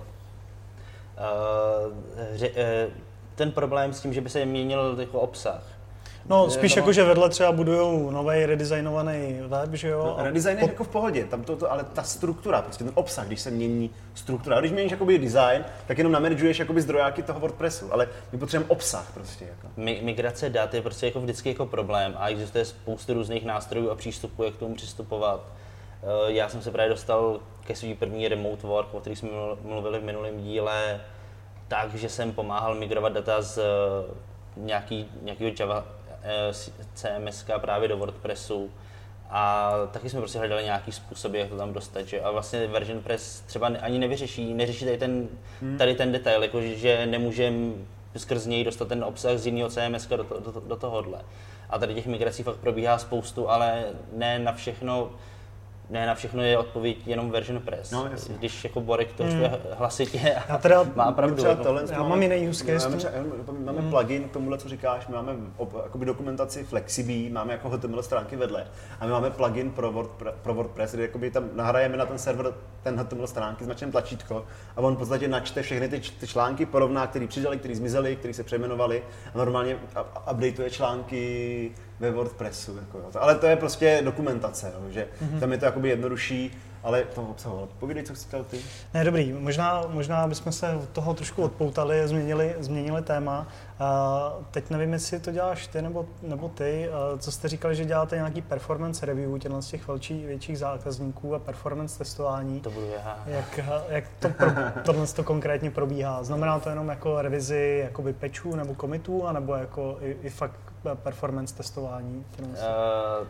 ře, 2.35 2.49
uh, 2.49 2.55
ten 3.35 3.53
problém 3.53 3.92
s 3.92 4.01
tím, 4.01 4.12
že 4.12 4.21
by 4.21 4.31
se 4.31 4.44
měnil 4.44 4.97
jako 5.01 5.21
obsah, 5.21 5.77
No, 6.28 6.50
spíš 6.50 6.76
jako, 6.76 6.92
že 6.92 7.04
vedle 7.04 7.28
třeba 7.28 7.52
budujou 7.52 8.10
nový 8.10 8.46
redesignovaný 8.46 9.38
web, 9.46 9.74
že 9.74 9.88
jo? 9.88 10.14
No, 10.18 10.24
redesign 10.24 10.58
je 10.58 10.64
jako 10.64 10.84
v 10.84 10.88
pohodě, 10.88 11.24
tam 11.24 11.44
to, 11.44 11.56
to, 11.56 11.72
ale 11.72 11.84
ta 11.84 12.02
struktura, 12.02 12.62
prostě 12.62 12.84
ten 12.84 12.92
obsah, 12.96 13.26
když 13.26 13.40
se 13.40 13.50
mění 13.50 13.90
struktura. 14.14 14.56
A 14.56 14.60
když 14.60 14.72
měníš 14.72 14.92
jakoby 14.92 15.18
design, 15.18 15.64
tak 15.86 15.98
jenom 15.98 16.12
namanaguješ 16.12 16.58
jakoby 16.58 16.82
zdrojáky 16.82 17.22
toho 17.22 17.40
WordPressu, 17.40 17.92
ale 17.92 18.08
my 18.32 18.38
potřebujeme 18.38 18.70
obsah 18.70 19.10
prostě. 19.14 19.44
Jako. 19.44 19.68
Mi, 19.76 20.00
migrace 20.02 20.50
dat 20.50 20.74
je 20.74 20.82
prostě 20.82 21.06
jako 21.06 21.20
vždycky 21.20 21.48
jako 21.48 21.66
problém 21.66 22.14
a 22.16 22.28
existuje 22.28 22.64
spoustu 22.64 23.14
různých 23.14 23.44
nástrojů 23.44 23.90
a 23.90 23.94
přístupů, 23.94 24.42
jak 24.44 24.54
k 24.54 24.58
tomu 24.58 24.74
přistupovat. 24.74 25.40
Eh, 26.02 26.32
já 26.32 26.48
jsem 26.48 26.62
se 26.62 26.70
právě 26.70 26.90
dostal 26.90 27.40
ke 27.64 27.74
svý 27.74 27.94
první 27.94 28.28
remote 28.28 28.66
work, 28.66 28.94
o 28.94 29.00
který 29.00 29.16
jsme 29.16 29.28
mluvili 29.62 29.98
v 29.98 30.04
minulém 30.04 30.42
díle, 30.42 31.00
takže 31.68 32.08
jsem 32.08 32.32
pomáhal 32.32 32.74
migrovat 32.74 33.12
data 33.12 33.42
z 33.42 33.58
eh, 33.58 33.62
nějaký, 34.56 35.08
nějakého 35.22 35.50
Java 35.60 35.97
CMS 36.94 37.44
právě 37.60 37.88
do 37.88 37.96
WordPressu 37.96 38.70
a 39.30 39.72
taky 39.92 40.10
jsme 40.10 40.20
prostě 40.20 40.38
hledali 40.38 40.64
nějaký 40.64 40.92
způsob, 40.92 41.34
jak 41.34 41.48
to 41.48 41.56
tam 41.56 41.72
dostat, 41.72 42.06
že? 42.06 42.20
A 42.20 42.30
vlastně 42.30 42.66
Version 42.66 43.02
Press 43.02 43.40
třeba 43.40 43.66
ani 43.80 43.98
nevyřeší, 43.98 44.54
neřeší 44.54 44.84
tady 44.84 44.98
ten, 44.98 45.28
hmm. 45.60 45.78
tady 45.78 45.94
ten 45.94 46.12
detail, 46.12 46.42
jako 46.42 46.60
že 46.62 47.06
nemůžeme 47.06 47.72
skrz 48.16 48.46
něj 48.46 48.64
dostat 48.64 48.88
ten 48.88 49.04
obsah 49.04 49.38
z 49.38 49.46
jiného 49.46 49.68
CMS 49.68 50.06
do, 50.06 50.16
do, 50.16 50.52
do, 50.52 50.60
do 50.60 50.76
tohohle. 50.76 51.20
A 51.70 51.78
tady 51.78 51.94
těch 51.94 52.06
migrací 52.06 52.42
fakt 52.42 52.56
probíhá 52.56 52.98
spoustu, 52.98 53.50
ale 53.50 53.84
ne 54.12 54.38
na 54.38 54.52
všechno 54.52 55.10
ne 55.90 56.07
na 56.07 56.14
všechno 56.14 56.42
je 56.42 56.59
odpověď 56.59 57.07
jenom 57.07 57.31
version 57.31 57.61
press. 57.61 57.90
No, 57.90 58.09
jasně. 58.11 58.35
Když 58.38 58.64
jako 58.64 58.81
Borek 58.81 59.12
to 59.12 59.24
hmm. 59.24 59.42
hlasitě 59.72 60.18
a 60.18 60.53
já 60.53 60.59
teda, 60.59 60.85
má 60.94 61.12
pravdu. 61.12 61.37
Třeba 61.37 61.51
jako. 61.51 61.62
tohle, 61.62 61.85
já 61.90 62.03
mám 62.03 62.22
jiný 62.22 62.48
use 62.48 62.64
case. 62.64 62.88
Máme, 62.88 63.64
máme 63.64 63.81
hmm. 63.81 63.90
plugin 63.90 64.29
k 64.29 64.33
tomuhle, 64.33 64.59
co 64.59 64.68
říkáš, 64.68 65.07
my 65.07 65.14
máme 65.14 65.33
jakoby 65.83 66.07
dokumentaci 66.07 66.64
Flexibí, 66.64 67.31
máme 67.31 67.53
jako 67.53 67.68
HTML 67.68 68.03
stránky 68.03 68.37
vedle 68.37 68.66
a 69.01 69.07
my 69.07 69.12
máme 69.12 69.31
plugin 69.31 69.70
pro, 69.70 69.92
WordPress, 69.92 70.35
pro 70.42 70.55
WordPress, 70.55 70.94
kde 70.94 71.03
jakoby 71.03 71.31
tam 71.31 71.44
nahrajeme 71.55 71.96
na 71.96 72.07
ten 72.07 72.18
server 72.18 72.55
ten 72.83 73.01
HTML 73.01 73.27
stránky, 73.27 73.64
značném 73.64 73.92
tlačítko 73.92 74.44
a 74.77 74.81
on 74.81 74.94
v 74.94 74.98
podstatě 74.98 75.29
načte 75.29 75.62
všechny 75.62 75.88
ty, 75.88 76.01
ty 76.20 76.27
články, 76.27 76.66
porovná, 76.66 77.07
které 77.07 77.27
přidali, 77.27 77.59
které 77.59 77.74
zmizely, 77.74 78.16
které 78.16 78.35
se 78.35 78.44
přejmenovaly 78.44 79.03
a 79.35 79.38
normálně 79.38 79.77
updateuje 80.31 80.70
články 80.70 81.72
ve 82.00 82.11
WordPressu. 82.11 82.76
Jako, 82.76 82.98
jo. 82.98 83.11
Ale 83.14 83.34
to 83.34 83.46
je 83.46 83.56
prostě 83.56 84.00
dokumentace, 84.04 84.72
jo, 84.74 84.90
že 84.90 85.06
mm-hmm. 85.22 85.40
tam 85.40 85.52
je 85.52 85.58
to 85.58 85.64
jakoby 85.64 85.88
jednodušší. 85.88 86.58
Ale 86.88 87.05
to 87.05 87.22
obsahoval. 87.22 87.68
Povídej, 87.79 88.03
co 88.03 88.16
jsi 88.16 88.29
chtěl 88.29 88.44
ty. 88.44 88.59
Ne, 88.94 89.05
dobrý, 89.05 89.33
možná, 89.33 89.83
možná 89.88 90.27
bychom 90.27 90.53
se 90.53 90.77
od 90.77 90.88
toho 90.88 91.14
trošku 91.14 91.42
odpoutali, 91.42 92.09
změnili, 92.09 92.55
změnili 92.59 93.03
téma. 93.03 93.46
Uh, 93.81 94.44
teď 94.51 94.70
nevím, 94.70 94.92
jestli 94.92 95.20
to 95.20 95.31
děláš 95.31 95.66
ty 95.66 95.83
nebo, 95.83 96.07
nebo 96.22 96.48
ty. 96.48 96.88
Uh, 97.12 97.18
co 97.18 97.33
jste 97.33 97.48
říkali, 97.48 97.77
že 97.77 97.85
děláte 97.85 98.16
nějaký 98.16 98.42
performance 98.42 99.07
review 99.07 99.38
těchto 99.38 99.62
z 99.62 99.68
těch 99.68 99.88
velčí, 99.88 100.27
větších 100.27 100.59
zákazníků 100.59 101.35
a 101.35 101.38
performance 101.38 101.98
testování. 101.98 102.61
To 102.61 102.70
budu 102.70 102.87
já. 102.87 103.18
Jak, 103.27 103.61
jak 103.88 104.05
to 104.18 104.29
pro, 104.29 104.51
tohle 104.85 105.07
to 105.07 105.24
konkrétně 105.24 105.70
probíhá? 105.70 106.22
Znamená 106.22 106.59
to 106.59 106.68
jenom 106.68 106.88
jako 106.88 107.22
revizi 107.22 107.81
jakoby 107.85 108.12
patchů 108.12 108.57
nebo 108.57 108.74
komitů, 108.74 109.27
anebo 109.27 109.55
jako 109.55 109.98
i, 110.01 110.16
i 110.22 110.31
fakt 110.31 110.61
performance 110.94 111.55
testování? 111.55 112.24
Uh, 112.40 113.27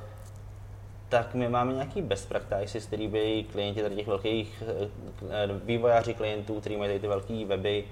tak 1.09 1.35
my 1.35 1.49
máme 1.49 1.73
nějaký 1.73 2.03
best 2.03 2.29
practices, 2.29 2.87
který 2.87 3.09
by 3.09 3.45
klienti 3.53 3.83
tady 3.83 3.97
těch 3.97 4.07
velkých 4.07 4.63
eh, 5.31 5.47
vývojáři 5.65 6.15
klientů, 6.15 6.61
kteří 6.61 6.77
mají 6.77 6.89
tady 6.89 7.01
ty 7.01 7.09
velké 7.09 7.45
weby, 7.45 7.85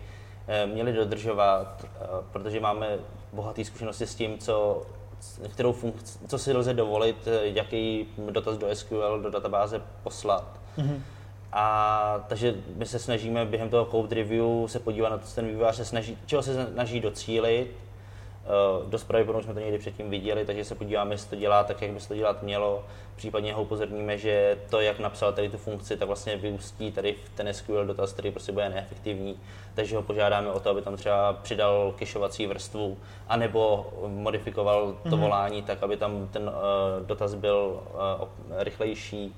eh, 0.48 0.66
měli 0.66 0.92
dodržovat, 0.92 1.84
eh, 1.84 2.06
protože 2.32 2.60
máme 2.60 2.98
bohaté 3.32 3.64
zkušenosti 3.64 4.06
s 4.06 4.14
tím, 4.14 4.38
co, 4.38 4.86
kterou 5.48 5.72
funkci, 5.72 6.18
co 6.28 6.38
si 6.38 6.52
lze 6.52 6.74
dovolit, 6.74 7.28
jaký 7.42 8.06
dotaz 8.30 8.58
do 8.58 8.74
SQL, 8.74 9.20
do 9.22 9.30
databáze 9.30 9.82
poslat. 10.02 10.60
Mm-hmm. 10.78 11.00
A 11.52 12.24
takže 12.28 12.54
my 12.76 12.86
se 12.86 12.98
snažíme 12.98 13.44
během 13.44 13.70
toho 13.70 13.84
code 13.84 14.16
review 14.16 14.66
se 14.66 14.78
podívat 14.78 15.08
na 15.08 15.18
to, 15.18 15.26
co 15.26 15.34
ten 15.34 15.46
vývojář 15.46 15.76
se 15.76 15.84
snaží, 15.84 16.18
čeho 16.26 16.42
se 16.42 16.66
snaží 16.66 17.00
docílit, 17.00 17.76
dost 18.88 19.04
pravděpodobně 19.04 19.44
jsme 19.44 19.54
to 19.54 19.60
někdy 19.60 19.78
předtím 19.78 20.10
viděli, 20.10 20.44
takže 20.44 20.64
se 20.64 20.74
podíváme, 20.74 21.14
jestli 21.14 21.30
to 21.30 21.36
dělá 21.36 21.64
tak, 21.64 21.82
jak 21.82 21.90
by 21.90 22.00
se 22.00 22.08
to 22.08 22.14
dělat 22.14 22.42
mělo. 22.42 22.84
Případně 23.16 23.54
ho 23.54 23.62
upozorníme, 23.62 24.18
že 24.18 24.58
to, 24.70 24.80
jak 24.80 24.98
napsal 24.98 25.32
tady 25.32 25.48
tu 25.48 25.58
funkci, 25.58 25.96
tak 25.96 26.06
vlastně 26.06 26.36
vyústí 26.36 26.92
tady 26.92 27.12
v 27.12 27.28
ten 27.36 27.54
SQL 27.54 27.86
dotaz, 27.86 28.12
který 28.12 28.30
prostě 28.30 28.52
bude 28.52 28.68
neefektivní. 28.68 29.40
Takže 29.74 29.96
ho 29.96 30.02
požádáme 30.02 30.50
o 30.50 30.60
to, 30.60 30.70
aby 30.70 30.82
tam 30.82 30.96
třeba 30.96 31.32
přidal 31.32 31.94
kešovací 31.98 32.46
vrstvu, 32.46 32.98
anebo 33.28 33.86
modifikoval 34.06 34.96
to 35.02 35.08
mm-hmm. 35.08 35.20
volání 35.20 35.62
tak, 35.62 35.82
aby 35.82 35.96
tam 35.96 36.28
ten 36.28 36.42
uh, 36.42 37.06
dotaz 37.06 37.34
byl 37.34 37.80
uh, 38.20 38.28
rychlejší. 38.50 39.34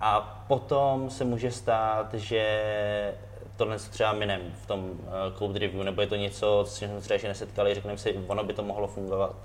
A 0.00 0.44
potom 0.48 1.10
se 1.10 1.24
může 1.24 1.50
stát, 1.50 2.14
že 2.14 3.14
tohle 3.56 3.78
třeba 3.78 4.12
minem 4.12 4.40
v 4.62 4.66
tom 4.66 4.90
uh, 4.90 5.38
code 5.38 5.58
review, 5.58 5.84
nebo 5.84 6.00
je 6.00 6.06
to 6.06 6.16
něco, 6.16 6.64
s 6.68 6.78
čím 6.78 6.88
jsme 6.88 7.00
třeba 7.00 7.14
ještě 7.14 7.28
nesetkali, 7.28 7.74
řekneme 7.74 7.98
si, 7.98 8.18
ono 8.26 8.44
by 8.44 8.52
to 8.52 8.62
mohlo 8.62 8.86
fungovat, 8.86 9.36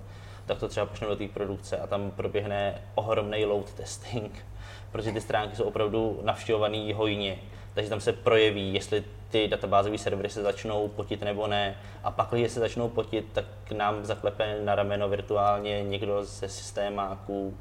tak 0.45 0.59
to 0.59 0.67
třeba 0.67 0.85
pošleme 0.85 1.15
do 1.15 1.17
té 1.17 1.33
produkce 1.33 1.77
a 1.77 1.87
tam 1.87 2.11
proběhne 2.11 2.81
ohromný 2.95 3.45
load 3.45 3.73
testing, 3.73 4.45
protože 4.91 5.11
ty 5.11 5.21
stránky 5.21 5.55
jsou 5.55 5.63
opravdu 5.63 6.19
navštěvované 6.23 6.93
hojně, 6.93 7.37
takže 7.73 7.89
tam 7.89 8.01
se 8.01 8.13
projeví, 8.13 8.73
jestli 8.73 9.03
ty 9.29 9.47
databázové 9.47 9.97
servery 9.97 10.29
se 10.29 10.41
začnou 10.41 10.87
potit 10.87 11.21
nebo 11.21 11.47
ne. 11.47 11.77
A 12.03 12.11
pak, 12.11 12.27
když 12.31 12.51
se 12.51 12.59
začnou 12.59 12.89
potit, 12.89 13.25
tak 13.33 13.45
nám 13.71 14.05
zaklepe 14.05 14.61
na 14.63 14.75
rameno 14.75 15.09
virtuálně 15.09 15.83
někdo 15.83 16.25
ze 16.25 16.49
systémáků 16.49 17.57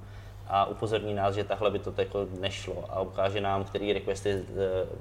a 0.48 0.64
upozorní 0.64 1.14
nás, 1.14 1.34
že 1.34 1.44
tahle 1.44 1.70
by 1.70 1.78
to 1.78 1.94
jako 1.98 2.26
nešlo 2.40 2.84
a 2.88 3.00
ukáže 3.00 3.40
nám, 3.40 3.64
který 3.64 3.92
requesty 3.92 4.30
eh, 4.30 4.44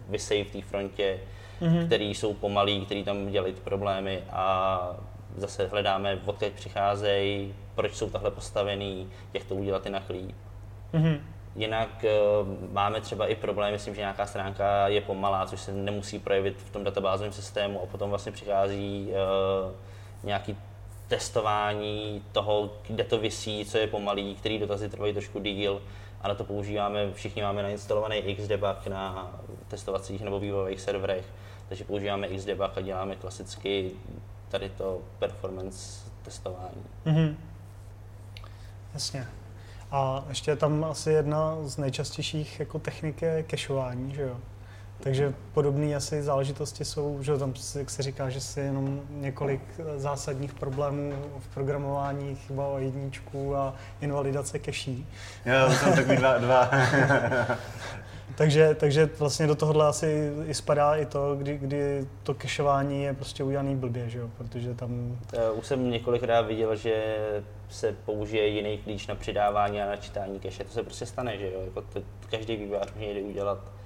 vysejí 0.09 0.43
v 0.43 0.51
té 0.51 0.61
frontě, 0.61 1.19
mm-hmm. 1.61 1.85
který 1.85 2.15
jsou 2.15 2.33
pomalý, 2.33 2.85
který 2.85 3.03
tam 3.03 3.31
dělají 3.31 3.53
ty 3.53 3.61
problémy 3.61 4.23
a 4.31 4.79
zase 5.35 5.67
hledáme, 5.67 6.19
odkud 6.25 6.53
přicházejí, 6.53 7.53
proč 7.75 7.95
jsou 7.95 8.09
takhle 8.09 8.31
postavený, 8.31 9.09
jak 9.33 9.43
to 9.43 9.55
udělat 9.55 9.85
i 9.85 9.89
na 9.89 9.99
chlíp. 9.99 10.35
Mm-hmm. 10.93 11.19
Jinak 11.55 12.05
uh, 12.41 12.71
máme 12.73 13.01
třeba 13.01 13.27
i 13.27 13.35
problém, 13.35 13.71
myslím, 13.71 13.95
že 13.95 14.01
nějaká 14.01 14.25
stránka 14.25 14.87
je 14.87 15.01
pomalá, 15.01 15.45
což 15.45 15.59
se 15.59 15.71
nemusí 15.71 16.19
projevit 16.19 16.61
v 16.61 16.69
tom 16.69 16.83
databázovém 16.83 17.33
systému 17.33 17.83
a 17.83 17.85
potom 17.85 18.09
vlastně 18.09 18.31
přichází 18.31 19.09
uh, 19.09 19.71
nějaký 20.23 20.57
testování 21.07 22.23
toho, 22.31 22.69
kde 22.87 23.03
to 23.03 23.17
vysí, 23.17 23.65
co 23.65 23.77
je 23.77 23.87
pomalý, 23.87 24.35
který 24.35 24.59
dotazy 24.59 24.89
trvají 24.89 25.13
trošku 25.13 25.39
díl 25.39 25.81
a 26.27 26.29
na 26.29 26.35
to 26.35 26.43
používáme, 26.43 27.13
všichni 27.13 27.41
máme 27.41 27.63
nainstalovaný 27.63 28.35
Xdebug 28.35 28.87
na 28.87 29.31
testovacích 29.67 30.21
nebo 30.21 30.39
vývojových 30.39 30.81
serverech, 30.81 31.25
takže 31.69 31.83
používáme 31.83 32.27
Xdebug 32.27 32.77
a 32.77 32.81
děláme 32.81 33.15
klasicky 33.15 33.91
tady 34.49 34.69
to 34.69 35.01
performance 35.19 36.09
testování. 36.23 36.83
Mm-hmm. 37.05 37.35
Jasně. 38.93 39.27
A 39.91 40.25
ještě 40.29 40.51
je 40.51 40.55
tam 40.55 40.83
asi 40.83 41.11
jedna 41.11 41.55
z 41.63 41.77
nejčastějších 41.77 42.59
jako 42.59 42.79
technik 42.79 43.21
je 43.21 43.45
cacheování, 43.49 44.15
že 44.15 44.21
jo? 44.21 44.37
Takže 44.99 45.33
podobné 45.53 45.95
asi 45.95 46.23
záležitosti 46.23 46.85
jsou, 46.85 47.17
že 47.21 47.37
tam, 47.37 47.53
jak 47.75 47.89
se 47.89 48.03
říká, 48.03 48.29
že 48.29 48.41
si 48.41 48.59
jenom 48.59 49.01
několik 49.09 49.61
zásadních 49.97 50.53
problémů 50.53 51.13
v 51.39 51.53
programování, 51.53 52.35
chyba 52.35 52.67
o 52.67 52.77
jedničku 52.77 53.55
a 53.55 53.75
invalidace 54.01 54.59
keší. 54.59 55.07
Jo, 55.45 55.73
tam 55.83 55.95
takový 55.95 56.17
dva, 56.17 56.37
dva. 56.37 56.71
takže, 58.35 58.75
takže 58.75 59.09
vlastně 59.19 59.47
do 59.47 59.55
tohohle 59.55 59.87
asi 59.87 60.31
i 60.45 60.53
spadá 60.53 60.95
i 60.95 61.05
to, 61.05 61.35
kdy, 61.35 61.57
kdy 61.57 62.07
to 62.23 62.33
kešování 62.33 63.03
je 63.03 63.13
prostě 63.13 63.43
udělaný 63.43 63.75
blbě, 63.75 64.09
že 64.09 64.19
jo? 64.19 64.29
protože 64.37 64.73
tam... 64.73 65.17
Už 65.53 65.65
jsem 65.65 65.91
několikrát 65.91 66.41
viděl, 66.41 66.75
že 66.75 67.17
se 67.69 67.95
použije 68.05 68.47
jiný 68.47 68.77
klíč 68.77 69.07
na 69.07 69.15
přidávání 69.15 69.81
a 69.81 69.85
na 69.85 69.95
čítání 69.95 70.39
keše. 70.39 70.63
To 70.63 70.71
se 70.71 70.83
prostě 70.83 71.05
stane, 71.05 71.37
že 71.37 71.51
jo? 71.51 71.61
Jako 71.65 71.81
to, 71.81 72.01
každý 72.29 72.55
vývojář 72.55 72.93
může 72.93 73.05
někdy 73.05 73.21
udělat. 73.21 73.76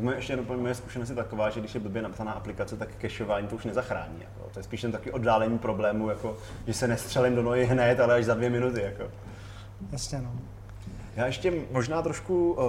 Moje, 0.00 0.16
ještě 0.16 0.32
jenom 0.32 0.46
moje 0.60 0.74
zkušenost 0.74 1.08
je 1.08 1.14
taková, 1.14 1.50
že 1.50 1.60
když 1.60 1.74
je 1.74 1.80
blbě 1.80 2.02
napsaná 2.02 2.32
aplikace, 2.32 2.76
tak 2.76 2.88
cashování 3.00 3.48
to 3.48 3.56
už 3.56 3.64
nezachrání. 3.64 4.20
Jako. 4.20 4.50
To 4.52 4.58
je 4.58 4.62
spíš 4.62 4.80
ten 4.80 4.92
taky 4.92 5.12
oddálení 5.12 5.58
problému, 5.58 6.08
jako, 6.08 6.36
že 6.66 6.74
se 6.74 6.88
nestřelím 6.88 7.34
do 7.34 7.42
nohy 7.42 7.64
hned, 7.64 8.00
ale 8.00 8.14
až 8.14 8.24
za 8.24 8.34
dvě 8.34 8.50
minuty. 8.50 8.82
Jako. 8.82 9.04
Jasně, 9.92 10.20
no. 10.20 10.32
Já 11.16 11.26
ještě 11.26 11.52
možná 11.70 12.02
trošku 12.02 12.52
uh, 12.52 12.60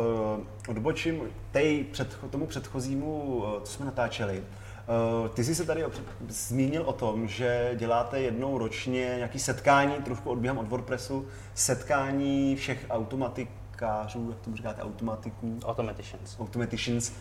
odbočím 0.67 1.21
tej 1.51 1.83
před, 1.83 2.17
tomu 2.29 2.47
předchozímu, 2.47 3.23
uh, 3.23 3.61
co 3.63 3.73
jsme 3.73 3.85
natáčeli. 3.85 4.43
Uh, 4.43 5.27
ty 5.27 5.43
jsi 5.43 5.55
se 5.55 5.65
tady 5.65 5.85
zmínil 6.29 6.83
o 6.85 6.93
tom, 6.93 7.27
že 7.27 7.71
děláte 7.75 8.21
jednou 8.21 8.57
ročně 8.57 9.13
nějaký 9.15 9.39
setkání, 9.39 9.93
trošku 9.93 10.29
odbíhám 10.29 10.57
od 10.57 10.67
WordPressu, 10.67 11.27
setkání 11.53 12.55
všech 12.55 12.85
automatik, 12.89 13.49
automatkářů, 13.83 14.29
jak 14.29 14.39
tomu 14.39 14.55
říkáte, 14.55 14.81
automatiků? 14.81 15.59
Automaticians. 15.65 16.39
Automaticians, 16.39 17.09
uh, 17.09 17.15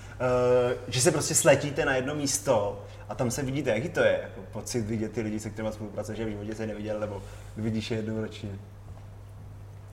že 0.88 1.00
se 1.00 1.10
prostě 1.10 1.34
sletíte 1.34 1.84
na 1.84 1.94
jedno 1.96 2.14
místo 2.14 2.84
a 3.08 3.14
tam 3.14 3.30
se 3.30 3.42
vidíte, 3.42 3.70
jaký 3.70 3.88
to 3.88 4.00
je, 4.00 4.20
jako 4.22 4.40
pocit 4.52 4.80
vidět 4.80 5.12
ty 5.12 5.20
lidi, 5.20 5.40
se 5.40 5.50
kterými 5.50 5.72
spolupracuješ, 5.72 6.18
že 6.18 6.24
v 6.24 6.28
životě 6.28 6.54
se 6.54 6.66
neviděl, 6.66 7.00
nebo 7.00 7.22
vidíš 7.56 7.90
je 7.90 7.96
jednou 7.96 8.20
ročně. 8.20 8.50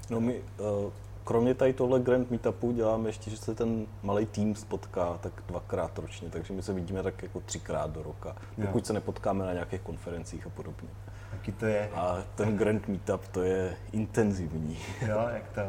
No 0.10 0.22
my, 0.22 0.42
uh, 0.60 0.92
kromě 1.24 1.56
tady 1.56 1.74
tohle 1.74 2.00
Grand 2.00 2.32
Meetupu 2.32 2.72
děláme 2.72 3.10
ještě, 3.10 3.30
že 3.30 3.38
se 3.38 3.56
ten 3.56 3.86
malý 4.04 4.26
tým 4.26 4.56
spotká 4.56 5.18
tak 5.22 5.34
dvakrát 5.48 5.98
ročně, 5.98 6.30
takže 6.30 6.54
my 6.54 6.62
se 6.64 6.74
vidíme 6.74 7.04
tak 7.04 7.24
jako 7.24 7.40
třikrát 7.40 7.90
do 7.90 8.04
roka, 8.04 8.36
pokud 8.56 8.80
jo. 8.80 8.86
se 8.86 8.94
nepotkáme 8.94 9.46
na 9.46 9.54
nějakých 9.54 9.82
konferencích 9.82 10.48
a 10.48 10.50
podobně. 10.50 10.90
Jaký 11.34 11.52
to 11.52 11.66
je? 11.66 11.90
A 11.94 12.24
ten 12.36 12.58
Grand 12.58 12.88
Meetup, 12.88 13.28
to 13.28 13.44
je 13.44 13.76
intenzivní. 13.92 14.78
Jo, 15.08 15.30
jak 15.34 15.50
to? 15.50 15.62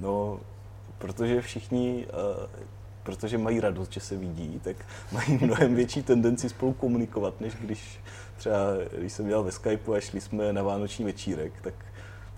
No, 0.00 0.40
protože 0.98 1.40
všichni, 1.40 2.06
uh, 2.06 2.46
protože 3.02 3.38
mají 3.38 3.60
radost, 3.60 3.92
že 3.92 4.00
se 4.00 4.16
vidí, 4.16 4.60
tak 4.64 4.76
mají 5.12 5.38
mnohem 5.42 5.74
větší 5.74 6.02
tendenci 6.02 6.48
spolu 6.48 6.72
komunikovat, 6.72 7.40
než 7.40 7.54
když 7.54 8.00
třeba, 8.36 8.56
když 8.98 9.12
jsem 9.12 9.28
dělal 9.28 9.44
ve 9.44 9.52
Skypeu 9.52 9.94
a 9.94 10.00
šli 10.00 10.20
jsme 10.20 10.52
na 10.52 10.62
vánoční 10.62 11.04
večírek, 11.04 11.52
tak 11.62 11.74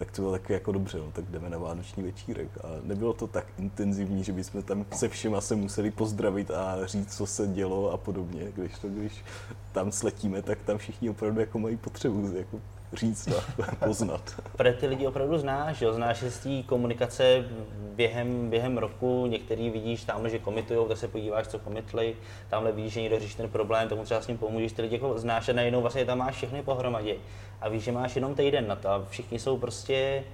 tak 0.02 0.10
to 0.10 0.22
bylo 0.22 0.32
taky 0.32 0.52
jako 0.52 0.72
dobře, 0.72 0.98
no, 0.98 1.10
tak 1.12 1.24
jdeme 1.24 1.50
na 1.50 1.58
vánoční 1.58 2.02
večírek. 2.02 2.48
A 2.64 2.68
nebylo 2.82 3.12
to 3.12 3.26
tak 3.26 3.46
intenzivní, 3.58 4.24
že 4.24 4.32
bychom 4.32 4.62
tam 4.62 4.86
se 4.94 5.08
všema 5.08 5.40
se 5.40 5.54
museli 5.54 5.90
pozdravit 5.90 6.50
a 6.50 6.86
říct, 6.86 7.16
co 7.16 7.26
se 7.26 7.46
dělo 7.46 7.90
a 7.90 7.96
podobně. 7.96 8.52
Když 8.54 8.78
to, 8.78 8.88
když 8.88 9.24
tam 9.72 9.92
sletíme, 9.92 10.42
tak 10.42 10.58
tam 10.62 10.78
všichni 10.78 11.10
opravdu 11.10 11.40
jako 11.40 11.58
mají 11.58 11.76
potřebu 11.76 12.36
jako 12.36 12.60
říct 12.92 13.28
a 13.28 13.76
poznat. 13.84 14.40
Pro 14.56 14.72
ty 14.72 14.86
lidi 14.86 15.06
opravdu 15.06 15.38
znáš, 15.38 15.80
jo? 15.80 15.92
znáš 15.92 16.22
z 16.22 16.38
té 16.38 16.62
komunikace 16.68 17.44
během, 17.94 18.50
během 18.50 18.78
roku, 18.78 19.26
některý 19.26 19.70
vidíš 19.70 20.04
tamhle, 20.04 20.30
že 20.30 20.38
komitujou, 20.38 20.88
tak 20.88 20.98
se 20.98 21.08
podíváš, 21.08 21.48
co 21.48 21.58
komitli, 21.58 22.16
tamhle 22.48 22.72
vidíš, 22.72 22.92
že 22.92 23.00
někdo 23.00 23.20
řeší 23.20 23.36
ten 23.36 23.50
problém, 23.50 23.88
tomu 23.88 24.04
třeba 24.04 24.20
s 24.20 24.28
ním 24.28 24.38
pomůžeš, 24.38 24.72
ty 24.72 24.82
lidi 24.82 24.94
jako 24.94 25.18
znáš 25.18 25.48
a 25.48 25.52
najednou 25.52 25.80
vlastně 25.80 26.04
tam 26.04 26.18
máš 26.18 26.34
všechny 26.34 26.62
pohromadě 26.62 27.16
a 27.60 27.68
víš, 27.68 27.82
že 27.82 27.92
máš 27.92 28.16
jenom 28.16 28.34
týden 28.34 28.68
na 28.68 28.76
to 28.76 28.88
a 28.88 29.04
všichni 29.10 29.38
jsou 29.38 29.56
prostě 29.58 30.24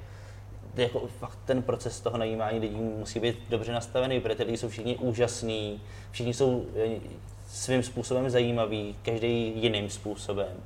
jako 0.76 1.06
fakt 1.18 1.38
ten 1.44 1.62
proces 1.62 2.00
toho 2.00 2.18
najímání 2.18 2.59
lidí 2.59 2.76
musí 2.76 3.20
být 3.20 3.36
dobře 3.48 3.72
nastavený, 3.72 4.20
protože 4.20 4.44
lidi 4.44 4.56
jsou 4.56 4.68
všichni 4.68 4.96
úžasní, 4.96 5.82
všichni 6.11 6.34
jsou 6.34 6.64
eh, 6.76 7.00
svým 7.48 7.82
způsobem 7.82 8.30
zajímaví, 8.30 8.96
každý 9.02 9.52
jiným 9.62 9.90
způsobem 9.90 10.56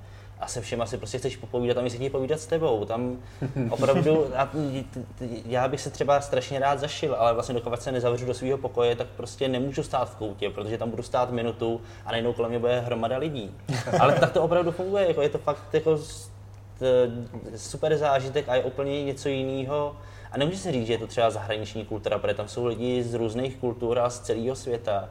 a 0.43 0.47
se 0.47 0.61
všema 0.61 0.87
si 0.87 0.99
prostě 0.99 1.19
chceš 1.19 1.37
popovídat 1.37 1.79
a 1.79 1.81
my 1.81 1.91
si 1.91 1.97
chtějí 1.97 2.11
povídat 2.11 2.41
s 2.41 2.47
tebou. 2.47 2.85
Tam 2.85 3.17
opravdu, 3.71 4.27
a 4.37 4.51
já 5.47 5.69
bych 5.69 5.81
se 5.81 5.91
třeba 5.91 6.21
strašně 6.21 6.59
rád 6.59 6.79
zašil, 6.79 7.15
ale 7.15 7.35
vlastně 7.35 7.55
dokud 7.55 7.83
se 7.83 7.93
nezavřu 7.93 8.27
do 8.27 8.35
svého 8.35 8.59
pokoje, 8.59 8.97
tak 8.97 9.07
prostě 9.07 9.49
nemůžu 9.49 9.83
stát 9.83 10.11
v 10.11 10.15
koutě, 10.15 10.51
protože 10.51 10.79
tam 10.79 10.91
budu 10.91 11.03
stát 11.03 11.31
minutu 11.31 11.81
a 12.07 12.11
najednou 12.11 12.33
kolem 12.33 12.51
mě 12.51 12.59
bude 12.59 12.81
hromada 12.81 13.19
lidí. 13.19 13.55
Ale 14.01 14.13
tak 14.13 14.33
to 14.33 14.43
opravdu 14.43 14.73
funguje, 14.73 15.09
jako 15.09 15.23
je 15.23 15.29
to 15.29 15.39
fakt 15.39 15.75
jako 15.75 15.99
super 17.57 17.97
zážitek 17.97 18.49
a 18.49 18.55
je 18.55 18.63
úplně 18.63 19.05
něco 19.05 19.29
jiného. 19.29 19.97
A 20.33 20.39
nemůže 20.39 20.59
se 20.59 20.73
říct, 20.73 20.87
že 20.87 20.93
je 20.93 20.99
to 20.99 21.07
třeba 21.07 21.31
zahraniční 21.31 21.85
kultura, 21.85 22.19
protože 22.19 22.35
tam 22.35 22.49
jsou 22.49 22.67
lidi 22.67 23.03
z 23.03 23.15
různých 23.15 23.57
kultur 23.57 23.99
a 23.99 24.11
z 24.11 24.21
celého 24.21 24.57
světa. 24.57 25.09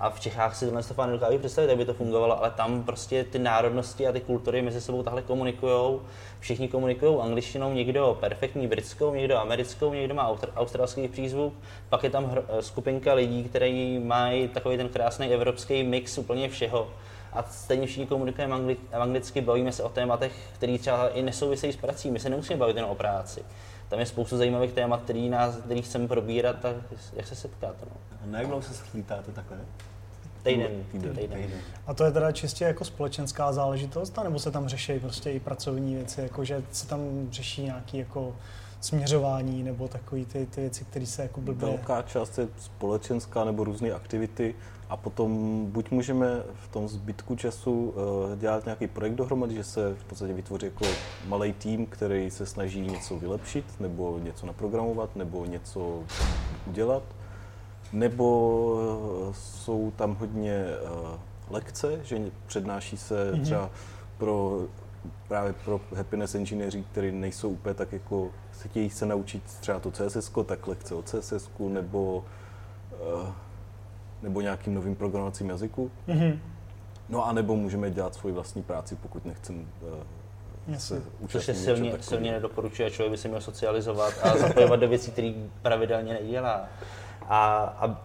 A 0.00 0.10
v 0.10 0.20
Čechách 0.20 0.56
si 0.56 0.64
tohle 0.66 0.82
fakt 0.82 1.06
nedokážu 1.06 1.38
představit, 1.38 1.68
jak 1.68 1.78
by 1.78 1.84
to 1.84 1.94
fungovalo, 1.94 2.38
ale 2.38 2.50
tam 2.50 2.82
prostě 2.82 3.24
ty 3.24 3.38
národnosti 3.38 4.06
a 4.06 4.12
ty 4.12 4.20
kultury 4.20 4.62
mezi 4.62 4.80
sebou 4.80 5.02
takhle 5.02 5.22
komunikují. 5.22 6.00
Všichni 6.40 6.68
komunikují 6.68 7.18
angličtinou, 7.20 7.72
někdo 7.72 8.16
perfektní 8.20 8.66
britskou, 8.66 9.14
někdo 9.14 9.38
americkou, 9.38 9.94
někdo 9.94 10.14
má 10.14 10.36
australský 10.56 11.08
přízvuk. 11.08 11.54
Pak 11.88 12.04
je 12.04 12.10
tam 12.10 12.32
skupinka 12.60 13.14
lidí, 13.14 13.44
kteří 13.44 13.98
mají 13.98 14.48
takový 14.48 14.76
ten 14.76 14.88
krásný 14.88 15.26
evropský 15.26 15.82
mix 15.82 16.18
úplně 16.18 16.48
všeho. 16.48 16.88
A 17.32 17.42
stejně 17.42 17.86
všichni 17.86 18.06
komunikujeme 18.06 18.56
angli- 18.56 18.76
anglicky, 18.92 19.40
bavíme 19.40 19.72
se 19.72 19.82
o 19.82 19.88
tématech, 19.88 20.32
které 20.54 20.78
třeba 20.78 21.08
i 21.08 21.22
nesouvisejí 21.22 21.72
s 21.72 21.76
prací. 21.76 22.10
My 22.10 22.18
se 22.20 22.30
nemusíme 22.30 22.58
bavit 22.58 22.76
jen 22.76 22.84
o 22.84 22.94
práci. 22.94 23.42
Tam 23.88 24.00
je 24.00 24.06
spoustu 24.06 24.36
zajímavých 24.36 24.72
témat, 24.72 25.00
který, 25.02 25.28
nás, 25.28 25.56
který 25.56 25.82
chceme 25.82 26.08
probírat 26.08 26.64
a 26.64 26.68
jak 27.12 27.26
se 27.26 27.34
setkat. 27.34 27.74
No. 27.80 27.96
A 28.22 28.26
na 28.26 28.38
jak 28.38 28.46
dlouho 28.46 28.62
se 28.62 28.74
slítáte 28.74 29.32
takhle? 29.32 29.58
Týden. 30.42 30.84
Týden. 30.92 31.16
Týden. 31.16 31.50
A 31.86 31.94
to 31.94 32.04
je 32.04 32.10
teda 32.10 32.32
čistě 32.32 32.64
jako 32.64 32.84
společenská 32.84 33.52
záležitost, 33.52 34.18
nebo 34.24 34.38
se 34.38 34.50
tam 34.50 34.68
řeší 34.68 34.98
prostě 34.98 35.30
i 35.30 35.40
pracovní 35.40 35.94
věci, 35.94 36.20
jako 36.20 36.44
že 36.44 36.62
se 36.72 36.86
tam 36.86 37.00
řeší 37.30 37.62
nějaký 37.62 37.98
jako 37.98 38.36
směřování 38.80 39.62
nebo 39.62 39.88
takové 39.88 40.24
ty, 40.24 40.46
ty 40.46 40.60
věci, 40.60 40.84
které 40.84 41.06
se 41.06 41.22
jako 41.22 41.40
blbě... 41.40 41.68
Velká 41.68 42.02
část 42.02 42.38
je 42.38 42.48
společenská 42.58 43.44
nebo 43.44 43.64
různé 43.64 43.92
aktivity 43.92 44.54
a 44.88 44.96
potom 44.96 45.64
buď 45.66 45.90
můžeme 45.90 46.42
v 46.54 46.68
tom 46.68 46.88
zbytku 46.88 47.36
času 47.36 47.72
uh, 47.72 48.38
dělat 48.38 48.64
nějaký 48.64 48.86
projekt 48.86 49.14
dohromady, 49.14 49.54
že 49.54 49.64
se 49.64 49.94
v 49.94 50.04
podstatě 50.04 50.32
vytvoří 50.32 50.66
jako 50.66 50.84
malý 51.26 51.52
tým, 51.52 51.86
který 51.86 52.30
se 52.30 52.46
snaží 52.46 52.80
něco 52.80 53.18
vylepšit, 53.18 53.64
nebo 53.80 54.18
něco 54.22 54.46
naprogramovat, 54.46 55.16
nebo 55.16 55.44
něco 55.44 56.02
udělat. 56.66 57.02
Nebo 57.92 58.60
uh, 59.26 59.34
jsou 59.34 59.92
tam 59.96 60.14
hodně 60.14 60.64
uh, 60.66 61.08
lekce, 61.50 62.00
že 62.04 62.18
přednáší 62.46 62.96
se 62.96 63.32
mm-hmm. 63.32 63.42
třeba 63.42 63.70
pro 64.18 64.60
právě 65.28 65.52
pro 65.64 65.80
happiness 65.96 66.34
engineeri, 66.34 66.84
kteří 66.92 67.12
nejsou 67.12 67.50
úplně 67.50 67.74
tak 67.74 67.92
jako, 67.92 68.30
se 68.52 68.68
chtějí 68.68 68.90
se 68.90 69.06
naučit 69.06 69.42
třeba 69.44 69.80
to 69.80 69.90
CSS, 69.90 70.32
tak 70.46 70.66
lekce 70.66 70.94
o 70.94 71.02
CSS, 71.02 71.50
nebo 71.68 72.24
uh, 73.16 73.28
nebo 74.22 74.40
nějakým 74.40 74.74
novým 74.74 74.96
programovacím 74.96 75.48
jazyku. 75.48 75.90
Mm-hmm. 76.08 76.38
No 77.08 77.26
a 77.26 77.32
nebo 77.32 77.56
můžeme 77.56 77.90
dělat 77.90 78.14
svoji 78.14 78.34
vlastní 78.34 78.62
práci, 78.62 78.96
pokud 78.96 79.24
nechceme 79.24 79.58
uh, 80.68 80.76
se 80.76 81.02
Což 81.28 81.44
se 81.44 81.54
silně, 81.54 81.92
silně 82.00 82.32
nedoporučuje, 82.32 82.90
člověk 82.90 83.10
by 83.10 83.18
se 83.18 83.28
měl 83.28 83.40
socializovat 83.40 84.14
a 84.22 84.36
zapojovat 84.36 84.80
do 84.80 84.88
věcí, 84.88 85.10
které 85.10 85.32
pravidelně 85.62 86.14
nedělá. 86.14 86.68
A, 87.30 87.54
a 87.80 88.00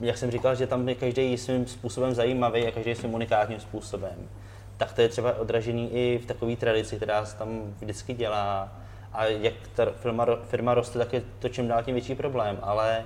jak 0.00 0.18
jsem 0.18 0.30
říkal, 0.30 0.54
že 0.54 0.66
tam 0.66 0.88
je 0.88 0.94
každý 0.94 1.38
svým 1.38 1.66
způsobem 1.66 2.14
zajímavý 2.14 2.66
a 2.66 2.70
každý 2.70 2.94
svým 2.94 3.14
unikátním 3.14 3.60
způsobem. 3.60 4.28
Tak 4.76 4.92
to 4.92 5.00
je 5.00 5.08
třeba 5.08 5.38
odražený 5.38 5.92
i 5.92 6.18
v 6.22 6.26
takové 6.26 6.56
tradici, 6.56 6.96
která 6.96 7.26
se 7.26 7.36
tam 7.36 7.74
vždycky 7.80 8.14
dělá. 8.14 8.72
A 9.12 9.24
jak 9.24 9.54
ta 9.74 9.86
firma, 9.90 10.26
firma 10.44 10.74
roste, 10.74 10.98
tak 10.98 11.12
je 11.12 11.22
to 11.38 11.48
čím 11.48 11.68
dál 11.68 11.82
tím 11.82 11.94
větší 11.94 12.14
problém. 12.14 12.58
Ale 12.62 13.04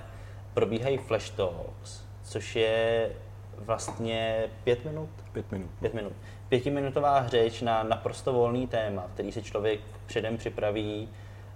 probíhají 0.55 0.99
flash 0.99 1.31
talks, 1.31 2.03
což 2.23 2.57
je 2.57 3.11
vlastně 3.59 4.45
pět 4.65 4.85
minut? 4.85 5.11
Pět 5.33 5.53
minut. 5.53 5.71
Pět 5.81 5.95
minut. 5.95 6.13
Pětiminutová 6.49 7.29
řeč 7.29 7.63
na 7.63 7.83
naprosto 7.83 8.33
volný 8.33 8.67
téma, 8.67 9.05
který 9.15 9.33
si 9.33 9.43
člověk 9.43 9.81
předem 10.07 10.37
připraví. 10.37 11.09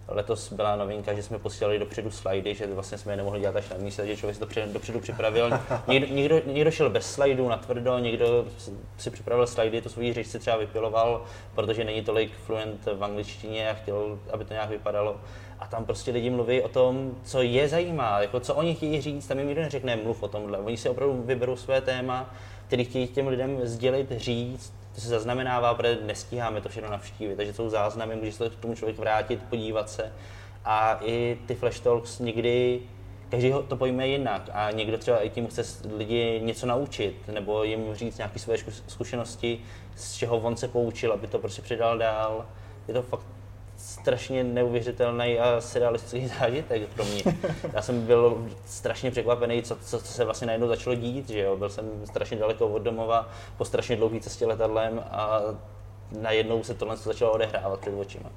Letos 0.08 0.52
byla 0.52 0.76
novinka, 0.76 1.14
že 1.14 1.22
jsme 1.22 1.38
posílali 1.38 1.78
dopředu 1.78 2.10
slajdy, 2.10 2.54
že 2.54 2.66
vlastně 2.66 2.98
jsme 2.98 3.12
je 3.12 3.16
nemohli 3.16 3.40
dělat 3.40 3.56
až 3.56 3.68
na 3.68 3.76
místě, 3.76 4.06
že 4.06 4.16
člověk 4.16 4.34
si 4.34 4.40
to 4.40 4.46
předem, 4.46 4.72
dopředu 4.72 5.00
připravil. 5.00 5.50
Někdo, 5.88 6.14
někdo, 6.14 6.40
někdo 6.46 6.70
šel 6.70 6.90
bez 6.90 7.12
slajdů 7.12 7.48
na 7.48 7.56
tvrdo, 7.56 7.98
někdo 7.98 8.44
si 8.98 9.10
připravil 9.10 9.46
slajdy, 9.46 9.82
to 9.82 9.88
svůj 9.88 10.12
řeč 10.12 10.26
si 10.26 10.38
třeba 10.38 10.56
vypiloval, 10.56 11.24
protože 11.54 11.84
není 11.84 12.02
tolik 12.02 12.32
fluent 12.46 12.88
v 12.94 13.04
angličtině 13.04 13.70
a 13.70 13.74
chtěl, 13.74 14.18
aby 14.32 14.44
to 14.44 14.52
nějak 14.52 14.70
vypadalo 14.70 15.16
a 15.58 15.66
tam 15.66 15.84
prostě 15.84 16.10
lidi 16.10 16.30
mluví 16.30 16.62
o 16.62 16.68
tom, 16.68 17.14
co 17.24 17.42
je 17.42 17.68
zajímá, 17.68 18.20
jako 18.20 18.40
co 18.40 18.54
oni 18.54 18.74
chtějí 18.74 19.00
říct, 19.00 19.26
tam 19.26 19.38
jim 19.38 19.46
nikdo 19.46 19.62
neřekne 19.62 19.96
mluv 19.96 20.22
o 20.22 20.28
tomhle. 20.28 20.58
Oni 20.58 20.76
si 20.76 20.88
opravdu 20.88 21.22
vyberou 21.22 21.56
své 21.56 21.80
téma, 21.80 22.34
který 22.66 22.84
chtějí 22.84 23.08
těm 23.08 23.28
lidem 23.28 23.58
sdělit, 23.62 24.12
říct, 24.16 24.72
to 24.94 25.00
se 25.00 25.08
zaznamenává, 25.08 25.74
protože 25.74 25.98
nestíháme 26.02 26.60
to 26.60 26.68
všechno 26.68 26.90
navštívit, 26.90 27.36
takže 27.36 27.52
jsou 27.52 27.68
záznamy, 27.68 28.16
může 28.16 28.32
se 28.32 28.50
k 28.50 28.56
tomu 28.56 28.74
člověk 28.74 28.98
vrátit, 28.98 29.42
podívat 29.50 29.90
se. 29.90 30.12
A 30.64 30.98
i 31.02 31.38
ty 31.46 31.54
flash 31.54 31.80
talks 31.80 32.18
někdy 32.18 32.80
každý 33.34 33.52
to 33.68 33.76
pojme 33.76 34.08
jinak 34.08 34.50
a 34.52 34.70
někdo 34.70 34.98
třeba 34.98 35.18
i 35.18 35.30
tím 35.30 35.46
chce 35.46 35.62
lidi 35.96 36.40
něco 36.44 36.66
naučit 36.66 37.28
nebo 37.28 37.64
jim 37.64 37.94
říct 37.94 38.18
nějaké 38.18 38.38
své 38.38 38.56
zkušenosti, 38.86 39.60
z 39.96 40.14
čeho 40.14 40.36
on 40.36 40.56
se 40.56 40.68
poučil, 40.68 41.12
aby 41.12 41.26
to 41.26 41.38
prostě 41.38 41.62
předal 41.62 41.98
dál. 41.98 42.46
Je 42.88 42.94
to 42.94 43.02
fakt 43.02 43.26
strašně 43.76 44.44
neuvěřitelný 44.44 45.38
a 45.38 45.60
surrealistický 45.60 46.28
zážitek 46.40 46.88
pro 46.88 47.04
mě. 47.04 47.22
Já 47.72 47.82
jsem 47.82 48.06
byl 48.06 48.46
strašně 48.66 49.10
překvapený, 49.10 49.62
co, 49.62 49.76
co, 49.76 49.98
co 49.98 50.12
se 50.12 50.24
vlastně 50.24 50.46
najednou 50.46 50.68
začalo 50.68 50.96
dít, 50.96 51.28
že 51.28 51.40
jo. 51.40 51.56
Byl 51.56 51.70
jsem 51.70 51.90
strašně 52.04 52.36
daleko 52.36 52.68
od 52.68 52.82
domova, 52.82 53.28
po 53.56 53.64
strašně 53.64 53.96
dlouhé 53.96 54.20
cestě 54.20 54.46
letadlem 54.46 55.04
a 55.10 55.40
najednou 56.20 56.62
se 56.62 56.74
tohle 56.74 56.96
začalo 56.96 57.32
odehrávat 57.32 57.80
před 57.80 57.94
očima. 57.94 58.30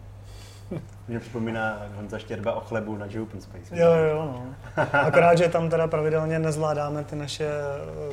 Mě 1.07 1.19
připomíná 1.19 1.81
Honza 1.95 2.17
Štěrba 2.17 2.53
o 2.53 2.59
chlebu 2.59 2.97
na 2.97 3.05
Open 3.23 3.41
Space. 3.41 3.75
Jo, 3.81 3.91
jo, 3.91 4.15
no. 4.15 4.45
Akorát, 4.93 5.37
že 5.37 5.49
tam 5.49 5.69
teda 5.69 5.87
pravidelně 5.87 6.39
nezvládáme 6.39 7.03
ty 7.03 7.15
naše 7.15 7.49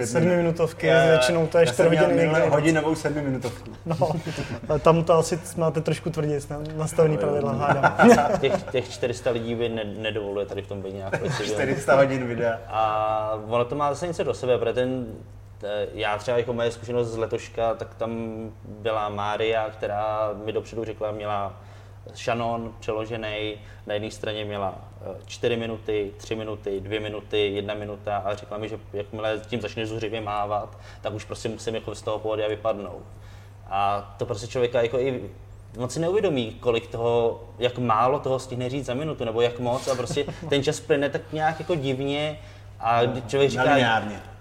sedmiminutovky, 0.04 0.86
většinou 0.86 1.46
to 1.46 1.58
je 1.58 1.66
čtyři 1.66 1.96
hodiny 1.96 2.16
někde. 2.16 2.48
hodinovou 2.48 2.94
sedmiminutovku. 2.94 3.70
No, 3.86 4.78
tam 4.78 5.04
to 5.04 5.14
asi 5.14 5.40
máte 5.56 5.80
trošku 5.80 6.10
tvrdě 6.10 6.40
nastavený 6.76 7.18
pravidla, 7.18 7.52
hádám. 7.52 8.38
těch, 8.40 8.62
těch 8.62 8.90
400 8.90 9.30
lidí 9.30 9.54
by 9.54 9.68
ne, 9.68 9.84
nedovoluje 9.84 10.46
tady 10.46 10.62
v 10.62 10.66
tom 10.66 10.82
být 10.82 10.94
nějak 10.94 11.42
400 11.42 11.96
hodin 11.96 12.26
videa. 12.26 12.58
A 12.68 13.38
ono 13.46 13.64
to 13.64 13.74
má 13.74 13.94
zase 13.94 14.06
něco 14.06 14.24
do 14.24 14.34
sebe, 14.34 14.58
protože 14.58 14.72
ten 14.72 15.06
já 15.92 16.18
třeba 16.18 16.38
jako 16.38 16.52
moje 16.52 16.70
zkušenost 16.70 17.08
z 17.08 17.16
letoška, 17.16 17.74
tak 17.74 17.94
tam 17.94 18.34
byla 18.64 19.08
Mária, 19.08 19.70
která 19.70 20.30
mi 20.44 20.52
dopředu 20.52 20.84
řekla, 20.84 21.12
měla 21.12 21.52
Shannon 22.14 22.74
přeložený, 22.80 23.54
na 23.86 23.94
jedné 23.94 24.10
straně 24.10 24.44
měla 24.44 24.74
4 25.26 25.54
eh, 25.54 25.56
minuty, 25.56 26.12
3 26.16 26.34
minuty, 26.34 26.80
2 26.80 27.00
minuty, 27.00 27.54
1 27.54 27.74
minuta 27.74 28.16
a 28.16 28.34
řekla 28.34 28.58
mi, 28.58 28.68
že 28.68 28.78
jakmile 28.92 29.40
tím 29.46 29.60
začne 29.60 29.86
zuřivě 29.86 30.20
mávat, 30.20 30.78
tak 31.00 31.14
už 31.14 31.24
prostě 31.24 31.48
musím 31.48 31.74
jako 31.74 31.94
z 31.94 32.02
toho 32.02 32.18
pódia 32.18 32.48
vypadnout. 32.48 33.02
A 33.66 34.14
to 34.18 34.26
prostě 34.26 34.46
člověka 34.46 34.82
jako 34.82 34.98
i 34.98 35.30
moc 35.78 35.92
si 35.92 36.00
neuvědomí, 36.00 36.56
kolik 36.60 36.86
toho, 36.86 37.42
jak 37.58 37.78
málo 37.78 38.18
toho 38.18 38.38
stihne 38.38 38.68
říct 38.68 38.86
za 38.86 38.94
minutu, 38.94 39.24
nebo 39.24 39.40
jak 39.40 39.58
moc 39.58 39.88
a 39.88 39.94
prostě 39.94 40.24
ten 40.48 40.62
čas 40.62 40.80
plyne 40.80 41.10
tak 41.10 41.32
nějak 41.32 41.60
jako 41.60 41.74
divně 41.74 42.38
a 42.80 43.00
člověk 43.26 43.50
říká, 43.50 43.76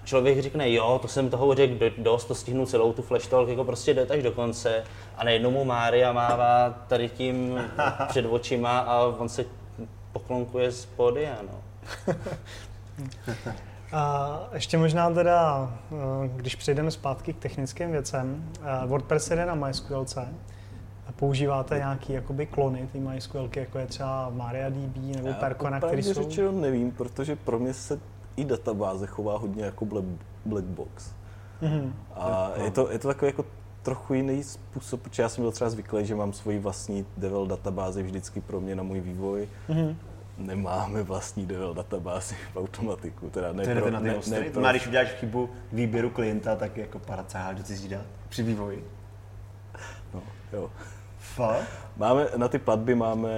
člověk 0.03 0.41
řekne, 0.41 0.71
jo, 0.71 0.99
to 1.01 1.07
jsem 1.07 1.29
toho 1.29 1.55
řekl 1.55 1.89
dost, 1.97 2.25
to 2.25 2.35
stihnu 2.35 2.65
celou 2.65 2.93
tu 2.93 3.01
flash 3.01 3.27
talk, 3.27 3.49
jako 3.49 3.63
prostě 3.63 3.93
jde 3.93 4.07
až 4.07 4.23
do 4.23 4.31
konce 4.31 4.83
a 5.17 5.23
najednou 5.23 5.51
mu 5.51 5.65
Mária 5.65 6.13
mává 6.13 6.69
tady 6.87 7.09
tím 7.09 7.61
před 8.07 8.25
očima 8.25 8.79
a 8.79 9.05
on 9.05 9.29
se 9.29 9.45
poklonkuje 10.11 10.71
z 10.71 10.85
pódia, 10.85 11.37
no. 11.51 11.63
A 13.93 14.39
ještě 14.53 14.77
možná 14.77 15.09
teda, 15.09 15.71
eh, 15.91 16.27
když 16.35 16.55
přejdeme 16.55 16.91
zpátky 16.91 17.33
k 17.33 17.39
technickým 17.39 17.91
věcem, 17.91 18.51
eh, 18.61 18.87
WordPress 18.87 19.29
jde 19.29 19.45
na 19.45 19.55
MySQLC. 19.55 20.17
Používáte 21.15 21.77
nějaký 21.77 22.13
jakoby 22.13 22.45
klony 22.45 22.89
ty 22.91 22.99
MySQLky, 22.99 23.59
jako 23.59 23.77
je 23.77 23.85
třeba 23.85 24.29
MariaDB 24.29 24.97
nebo 25.15 25.33
Percona, 25.33 25.79
který 25.79 26.03
jsou? 26.03 26.13
řečeno 26.13 26.51
nevím, 26.51 26.91
protože 26.91 27.35
pro 27.35 27.59
mě 27.59 27.73
se 27.73 27.99
i 28.35 28.45
databáze 28.45 29.07
chová 29.07 29.37
hodně 29.37 29.63
jako 29.63 29.85
black, 29.85 30.05
black 30.45 30.65
box. 30.65 31.13
Mm-hmm. 31.61 31.91
A 32.15 32.51
je 32.63 32.71
to, 32.71 32.91
je 32.91 32.99
to 32.99 33.07
takový 33.07 33.29
jako 33.29 33.45
trochu 33.81 34.13
jiný 34.13 34.43
způsob, 34.43 35.01
protože 35.01 35.23
já 35.23 35.29
jsem 35.29 35.43
byl 35.43 35.51
třeba 35.51 35.69
zvyklý, 35.69 36.05
že 36.05 36.15
mám 36.15 36.33
svoji 36.33 36.59
vlastní 36.59 37.05
devel 37.17 37.47
databázi 37.47 38.03
vždycky 38.03 38.41
pro 38.41 38.61
mě 38.61 38.75
na 38.75 38.83
můj 38.83 38.99
vývoj. 38.99 39.47
Mm-hmm. 39.69 39.95
Nemáme 40.37 41.03
vlastní 41.03 41.45
devel 41.45 41.73
databázi 41.73 42.35
v 42.53 42.57
automatiku. 42.57 43.29
Teda 43.29 43.53
ne, 43.53 43.75
pro, 43.75 43.91
na 43.91 43.99
ne, 43.99 44.15
ne 44.29 44.41
pro... 44.41 44.61
Má, 44.61 44.71
když 44.71 44.87
uděláš 44.87 45.07
chybu 45.11 45.49
výběru 45.71 46.09
klienta, 46.09 46.55
tak 46.55 46.77
jako 46.77 46.99
paracáháš, 46.99 47.57
co 47.63 47.73
si 47.73 47.87
dát 47.87 48.05
při 48.29 48.43
vývoji. 48.43 48.87
No, 50.13 50.21
Jo. 50.53 50.69
Fakt? 51.35 51.63
Máme, 51.97 52.27
na 52.37 52.47
ty 52.47 52.59
platby 52.59 52.95
máme 52.95 53.29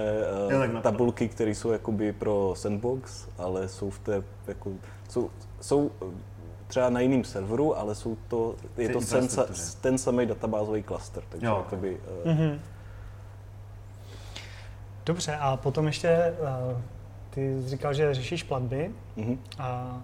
uh, 0.46 0.52
Jo, 0.52 0.80
tabulky, 0.82 1.28
které 1.28 1.50
jsou 1.50 1.70
jakoby 1.72 2.12
pro 2.12 2.54
sandbox, 2.56 3.28
ale 3.38 3.68
jsou 3.68 3.90
v 3.90 3.98
té, 3.98 4.22
jako, 4.46 4.70
jsou, 5.08 5.30
jsou 5.60 5.90
eh, 6.02 6.06
třeba 6.66 6.90
na 6.90 7.00
jiném 7.00 7.24
serveru, 7.24 7.78
ale 7.78 7.94
jsou 7.94 8.16
to, 8.28 8.54
je 8.76 8.88
Ty 8.88 8.92
to 8.94 9.00
ten, 9.00 9.28
ten 9.80 9.98
samý 9.98 10.26
databázový 10.26 10.82
cluster, 10.82 11.22
takže 11.28 11.46
Jo. 11.46 11.56
jakoby, 11.64 12.00
uh, 12.24 12.32
Mhm. 12.32 12.60
Dobře, 15.06 15.36
a 15.40 15.56
potom 15.56 15.86
ještě 15.86 16.34
uh, 16.72 16.80
ty 17.30 17.62
jsi 17.62 17.68
říkal, 17.68 17.94
že 17.94 18.14
řešíš 18.14 18.42
platby. 18.42 18.90
mhm. 19.16 19.38
A 19.58 20.00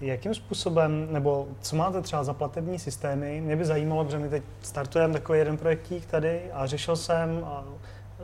jakým 0.00 0.34
způsobem, 0.34 1.08
nebo 1.10 1.48
co 1.60 1.76
máte 1.76 2.02
třeba 2.02 2.24
za 2.24 2.32
platební 2.32 2.78
systémy? 2.78 3.40
Mě 3.40 3.56
by 3.56 3.64
zajímalo, 3.64 4.04
protože 4.04 4.18
my 4.18 4.28
teď 4.28 4.42
startujeme 4.62 5.12
takový 5.12 5.38
jeden 5.38 5.56
projektík 5.56 6.06
tady 6.06 6.40
a 6.52 6.66
řešil 6.66 6.96
jsem 6.96 7.44
a 7.44 7.64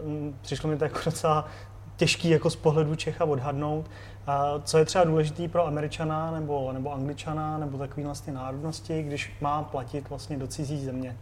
mm, 0.05 0.37
přišlo 0.43 0.71
mi 0.71 0.77
to 0.77 0.85
jako 0.85 0.99
docela 1.05 1.49
těžký 1.97 2.31
jako 2.31 2.51
z 2.51 2.57
pohledu 2.57 2.95
Čecha 2.95 3.25
odhadnout, 3.25 3.91
a 4.27 4.61
co 4.65 4.79
je 4.79 4.85
třeba 4.85 5.05
důležitý 5.05 5.49
pro 5.49 5.67
Američana 5.67 6.31
nebo, 6.31 6.73
nebo 6.73 6.93
Angličana 6.93 7.59
nebo 7.59 7.79
takový 7.79 8.05
vlastně 8.05 8.33
národnosti, 8.33 9.03
když 9.03 9.33
má 9.41 9.63
platit 9.63 10.09
vlastně 10.09 10.39
do 10.39 10.47
cizí 10.47 10.85
země. 10.85 11.17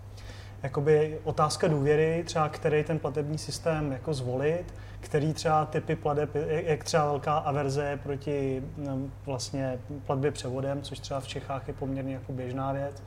Jakoby 0.62 1.18
otázka 1.24 1.68
důvěry, 1.68 2.22
třeba 2.26 2.48
který 2.48 2.84
ten 2.84 2.98
platební 2.98 3.38
systém 3.38 3.92
jako 3.92 4.14
zvolit, 4.14 4.74
který 5.00 5.32
třeba 5.34 5.64
typy 5.66 5.96
plateb, 5.96 6.30
jak 6.48 6.84
třeba 6.84 7.04
velká 7.04 7.36
averze 7.38 7.84
je 7.84 7.96
proti 7.96 8.62
mm, 8.76 9.12
vlastně 9.26 9.78
platbě 10.06 10.30
převodem, 10.30 10.82
což 10.82 10.98
třeba 10.98 11.20
v 11.20 11.26
Čechách 11.26 11.68
je 11.68 11.74
poměrně 11.74 12.14
jako 12.14 12.32
běžná 12.32 12.72
věc. 12.72 13.02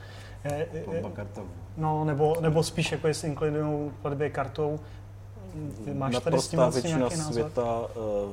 Platba 0.86 1.10
kartou. 1.10 1.48
No, 1.78 2.06
nebo, 2.06 2.36
nebo 2.42 2.64
spíš 2.64 2.92
jako 2.92 3.08
jestli 3.08 3.28
inklinují 3.28 3.92
platbě 4.02 4.30
kartou. 4.30 4.80
Ty 5.86 5.94
Máš 5.94 6.20
tady 6.20 6.40
s 6.40 6.48
tím 6.48 6.60
vlastně 6.60 6.82
většina 6.82 6.98
nějaký 6.98 7.18
názor? 7.18 7.34
světa 7.34 7.80
uh, 7.80 8.32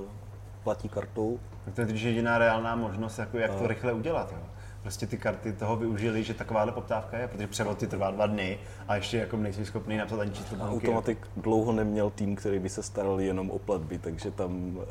platí 0.64 0.88
kartou. 0.88 1.38
Tak 1.64 1.74
to 1.74 1.80
je 1.80 1.86
jediná 1.92 2.38
reálná 2.38 2.76
možnost, 2.76 3.18
jako 3.18 3.38
jak 3.38 3.54
to 3.54 3.62
No. 3.62 3.66
rychle 3.68 3.92
udělat. 3.92 4.32
Jo. 4.32 4.42
Prostě 4.82 5.06
ty 5.06 5.16
karty 5.18 5.52
toho 5.52 5.76
využili, 5.76 6.22
že 6.24 6.34
takováhle 6.34 6.72
poptávka 6.72 7.18
je, 7.18 7.28
protože 7.28 7.46
převod 7.46 7.78
ty 7.78 7.86
trvá 7.86 8.10
dva 8.10 8.26
dny 8.26 8.58
a 8.88 8.94
ještě 8.96 9.18
jako 9.18 9.36
nejsi 9.36 9.64
schopný 9.66 9.96
napsat 9.96 10.20
ani 10.20 10.30
číslo 10.30 10.56
A 10.56 10.60
banky. 10.60 10.74
Automatik 10.86 11.26
dlouho 11.36 11.72
neměl 11.72 12.10
tým, 12.10 12.36
který 12.36 12.58
by 12.58 12.68
se 12.68 12.82
staral 12.82 13.20
jenom 13.20 13.50
o 13.50 13.58
platby, 13.58 13.98
takže 13.98 14.30
tam 14.30 14.76
uh, 14.76 14.82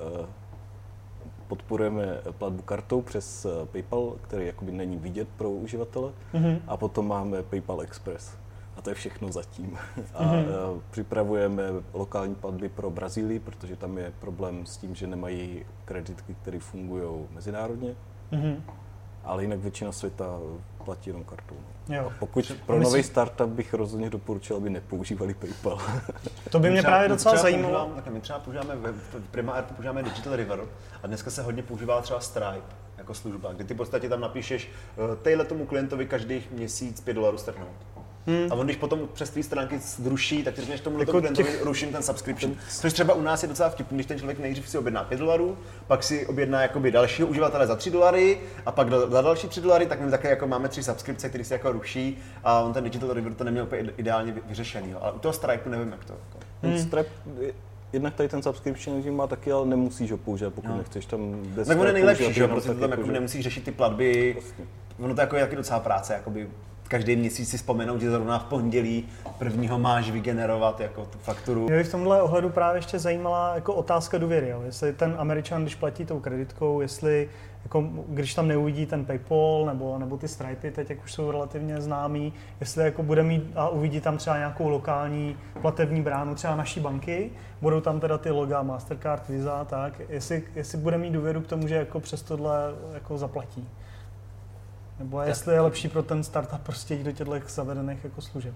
podporujeme 1.48 2.06
platbu 2.38 2.62
kartou 2.62 3.02
přes 3.02 3.46
eh, 3.46 3.66
PayPal, 3.66 4.16
který 4.22 4.46
jakoby 4.46 4.72
není 4.72 4.98
vidět 4.98 5.28
pro 5.38 5.50
uživatele. 5.52 6.12
Mhm. 6.34 6.62
A 6.68 6.78
potom 6.78 7.08
máme 7.08 7.44
PayPal 7.44 7.82
Express. 7.82 8.38
A 8.78 8.82
to 8.82 8.90
je 8.90 8.96
všechno 8.96 9.32
zatím. 9.32 9.78
A 10.14 10.24
Mhm. 10.24 10.44
uh, 10.46 10.82
připravujeme 10.92 11.64
lokální 11.94 12.36
platby 12.36 12.70
pro 12.70 12.90
Brazílii, 12.92 13.40
protože 13.40 13.76
tam 13.76 13.98
je 13.98 14.14
problém 14.20 14.66
s 14.66 14.78
tím, 14.78 14.96
že 14.96 15.08
nemají 15.08 15.66
kreditky, 15.86 16.34
které 16.42 16.60
fungují 16.60 17.26
mezinárodně. 17.32 17.96
Mhm. 18.32 18.64
Ale 19.30 19.44
jinak 19.44 19.60
většina 19.60 19.92
světa 19.92 20.40
platí 20.86 21.10
jenom 21.10 21.24
kartou. 21.24 21.56
No. 21.90 21.96
Jo. 21.96 22.12
Pokud 22.20 22.52
pro 22.66 22.76
Myslíš- 22.78 22.84
nový 22.84 23.04
startup 23.04 23.50
bych 23.50 23.74
rozhodně 23.74 24.10
doporučil, 24.10 24.56
aby 24.58 24.70
nepoužívali 24.70 25.34
PayPal. 25.34 25.78
To 26.52 26.60
by 26.60 26.70
mě 26.70 26.80
třeba- 26.82 26.92
právě 26.92 27.10
docela 27.10 27.36
zajímalo. 27.38 27.74
používám- 27.74 27.96
takhle, 27.96 28.14
my 28.14 28.22
třeba 28.22 28.40
používáme, 28.40 28.76
v 28.92 29.20
Prima 29.32 29.54
Air 29.54 29.64
používáme 29.64 30.04
Digital 30.04 30.36
River 30.36 30.60
a 31.04 31.08
dneska 31.08 31.32
se 31.32 31.42
hodně 31.44 31.64
používá 31.64 32.02
třeba 32.02 32.20
Stripe 32.20 32.76
jako 32.98 33.14
služba, 33.14 33.54
kdy 33.54 33.64
ty 33.64 33.74
v 33.74 33.78
podstatě 33.78 34.10
tam 34.10 34.22
napíšeš, 34.22 34.70
uh, 34.98 35.16
tejhle 35.16 35.46
tomu 35.46 35.66
klientovi 35.66 36.06
každých 36.06 36.52
měsíc 36.52 37.02
5 37.02 37.14
dolarů 37.14 37.38
strhnout. 37.38 37.76
Hmm. 38.28 38.52
A 38.52 38.56
on 38.56 38.66
když 38.66 38.78
potom 38.78 39.00
přes 39.14 39.30
tvý 39.30 39.44
stránky 39.44 39.80
zruší, 39.80 40.44
tak 40.44 40.54
ty 40.56 40.62
řekneš 40.62 40.82
tomu 40.82 41.00
Jako 41.00 41.12
klientovi, 41.12 41.50
těch- 41.52 41.64
ruším 41.64 41.92
ten 41.92 42.04
subscription. 42.04 42.56
Což 42.80 42.94
třeba 42.94 43.14
u 43.14 43.22
nás 43.22 43.44
je 43.44 43.50
docela 43.50 43.70
vtipný, 43.70 43.96
když 43.98 44.06
ten 44.06 44.18
člověk 44.18 44.40
nejdřív 44.40 44.70
si 44.70 44.78
objedná 44.78 45.04
5 45.04 45.18
dolarů, 45.18 45.58
pak 45.88 46.04
si 46.04 46.28
objedná 46.28 46.62
jakoby 46.62 46.92
dalšího 46.92 47.28
uživatele 47.28 47.68
za 47.68 47.76
3 47.76 47.90
dolary 47.92 48.38
a 48.66 48.72
pak 48.72 48.90
za 48.90 49.10
za 49.10 49.22
další 49.22 49.48
3 49.48 49.62
dolary, 49.62 49.86
tak 49.86 50.02
my 50.02 50.12
také 50.12 50.30
jako 50.30 50.48
máme 50.48 50.70
tři 50.70 50.84
subskripce, 50.84 51.30
které 51.30 51.44
se 51.44 51.54
jako 51.54 51.72
ruší 51.72 52.18
a 52.44 52.60
on 52.60 52.74
ten 52.74 52.84
Digital 52.84 53.14
River 53.14 53.34
to 53.34 53.44
neměl 53.44 53.64
úplně 53.64 53.92
ideálně 53.98 54.32
vy- 54.32 54.42
vyřešený. 54.48 54.94
Ale 54.94 55.12
u 55.12 55.20
toho 55.20 55.34
Stripe 55.34 55.70
nevím, 55.70 55.92
jak 55.92 56.06
to. 56.06 56.14
Jako. 56.14 56.46
Ten 56.62 56.70
Hmm. 56.70 56.80
Stripe, 56.80 57.10
je- 57.42 57.54
jednak 57.94 58.14
tady 58.14 58.30
ten 58.30 58.42
subscription 58.44 58.96
regime 58.98 59.16
má 59.18 59.28
taky, 59.28 59.52
ale 59.52 59.66
nemusíš 59.66 60.12
ho 60.12 60.18
používat, 60.18 60.54
pokud 60.54 60.68
No. 60.70 60.78
nechceš 60.78 61.06
tam 61.06 61.36
bez 61.44 61.68
Tak 61.68 61.80
on 61.80 61.88
je 61.88 61.94
nejlepší, 61.94 62.34
že 62.34 62.42
jo, 62.42 62.48
prostě 62.48 62.70
tak 62.70 62.78
tam 62.80 62.90
jako, 62.90 63.02
jako 63.02 63.08
že- 63.08 63.14
nemusí 63.14 63.42
řešit 63.42 63.64
ty 63.64 63.72
platby. 63.72 64.34
Vlastně. 64.40 64.66
Ono 65.00 65.16
to 65.16 65.22
jako 65.22 65.36
je 65.36 65.42
taky 65.44 65.56
docela 65.56 65.80
práce, 65.80 66.14
jakoby 66.14 66.48
každý 66.90 67.16
měsíc 67.16 67.50
si 67.50 67.58
vzpomenout, 67.58 68.02
že 68.02 68.12
zrovna 68.12 68.40
v 68.40 68.44
pondělí 68.44 69.06
prvního 69.38 69.80
máš 69.80 70.12
vygenerovat 70.12 70.80
jako 70.80 71.06
tu 71.06 71.18
fakturu. 71.18 71.66
Mě 71.68 71.78
by 71.78 71.84
v 71.84 71.92
tomhle 71.92 72.22
ohledu 72.22 72.50
právě 72.50 72.78
ještě 72.78 73.00
zajímala 73.00 73.56
jako 73.56 73.74
otázka 73.74 74.18
důvěry. 74.18 74.50
Jo. 74.50 74.62
Jestli 74.66 74.94
ten 74.94 75.16
Američan, 75.18 75.62
když 75.62 75.76
platí 75.76 76.06
tou 76.06 76.20
kreditkou, 76.20 76.82
jestli 76.82 77.30
jako, 77.64 77.90
když 78.08 78.34
tam 78.34 78.48
neuvidí 78.48 78.86
ten 78.86 79.06
PayPal 79.06 79.64
nebo, 79.66 79.98
nebo 79.98 80.18
ty 80.18 80.28
Stripey, 80.28 80.72
teď 80.72 80.90
jak 80.90 81.04
už 81.04 81.14
jsou 81.14 81.32
relativně 81.32 81.82
známý, 81.82 82.34
jestli 82.60 82.84
jako 82.84 83.04
bude 83.04 83.24
mít 83.24 83.44
a 83.56 83.70
uvidí 83.70 84.02
tam 84.02 84.18
třeba 84.18 84.38
nějakou 84.38 84.70
lokální 84.70 85.38
platební 85.62 86.02
bránu 86.02 86.36
třeba 86.36 86.56
naší 86.56 86.80
banky, 86.80 87.32
budou 87.62 87.82
tam 87.82 88.00
teda 88.00 88.18
ty 88.18 88.32
loga 88.32 88.62
Mastercard, 88.62 89.30
Visa, 89.30 89.66
tak, 89.66 90.02
jestli, 90.10 90.44
jestli 90.56 90.78
bude 90.78 90.98
mít 90.98 91.12
důvěru 91.12 91.42
k 91.42 91.48
tomu, 91.48 91.68
že 91.68 91.76
jako 91.76 92.00
přes 92.00 92.22
tohle 92.22 92.60
jako 92.94 93.18
zaplatí. 93.18 93.68
Nebo 95.00 95.22
jestli 95.22 95.54
je 95.54 95.62
lepší 95.62 95.88
pro 95.88 96.04
ten 96.04 96.24
startup 96.24 96.62
prostě 96.62 96.94
jít 96.94 97.04
do 97.04 97.12
těchto 97.12 97.34
zavedených 97.48 98.04
jako 98.04 98.22
služeb. 98.22 98.54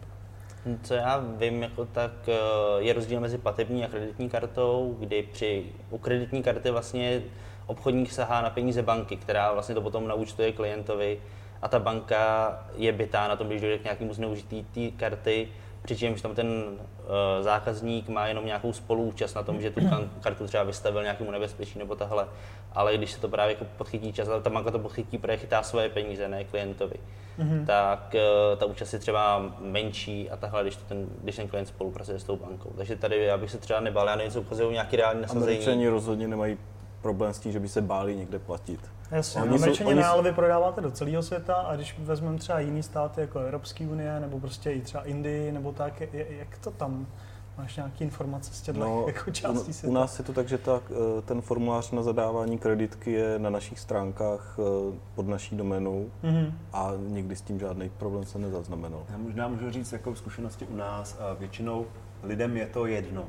Co 0.84 0.94
já 0.94 1.24
vím, 1.38 1.64
jako 1.64 1.86
tak 1.86 2.12
eh, 2.28 2.34
je 2.78 2.94
rozdíl 2.94 3.20
mezi 3.20 3.38
platební 3.38 3.86
a 3.86 3.88
kreditní 3.88 4.30
kartou, 4.30 4.96
kdy 5.00 5.24
při, 5.24 5.66
u 5.90 5.98
kreditní 5.98 6.44
karty 6.44 6.72
vlastně 6.72 7.22
obchodník 7.66 8.12
sahá 8.12 8.42
na 8.42 8.50
peníze 8.50 8.82
banky, 8.82 9.18
která 9.18 9.54
vlastně 9.54 9.76
to 9.76 9.82
potom 9.82 10.08
naúčtuje 10.08 10.52
klientovi 10.52 11.22
a 11.62 11.68
ta 11.68 11.80
banka 11.80 12.54
je 12.76 12.92
bytá 12.92 13.28
na 13.28 13.36
tom, 13.36 13.48
když 13.48 13.62
dojde 13.62 13.78
k 13.78 13.84
nějakému 13.84 14.14
zneužití 14.14 14.64
té 14.64 14.98
karty, 14.98 15.50
přičemž 15.84 16.22
tam 16.22 16.36
ten 16.36 16.48
uh, 16.48 16.74
zákazník 17.42 18.10
má 18.10 18.28
jenom 18.28 18.46
nějakou 18.46 18.74
spoluúčast 18.74 19.36
na 19.36 19.44
tom, 19.44 19.62
že 19.62 19.72
tu 19.72 19.82
kartu 20.22 20.48
třeba 20.48 20.64
vystavil 20.64 21.02
nějakému 21.04 21.32
nebezpečí 21.32 21.80
nebo 21.80 21.96
tahle, 21.96 22.28
ale 22.74 22.98
když 22.98 23.12
se 23.12 23.22
to 23.22 23.30
právě 23.30 23.54
jako 23.54 23.66
podchytí 23.78 24.14
čas, 24.14 24.28
ale 24.28 24.42
ta 24.42 24.50
banka 24.50 24.72
to 24.72 24.80
podchytí, 24.80 25.18
protože 25.18 25.38
chytá 25.38 25.64
svoje 25.64 25.90
peníze, 25.90 26.28
ne 26.28 26.44
klientovi, 26.44 26.96
Mhm. 27.38 27.66
tak 27.66 28.16
eh, 28.16 28.56
ta 28.58 28.66
účast 28.66 28.94
je 28.94 29.00
třeba 29.00 29.52
menší 29.60 30.30
a 30.30 30.38
tahle, 30.38 30.62
když, 30.62 30.76
to 30.76 30.84
ten, 30.88 31.08
když 31.24 31.36
ten 31.36 31.48
klient 31.48 31.66
spolupracuje 31.66 32.20
s 32.20 32.24
tou 32.24 32.36
bankou. 32.36 32.70
Takže 32.78 32.96
tady 32.96 33.24
já 33.24 33.38
bych 33.38 33.52
se 33.52 33.58
třeba 33.58 33.80
nebál, 33.80 34.08
já 34.08 34.16
nevím, 34.16 34.32
co 34.32 34.42
ukazují 34.42 34.72
nějaký 34.74 34.96
reální 34.96 35.22
nasazení. 35.22 35.44
Američani 35.46 35.88
rozhodně 35.88 36.28
nemají 36.28 36.58
problém 37.02 37.34
s 37.34 37.40
tím, 37.40 37.52
že 37.52 37.60
by 37.60 37.68
se 37.70 37.82
báli 37.82 38.16
někde 38.16 38.40
platit. 38.40 38.80
Jasně, 39.14 39.42
Oni 39.42 39.50
oni 39.50 39.60
jsou- 39.60 39.64
Američani 39.64 39.88
oni 39.88 39.96
ne, 39.96 40.04
jsou- 40.04 40.10
ale 40.14 40.24
vy 40.24 40.32
prodáváte 40.32 40.82
do 40.82 40.92
celého 40.92 41.24
světa 41.24 41.56
a 41.56 41.76
když 41.76 42.00
vezmeme 42.00 42.38
třeba 42.38 42.60
jiný 42.60 42.84
státy 42.84 43.22
jako 43.22 43.40
Evropské 43.40 43.88
unie 43.88 44.20
nebo 44.20 44.40
prostě 44.40 44.72
i 44.72 44.82
třeba 44.82 45.04
Indii 45.04 45.52
nebo 45.52 45.72
tak, 45.72 46.02
je- 46.02 46.08
je- 46.14 46.26
jak 46.40 46.58
to 46.58 46.72
tam? 46.72 47.08
Máš 47.58 47.76
nějaké 47.76 48.04
informace 48.04 48.54
z 48.54 48.62
těchto 48.62 48.80
No, 48.82 49.04
jako 49.08 49.32
částí 49.32 49.70
u, 49.70 49.74
světa? 49.74 49.92
u 49.92 49.94
nás 49.94 50.20
je 50.20 50.26
to 50.26 50.34
tak, 50.34 50.48
že 50.48 50.58
ta, 50.58 50.82
eh, 50.92 51.22
ten 51.22 51.42
formulář 51.42 51.92
na 51.92 52.04
zadávání 52.04 52.58
kreditky 52.58 53.12
je 53.12 53.40
na 53.40 53.50
našich 53.50 53.80
stránkách 53.80 54.58
eh, 54.60 54.98
pod 55.16 55.28
naší 55.28 55.56
doménou 55.58 56.06
Mhm. 56.24 56.54
a 56.74 56.92
nikdy 57.08 57.36
s 57.36 57.42
tím 57.42 57.60
žádný 57.60 57.90
problém 57.90 58.26
se 58.26 58.40
nezaznamenal. 58.40 59.04
Já 59.12 59.18
možná 59.18 59.48
můžu 59.48 59.72
říct 59.72 59.92
jako 59.92 60.16
zkušenosti 60.16 60.66
u 60.66 60.76
nás, 60.76 61.18
a 61.20 61.34
většinou 61.34 61.86
lidem 62.24 62.58
je 62.58 62.66
to 62.66 62.86
jedno, 62.86 63.24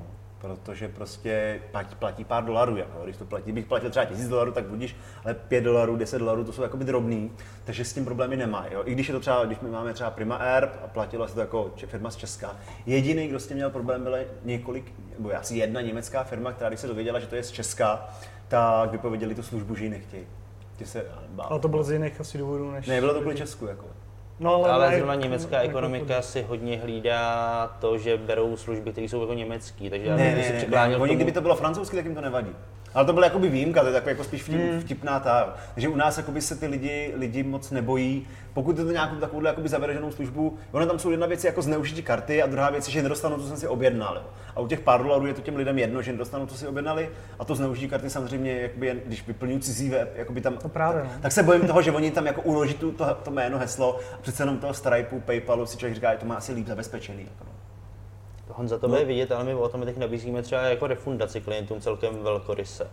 protože 0.44 0.88
prostě 0.88 1.60
platí, 1.70 1.94
platí 1.94 2.24
pár 2.24 2.44
dolarů, 2.44 2.76
jako, 2.76 3.04
když 3.04 3.16
to 3.16 3.24
platí, 3.24 3.52
bych 3.52 3.66
platil 3.66 3.90
třeba 3.90 4.04
tisíc 4.04 4.28
dolarů, 4.28 4.52
tak 4.52 4.64
budíš, 4.64 4.96
ale 5.24 5.34
pět 5.34 5.64
dolarů, 5.64 5.96
deset 5.96 6.18
dolarů, 6.18 6.44
to 6.44 6.52
jsou 6.52 6.62
jakoby 6.62 6.84
drobný, 6.84 7.32
takže 7.64 7.84
s 7.84 7.92
tím 7.92 8.04
problémy 8.04 8.36
nemají. 8.36 8.72
Jo. 8.72 8.82
I 8.84 8.92
když 8.92 9.08
je 9.08 9.14
to 9.14 9.20
třeba, 9.20 9.44
když 9.44 9.60
my 9.60 9.70
máme 9.70 9.92
třeba 9.94 10.10
Prima 10.10 10.36
Air 10.36 10.68
a 10.84 10.86
platila 10.86 11.28
se 11.28 11.34
to 11.34 11.40
jako 11.40 11.72
firma 11.86 12.10
z 12.10 12.16
Česka, 12.16 12.56
jediný, 12.86 13.28
kdo 13.28 13.40
s 13.40 13.46
tím 13.46 13.56
měl 13.56 13.70
problém, 13.70 14.02
byla 14.02 14.18
několik, 14.44 14.92
nebo 15.18 15.36
asi 15.36 15.56
jedna 15.56 15.80
německá 15.80 16.24
firma, 16.24 16.52
která 16.52 16.68
když 16.70 16.80
se 16.80 16.86
dověděla, 16.86 17.20
že 17.20 17.26
to 17.26 17.36
je 17.36 17.42
z 17.42 17.50
Česka, 17.50 18.08
tak 18.48 18.90
vypověděli 18.90 19.34
tu 19.34 19.42
službu, 19.42 19.74
že 19.74 19.84
ji 19.84 19.90
nechtějí. 19.90 20.26
Ty 20.76 20.86
se 20.86 21.06
báli. 21.28 21.50
Ale 21.50 21.60
to 21.60 21.68
bylo 21.68 21.84
z 21.84 21.90
jiných 21.90 22.20
asi 22.20 22.38
důvodů, 22.38 22.70
než... 22.70 22.86
Ne, 22.86 23.00
bylo 23.00 23.14
to 23.14 23.20
kvůli 23.20 23.36
Česku, 23.36 23.66
jako. 23.66 23.86
No, 24.40 24.54
ale, 24.54 24.70
Ale 24.72 24.90
ne- 24.90 24.96
zrovna 24.96 25.14
německá 25.14 25.56
ne- 25.56 25.62
ekonomika 25.62 26.22
si 26.22 26.42
hodně 26.42 26.76
hlídá 26.78 27.66
to, 27.80 27.98
že 27.98 28.16
berou 28.16 28.56
služby, 28.56 28.92
které 28.92 29.04
jsou 29.08 29.20
jako 29.20 29.34
německý, 29.34 29.90
takže 29.90 30.06
já 30.06 30.16
Ne, 30.16 30.24
bych 30.34 30.36
ne, 30.36 30.42
se 30.44 30.52
ne, 30.52 30.88
ne. 30.88 30.96
Oni, 30.96 31.08
tomu- 31.08 31.14
kdyby 31.16 31.32
to 31.32 31.40
bylo 31.40 31.56
francouzsky, 31.56 31.96
tak 31.96 32.04
jim 32.04 32.14
to 32.14 32.20
nevadí. 32.20 32.50
Ale 32.94 33.04
to 33.06 33.12
byla 33.12 33.26
jakoby 33.26 33.48
výjimka, 33.48 33.80
to 33.80 33.86
je 33.86 33.92
takový 33.92 34.10
jako 34.10 34.24
spíš 34.24 34.42
vtip, 34.42 34.60
Hmm. 34.60 34.80
vtipná 34.80 35.20
ta. 35.20 35.54
Takže 35.74 35.88
u 35.88 35.96
nás 35.96 36.16
jakoby 36.16 36.40
se 36.40 36.56
ty 36.56 36.66
lidi, 36.66 37.12
lidi 37.16 37.42
moc 37.42 37.70
nebojí. 37.70 38.26
Pokud 38.54 38.78
je 38.78 38.84
to 38.84 38.90
nějakou 38.92 39.16
takovou 39.16 39.44
jakoby 39.46 39.68
službu, 40.10 40.58
ono 40.72 40.86
tam 40.86 40.98
jsou 40.98 41.10
jedna 41.10 41.26
věc 41.26 41.44
jako 41.44 41.62
zneužití 41.62 42.02
karty 42.02 42.42
a 42.42 42.46
druhá 42.46 42.70
věc 42.70 42.86
je, 42.86 42.92
že 42.92 43.02
nedostanou, 43.02 43.36
co 43.36 43.46
jsem 43.48 43.56
si 43.56 43.68
objednal. 43.68 44.14
jo. 44.16 44.22
A 44.56 44.60
u 44.60 44.66
těch 44.68 44.80
pár 44.80 45.02
dolarů 45.02 45.26
je 45.26 45.34
to 45.34 45.40
těm 45.40 45.56
lidem 45.56 45.78
jedno, 45.78 46.02
že 46.02 46.12
nedostanou, 46.12 46.46
co 46.46 46.56
si 46.56 46.66
objednali. 46.66 47.10
A 47.38 47.44
to 47.44 47.54
zneužití 47.54 47.88
karty 47.88 48.10
samozřejmě, 48.10 48.52
jakoby, 48.60 48.86
jen- 48.86 49.00
když 49.06 49.26
vyplňují 49.26 49.60
cizí 49.60 49.90
web, 49.90 50.12
jakoby 50.16 50.40
tam, 50.40 50.56
To 50.56 50.68
právě, 50.68 51.02
tak, 51.02 51.10
no. 51.12 51.18
tak, 51.20 51.32
se 51.32 51.42
bojím 51.42 51.66
toho, 51.66 51.82
že 51.82 51.92
oni 51.92 52.10
tam 52.10 52.26
jako 52.26 52.42
uloží 52.42 52.74
tu, 52.74 52.92
to, 52.92 53.04
to, 53.22 53.30
jméno, 53.30 53.58
heslo 53.58 53.98
a 54.14 54.16
přece 54.20 54.42
jenom 54.42 54.58
toho 54.58 54.74
Stripeu, 54.74 55.20
Paypalu 55.20 55.66
si 55.66 55.76
člověk 55.76 55.94
říká, 55.94 56.12
že 56.12 56.18
to 56.18 56.26
má 56.26 56.34
asi 56.34 56.52
líp 56.52 56.66
zabezpečený. 56.66 57.22
Jako 57.22 57.44
no. 57.44 57.50
Honza 58.56 58.78
to 58.78 58.86
No. 58.88 58.92
bude 58.92 59.04
vidět, 59.04 59.32
ale 59.32 59.44
my 59.44 59.54
o 59.54 59.68
tom 59.68 59.82
teď 59.84 59.96
nabízíme 59.96 60.42
třeba 60.42 60.60
jako 60.62 60.86
refundaci 60.86 61.40
klientům 61.40 61.80
celkem 61.80 62.22
velkoryse. 62.22 62.90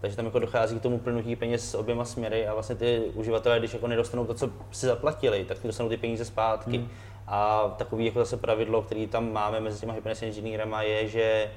Takže 0.00 0.16
tam 0.16 0.24
jako 0.24 0.38
dochází 0.38 0.78
k 0.78 0.82
tomu 0.82 0.98
plnutí 0.98 1.36
peněz 1.36 1.70
s 1.70 1.74
oběma 1.74 2.04
směry 2.04 2.46
a 2.46 2.54
vlastně 2.54 2.76
ty 2.76 3.02
uživatelé, 3.14 3.58
když 3.58 3.74
jako 3.74 3.86
nedostanou 3.86 4.26
to, 4.26 4.34
co 4.34 4.50
si 4.70 4.86
zaplatili, 4.86 5.44
tak 5.44 5.58
dostanou 5.64 5.88
ty 5.88 5.96
peníze 5.96 6.24
zpátky. 6.24 6.76
Hmm. 6.76 6.88
A 7.26 7.68
takový 7.78 8.06
jako 8.06 8.18
zase 8.18 8.36
pravidlo, 8.36 8.82
který 8.82 9.06
tam 9.06 9.32
máme 9.32 9.60
mezi 9.60 9.80
těma 9.80 9.92
happiness 9.92 10.22
engineerama 10.22 10.82
je, 10.82 11.08
že 11.08 11.50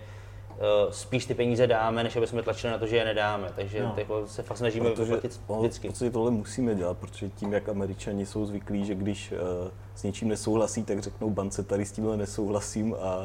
spíš 0.89 1.26
ty 1.26 1.34
peníze 1.34 1.68
dáme, 1.68 2.04
než 2.04 2.16
aby 2.16 2.28
jsme 2.28 2.43
tlačili 2.43 2.72
na 2.74 2.78
to, 2.80 2.88
že 2.88 2.95
je 2.95 3.06
nedáme. 3.06 3.49
Takže 3.56 3.84
No. 3.84 3.93
jako 3.97 4.28
se 4.28 4.43
fakt 4.43 4.58
snažíme 4.58 4.89
Protože 4.89 5.04
vyplatit 5.04 5.32
v 5.47 5.60
vždycky. 5.60 5.88
podstatě 5.88 6.12
tohle 6.12 6.32
musíme 6.32 6.76
dělat, 6.76 6.97
protože 6.97 7.30
tím, 7.30 7.54
jak 7.54 7.70
američani 7.70 8.26
jsou 8.26 8.45
zvyklí, 8.45 8.86
že 8.86 8.95
když 8.95 9.32
uh, 9.32 9.38
s 9.95 10.04
něčím 10.04 10.28
nesouhlasí, 10.28 10.84
tak 10.84 10.99
řeknou 10.99 11.30
bance, 11.30 11.64
tady 11.64 11.86
s 11.86 11.91
tímhle 11.91 12.18
nesouhlasím 12.18 12.95
a 13.01 13.18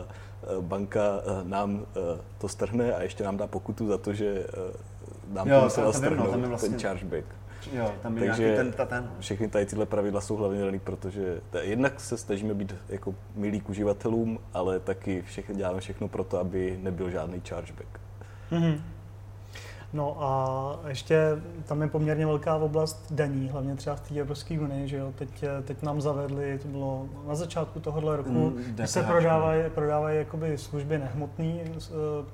uh, 0.56 0.64
banka 0.64 1.00
uh, 1.42 1.48
nám 1.48 1.74
uh, 1.74 1.84
to 2.38 2.48
strhne 2.48 2.92
a 2.94 3.02
ještě 3.02 3.24
nám 3.24 3.36
dá 3.36 3.46
pokutu 3.46 3.86
za 3.86 3.98
to, 3.98 4.12
že 4.14 4.44
uh, 5.28 5.34
nám 5.34 5.48
Jo, 5.48 5.58
to 5.58 5.64
musela 5.64 5.86
no, 5.86 5.92
strhnout, 5.92 6.34
vlastně- 6.36 6.68
ten 6.70 6.80
chargeback. 6.80 7.24
Jo, 7.72 7.94
tam 8.02 8.18
je 8.18 8.26
Takže- 8.26 8.42
nějaký 8.42 8.56
ten, 8.56 8.72
ta, 8.72 8.84
ten. 8.84 9.10
Všechny 9.20 9.48
tady 9.48 9.66
tyhle 9.66 9.86
pravidla 9.86 10.20
jsou 10.20 10.36
hlavně 10.36 10.64
daný, 10.64 10.78
protože 10.78 11.40
t- 11.50 11.64
jednak 11.64 12.00
se 12.00 12.16
snažíme 12.16 12.54
být 12.54 12.74
jako 12.88 13.14
milí 13.34 13.60
k 13.60 13.68
uživatelům, 13.68 14.38
ale 14.54 14.80
taky 14.80 15.22
všechno, 15.22 15.54
děláme 15.54 15.80
všechno 15.80 16.08
pro 16.08 16.24
to, 16.24 16.38
aby 16.38 16.78
nebyl 16.82 17.10
žádný 17.10 17.42
chargeback. 17.48 18.00
Mhm. 18.50 18.82
No 19.92 20.16
a 20.22 20.88
ještě 20.88 21.18
tam 21.64 21.82
je 21.82 21.88
poměrně 21.88 22.26
velká 22.26 22.56
oblast 22.56 23.06
daní, 23.10 23.48
hlavně 23.48 23.76
třeba 23.76 23.96
v 23.96 24.00
té 24.00 24.14
Evropské 24.20 24.60
unii, 24.60 24.88
že 24.88 24.96
jo, 24.96 25.12
teď, 25.18 25.44
teď 25.64 25.82
nám 25.82 26.00
zavedli, 26.00 26.58
to 26.62 26.68
bylo 26.68 27.06
na 27.28 27.34
začátku 27.34 27.80
tohohle 27.80 28.16
roku, 28.16 28.30
Mm, 28.30 28.56
když 28.56 28.90
se 28.90 29.00
DPH. 29.02 29.06
prodávají, 29.08 29.62
prodávají 29.74 30.18
jakoby 30.18 30.58
služby 30.58 30.98
nehmotné 30.98 31.44
eh, 31.46 31.70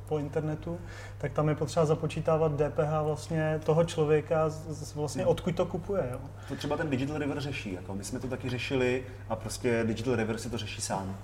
po 0.08 0.18
internetu, 0.18 0.78
tak 1.18 1.32
tam 1.32 1.48
je 1.48 1.54
potřeba 1.54 1.86
započítávat 1.86 2.52
DPH 2.52 3.02
vlastně 3.04 3.60
toho 3.64 3.84
člověka, 3.84 4.50
vlastně 4.94 5.26
odkud 5.26 5.56
to 5.56 5.66
kupuje, 5.66 6.08
jo. 6.12 6.18
To 6.48 6.56
třeba 6.56 6.76
ten 6.76 6.90
Digital 6.90 7.18
River 7.18 7.40
řeší. 7.40 7.72
Jako 7.74 7.94
my 7.94 8.04
jsme 8.04 8.20
to 8.20 8.28
taky 8.28 8.50
řešili 8.50 9.02
a 9.28 9.36
prostě 9.36 9.84
Digital 9.84 10.16
River 10.16 10.38
si 10.38 10.50
to 10.50 10.58
řeší 10.58 10.80
sám. 10.80 11.16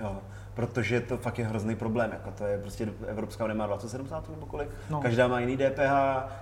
Jo. 0.00 0.16
Protože 0.58 1.00
to 1.00 1.16
fakt 1.16 1.38
je 1.38 1.44
hrozný 1.46 1.76
problém. 1.76 2.10
Jako 2.12 2.30
to 2.30 2.44
je 2.44 2.58
prostě 2.58 2.88
Evropská 3.06 3.44
unie 3.44 3.56
má 3.56 3.66
27 3.66 4.06
států 4.06 4.32
nebo 4.32 4.46
kolik. 4.46 4.68
No. 4.90 4.96
No. 4.96 5.02
Každá 5.02 5.28
má 5.28 5.40
jiný 5.40 5.56
DPH, 5.56 5.92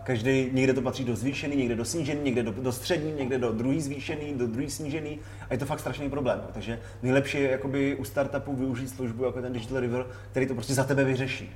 každý 0.05 0.51
někde 0.53 0.73
to 0.75 0.83
patří 0.83 1.05
do 1.05 1.17
zvýšený, 1.17 1.57
někde 1.57 1.75
do 1.75 1.85
snížený, 1.85 2.21
někde 2.21 2.43
do, 2.43 2.53
do 2.53 2.73
střední, 2.73 3.13
někde 3.13 3.39
do 3.39 3.53
druhý 3.53 3.81
zvýšený, 3.81 4.35
do 4.35 4.47
druhý 4.47 4.71
snížený. 4.71 5.19
A 5.51 5.53
je 5.55 5.59
to 5.59 5.67
fakt 5.67 5.81
strašný 5.81 6.11
problém. 6.11 6.39
Jo. 6.43 6.49
Takže 6.53 6.81
nejlepší 7.03 7.39
je 7.39 7.51
jakoby 7.51 7.95
u 7.97 8.05
startupů 8.05 8.57
využít 8.57 8.89
službu 8.89 9.25
jako 9.25 9.41
ten 9.43 9.53
Digital 9.53 9.81
River, 9.81 10.07
který 10.31 10.47
to 10.47 10.55
prostě 10.55 10.75
za 10.75 10.85
tebe 10.85 11.05
vyřeší. 11.05 11.51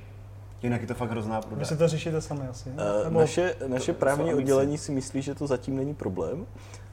Jinak 0.63 0.81
je 0.81 0.87
to 0.87 0.93
fakt 0.93 1.11
hrozná 1.11 1.39
Vy 1.39 1.45
problém. 1.45 1.65
si 1.65 1.77
to 1.77 1.87
řešíte 1.87 2.21
sami 2.21 2.47
asi. 2.49 2.69
ne? 2.69 2.75
Uh, 2.75 3.03
Nebo- 3.03 3.19
naše 3.19 3.55
naše 3.67 3.93
to 3.93 3.99
právní 3.99 4.33
oddělení 4.33 4.77
si 4.77 4.91
myslí, 4.91 5.21
že 5.21 5.35
to 5.35 5.47
zatím 5.47 5.75
není 5.75 5.93
problém. 5.93 6.45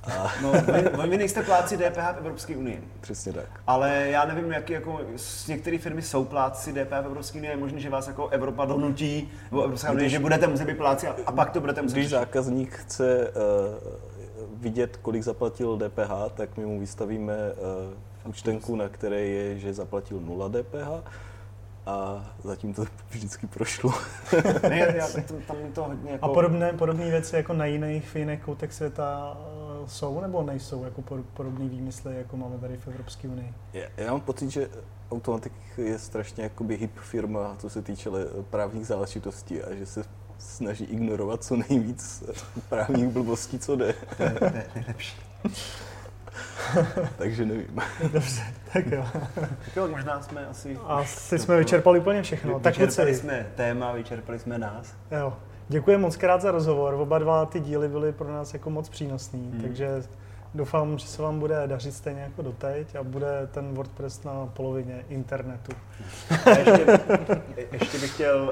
A 0.09 0.33
No, 0.43 0.53
vy, 0.53 1.09
vy 1.09 1.17
nejste 1.19 1.43
pláci 1.43 1.77
DPH 1.77 2.15
v 2.15 2.19
Evropské 2.19 2.57
unii. 2.57 2.89
přesně 3.01 3.33
tak. 3.33 3.45
Ale 3.67 4.09
já 4.11 4.25
nevím, 4.25 4.53
jaký 4.53 4.73
jako, 4.73 5.01
s 5.17 5.47
některé 5.47 5.79
firmy 5.79 6.03
jsou 6.03 6.25
pláci 6.25 6.73
DPH 6.73 7.03
v 7.03 7.07
Evropské 7.07 7.39
unii, 7.39 7.51
je 7.51 7.57
možné, 7.57 7.81
že 7.81 7.91
vás 7.91 8.07
jako 8.07 8.29
Evropa 8.29 8.65
donutí, 8.65 9.31
nebo 9.51 9.63
Evropská 9.63 9.93
unie, 9.93 10.09
že 10.09 10.19
budete 10.19 10.47
muset 10.47 10.65
být 10.65 10.77
pláci 10.77 11.09
a, 11.09 11.17
a 11.27 11.33
pak 11.33 11.51
to 11.51 11.61
budete 11.61 11.83
muset 11.83 11.95
Když 11.95 12.11
zákazník 12.11 12.75
chce 12.75 13.29
uh, 13.29 14.63
vidět, 14.63 14.97
kolik 14.97 15.23
zaplatil 15.23 15.79
DPH, 15.79 16.11
tak 16.35 16.57
my 16.57 16.67
mu 16.67 16.81
vystavíme 16.81 17.35
uh, 17.35 18.29
účtenku, 18.29 18.77
na 18.77 18.89
které 18.89 19.21
je, 19.21 19.59
že 19.59 19.75
zaplatil 19.75 20.21
0 20.21 20.49
DPH 20.49 20.89
a 21.89 22.25
zatím 22.45 22.75
to 22.75 22.85
vždycky 23.11 23.47
prošlo. 23.47 23.95
Ne, 24.69 24.95
já, 24.97 25.09
tam, 25.47 25.57
to 25.73 25.85
hodně 25.85 26.13
jako... 26.13 26.25
A 26.25 26.29
podobné, 26.29 26.73
podobné 26.73 27.11
věci 27.11 27.37
jako 27.37 27.53
na 27.53 27.65
jiných, 27.65 28.09
v 28.09 28.17
jiných 28.17 28.43
koutech 28.43 28.73
světa 28.73 29.37
eh, 29.41 29.68
jsou 29.89 30.21
nebo 30.21 30.43
nejsou 30.43 30.85
jako 30.85 31.03
podobné 31.35 31.69
výmysly, 31.69 32.17
jako 32.17 32.37
máme 32.37 32.59
tady 32.59 32.77
v 32.77 32.89
Evropské 32.89 33.29
unii? 33.29 33.55
Já, 33.73 33.87
já 33.97 34.11
mám 34.13 34.21
pocit, 34.21 34.51
že 34.51 34.69
Automatic 35.13 35.53
je 35.77 35.99
strašně 35.99 36.43
jakoby 36.45 36.77
hip 36.77 36.99
firma, 36.99 37.57
co 37.59 37.71
se 37.71 37.83
týče 37.83 38.09
le- 38.09 38.27
právních 38.51 38.87
záležitostí 38.87 39.63
a 39.63 39.75
že 39.75 39.87
se 39.87 40.05
snaží 40.39 40.85
ignorovat 40.85 41.45
co 41.45 41.57
nejvíc 41.57 42.25
právních 42.69 43.09
blbostí, 43.09 43.59
co 43.59 43.77
jde. 43.77 43.95
To 44.17 44.23
je, 44.23 44.31
to 44.31 44.45
je 44.45 44.67
nejlepší. 44.75 45.17
Takže 47.19 47.47
nevím. 47.47 47.83
Dobře, 48.13 48.43
tak 48.73 48.87
jo. 48.87 49.05
Tak 49.41 49.77
jo, 49.77 49.89
možná 49.89 50.23
jsme 50.23 50.47
asi... 50.47 50.77
Asi 50.87 51.39
jsme 51.39 51.57
vyčerpali 51.59 51.99
úplně 51.99 52.23
všechno. 52.23 52.61
Tak 52.61 52.79
vyčerpali 52.79 53.11
kluci, 53.11 53.21
jsme 53.23 53.53
téma, 53.57 53.93
vyčerpali 53.93 54.39
jsme 54.39 54.59
nás. 54.59 54.95
jo. 55.11 55.37
Děkuji 55.69 55.97
moc 55.99 56.17
krát 56.17 56.41
za 56.41 56.51
rozhovor. 56.51 56.95
Oba 56.95 57.19
dva 57.19 57.47
ty 57.47 57.61
díly 57.61 57.89
byly 57.89 58.13
pro 58.13 58.33
nás 58.33 58.53
jako 58.53 58.71
moc 58.71 58.89
přínosný, 58.89 59.51
Hmm. 59.53 59.61
takže 59.61 60.03
doufám, 60.55 60.99
že 60.99 61.07
se 61.07 61.23
vám 61.23 61.39
bude 61.39 61.63
dařit 61.67 61.93
stejně 61.93 62.21
jako 62.21 62.43
doteď 62.43 62.95
a 62.97 63.03
bude 63.03 63.49
ten 63.51 63.75
WordPress 63.75 64.25
na 64.25 64.47
polovině 64.47 65.05
internetu. 65.09 65.73
A 66.47 66.51
ještě, 66.51 67.01
ještě 67.73 67.99
bych 67.99 68.15
chtěl 68.15 68.43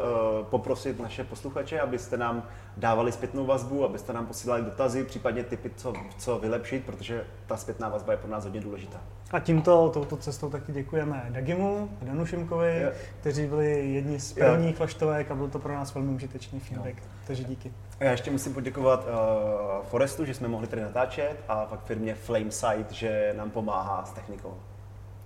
uh, 0.40 0.47
poprosit 0.47 1.01
naše 1.01 1.24
posluchače, 1.24 1.80
abyste 1.80 2.16
nám 2.16 2.42
dávali 2.76 3.12
zpětnou 3.12 3.47
vazbu, 3.47 3.84
abyste 3.84 4.12
nám 4.12 4.26
posílali 4.26 4.62
dotazy, 4.62 5.05
případně 5.05 5.44
tipy, 5.44 5.70
co, 5.76 5.92
co 6.18 6.38
vylepšit, 6.38 6.84
protože 6.84 7.24
ta 7.47 7.57
zpětná 7.57 7.88
vazba 7.88 8.12
je 8.12 8.18
pro 8.18 8.30
nás 8.30 8.44
hodně 8.44 8.61
důležitá. 8.61 9.01
A 9.30 9.40
tímto, 9.40 9.90
touto 9.90 10.16
cestou 10.16 10.51
taky 10.51 10.72
děkujeme 10.72 11.26
Dagimu, 11.30 11.90
Danu 12.03 12.26
Šimkovi, 12.26 12.80
Jo. 12.82 12.90
kteří 13.20 13.47
byli 13.47 13.92
jedni 13.94 14.20
z 14.20 14.32
prvních 14.32 14.76
flaštovek 14.76 15.30
a 15.30 15.34
byl 15.34 15.49
to 15.49 15.59
pro 15.59 15.74
nás 15.74 15.94
velmi 15.94 16.12
užitečný 16.12 16.61
feedback. 16.61 17.03
Takže 17.26 17.44
díky. 17.44 17.72
A 18.01 18.05
já 18.05 18.11
ještě 18.11 18.30
musím 18.30 18.55
poděkovat 18.55 19.05
uh, 19.07 19.84
Forestu, 19.86 20.24
že 20.24 20.34
jsme 20.34 20.49
mohli 20.49 20.66
tady 20.66 20.82
natáčet 20.82 21.36
a 21.49 21.64
pak 21.66 21.84
firmě 21.84 22.14
Flamesight, 22.14 22.90
že 22.92 23.34
nám 23.36 23.51
pomáhá 23.51 24.05
s 24.05 24.11
technikou. 24.12 24.55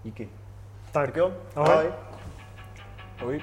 Díky. 0.05 0.29
Tak, 0.93 1.07
Tak 1.07 1.17
jo, 1.17 1.33
Ahoj. 1.57 1.75
ahoj. 1.75 1.93
Ahoj. 3.21 3.43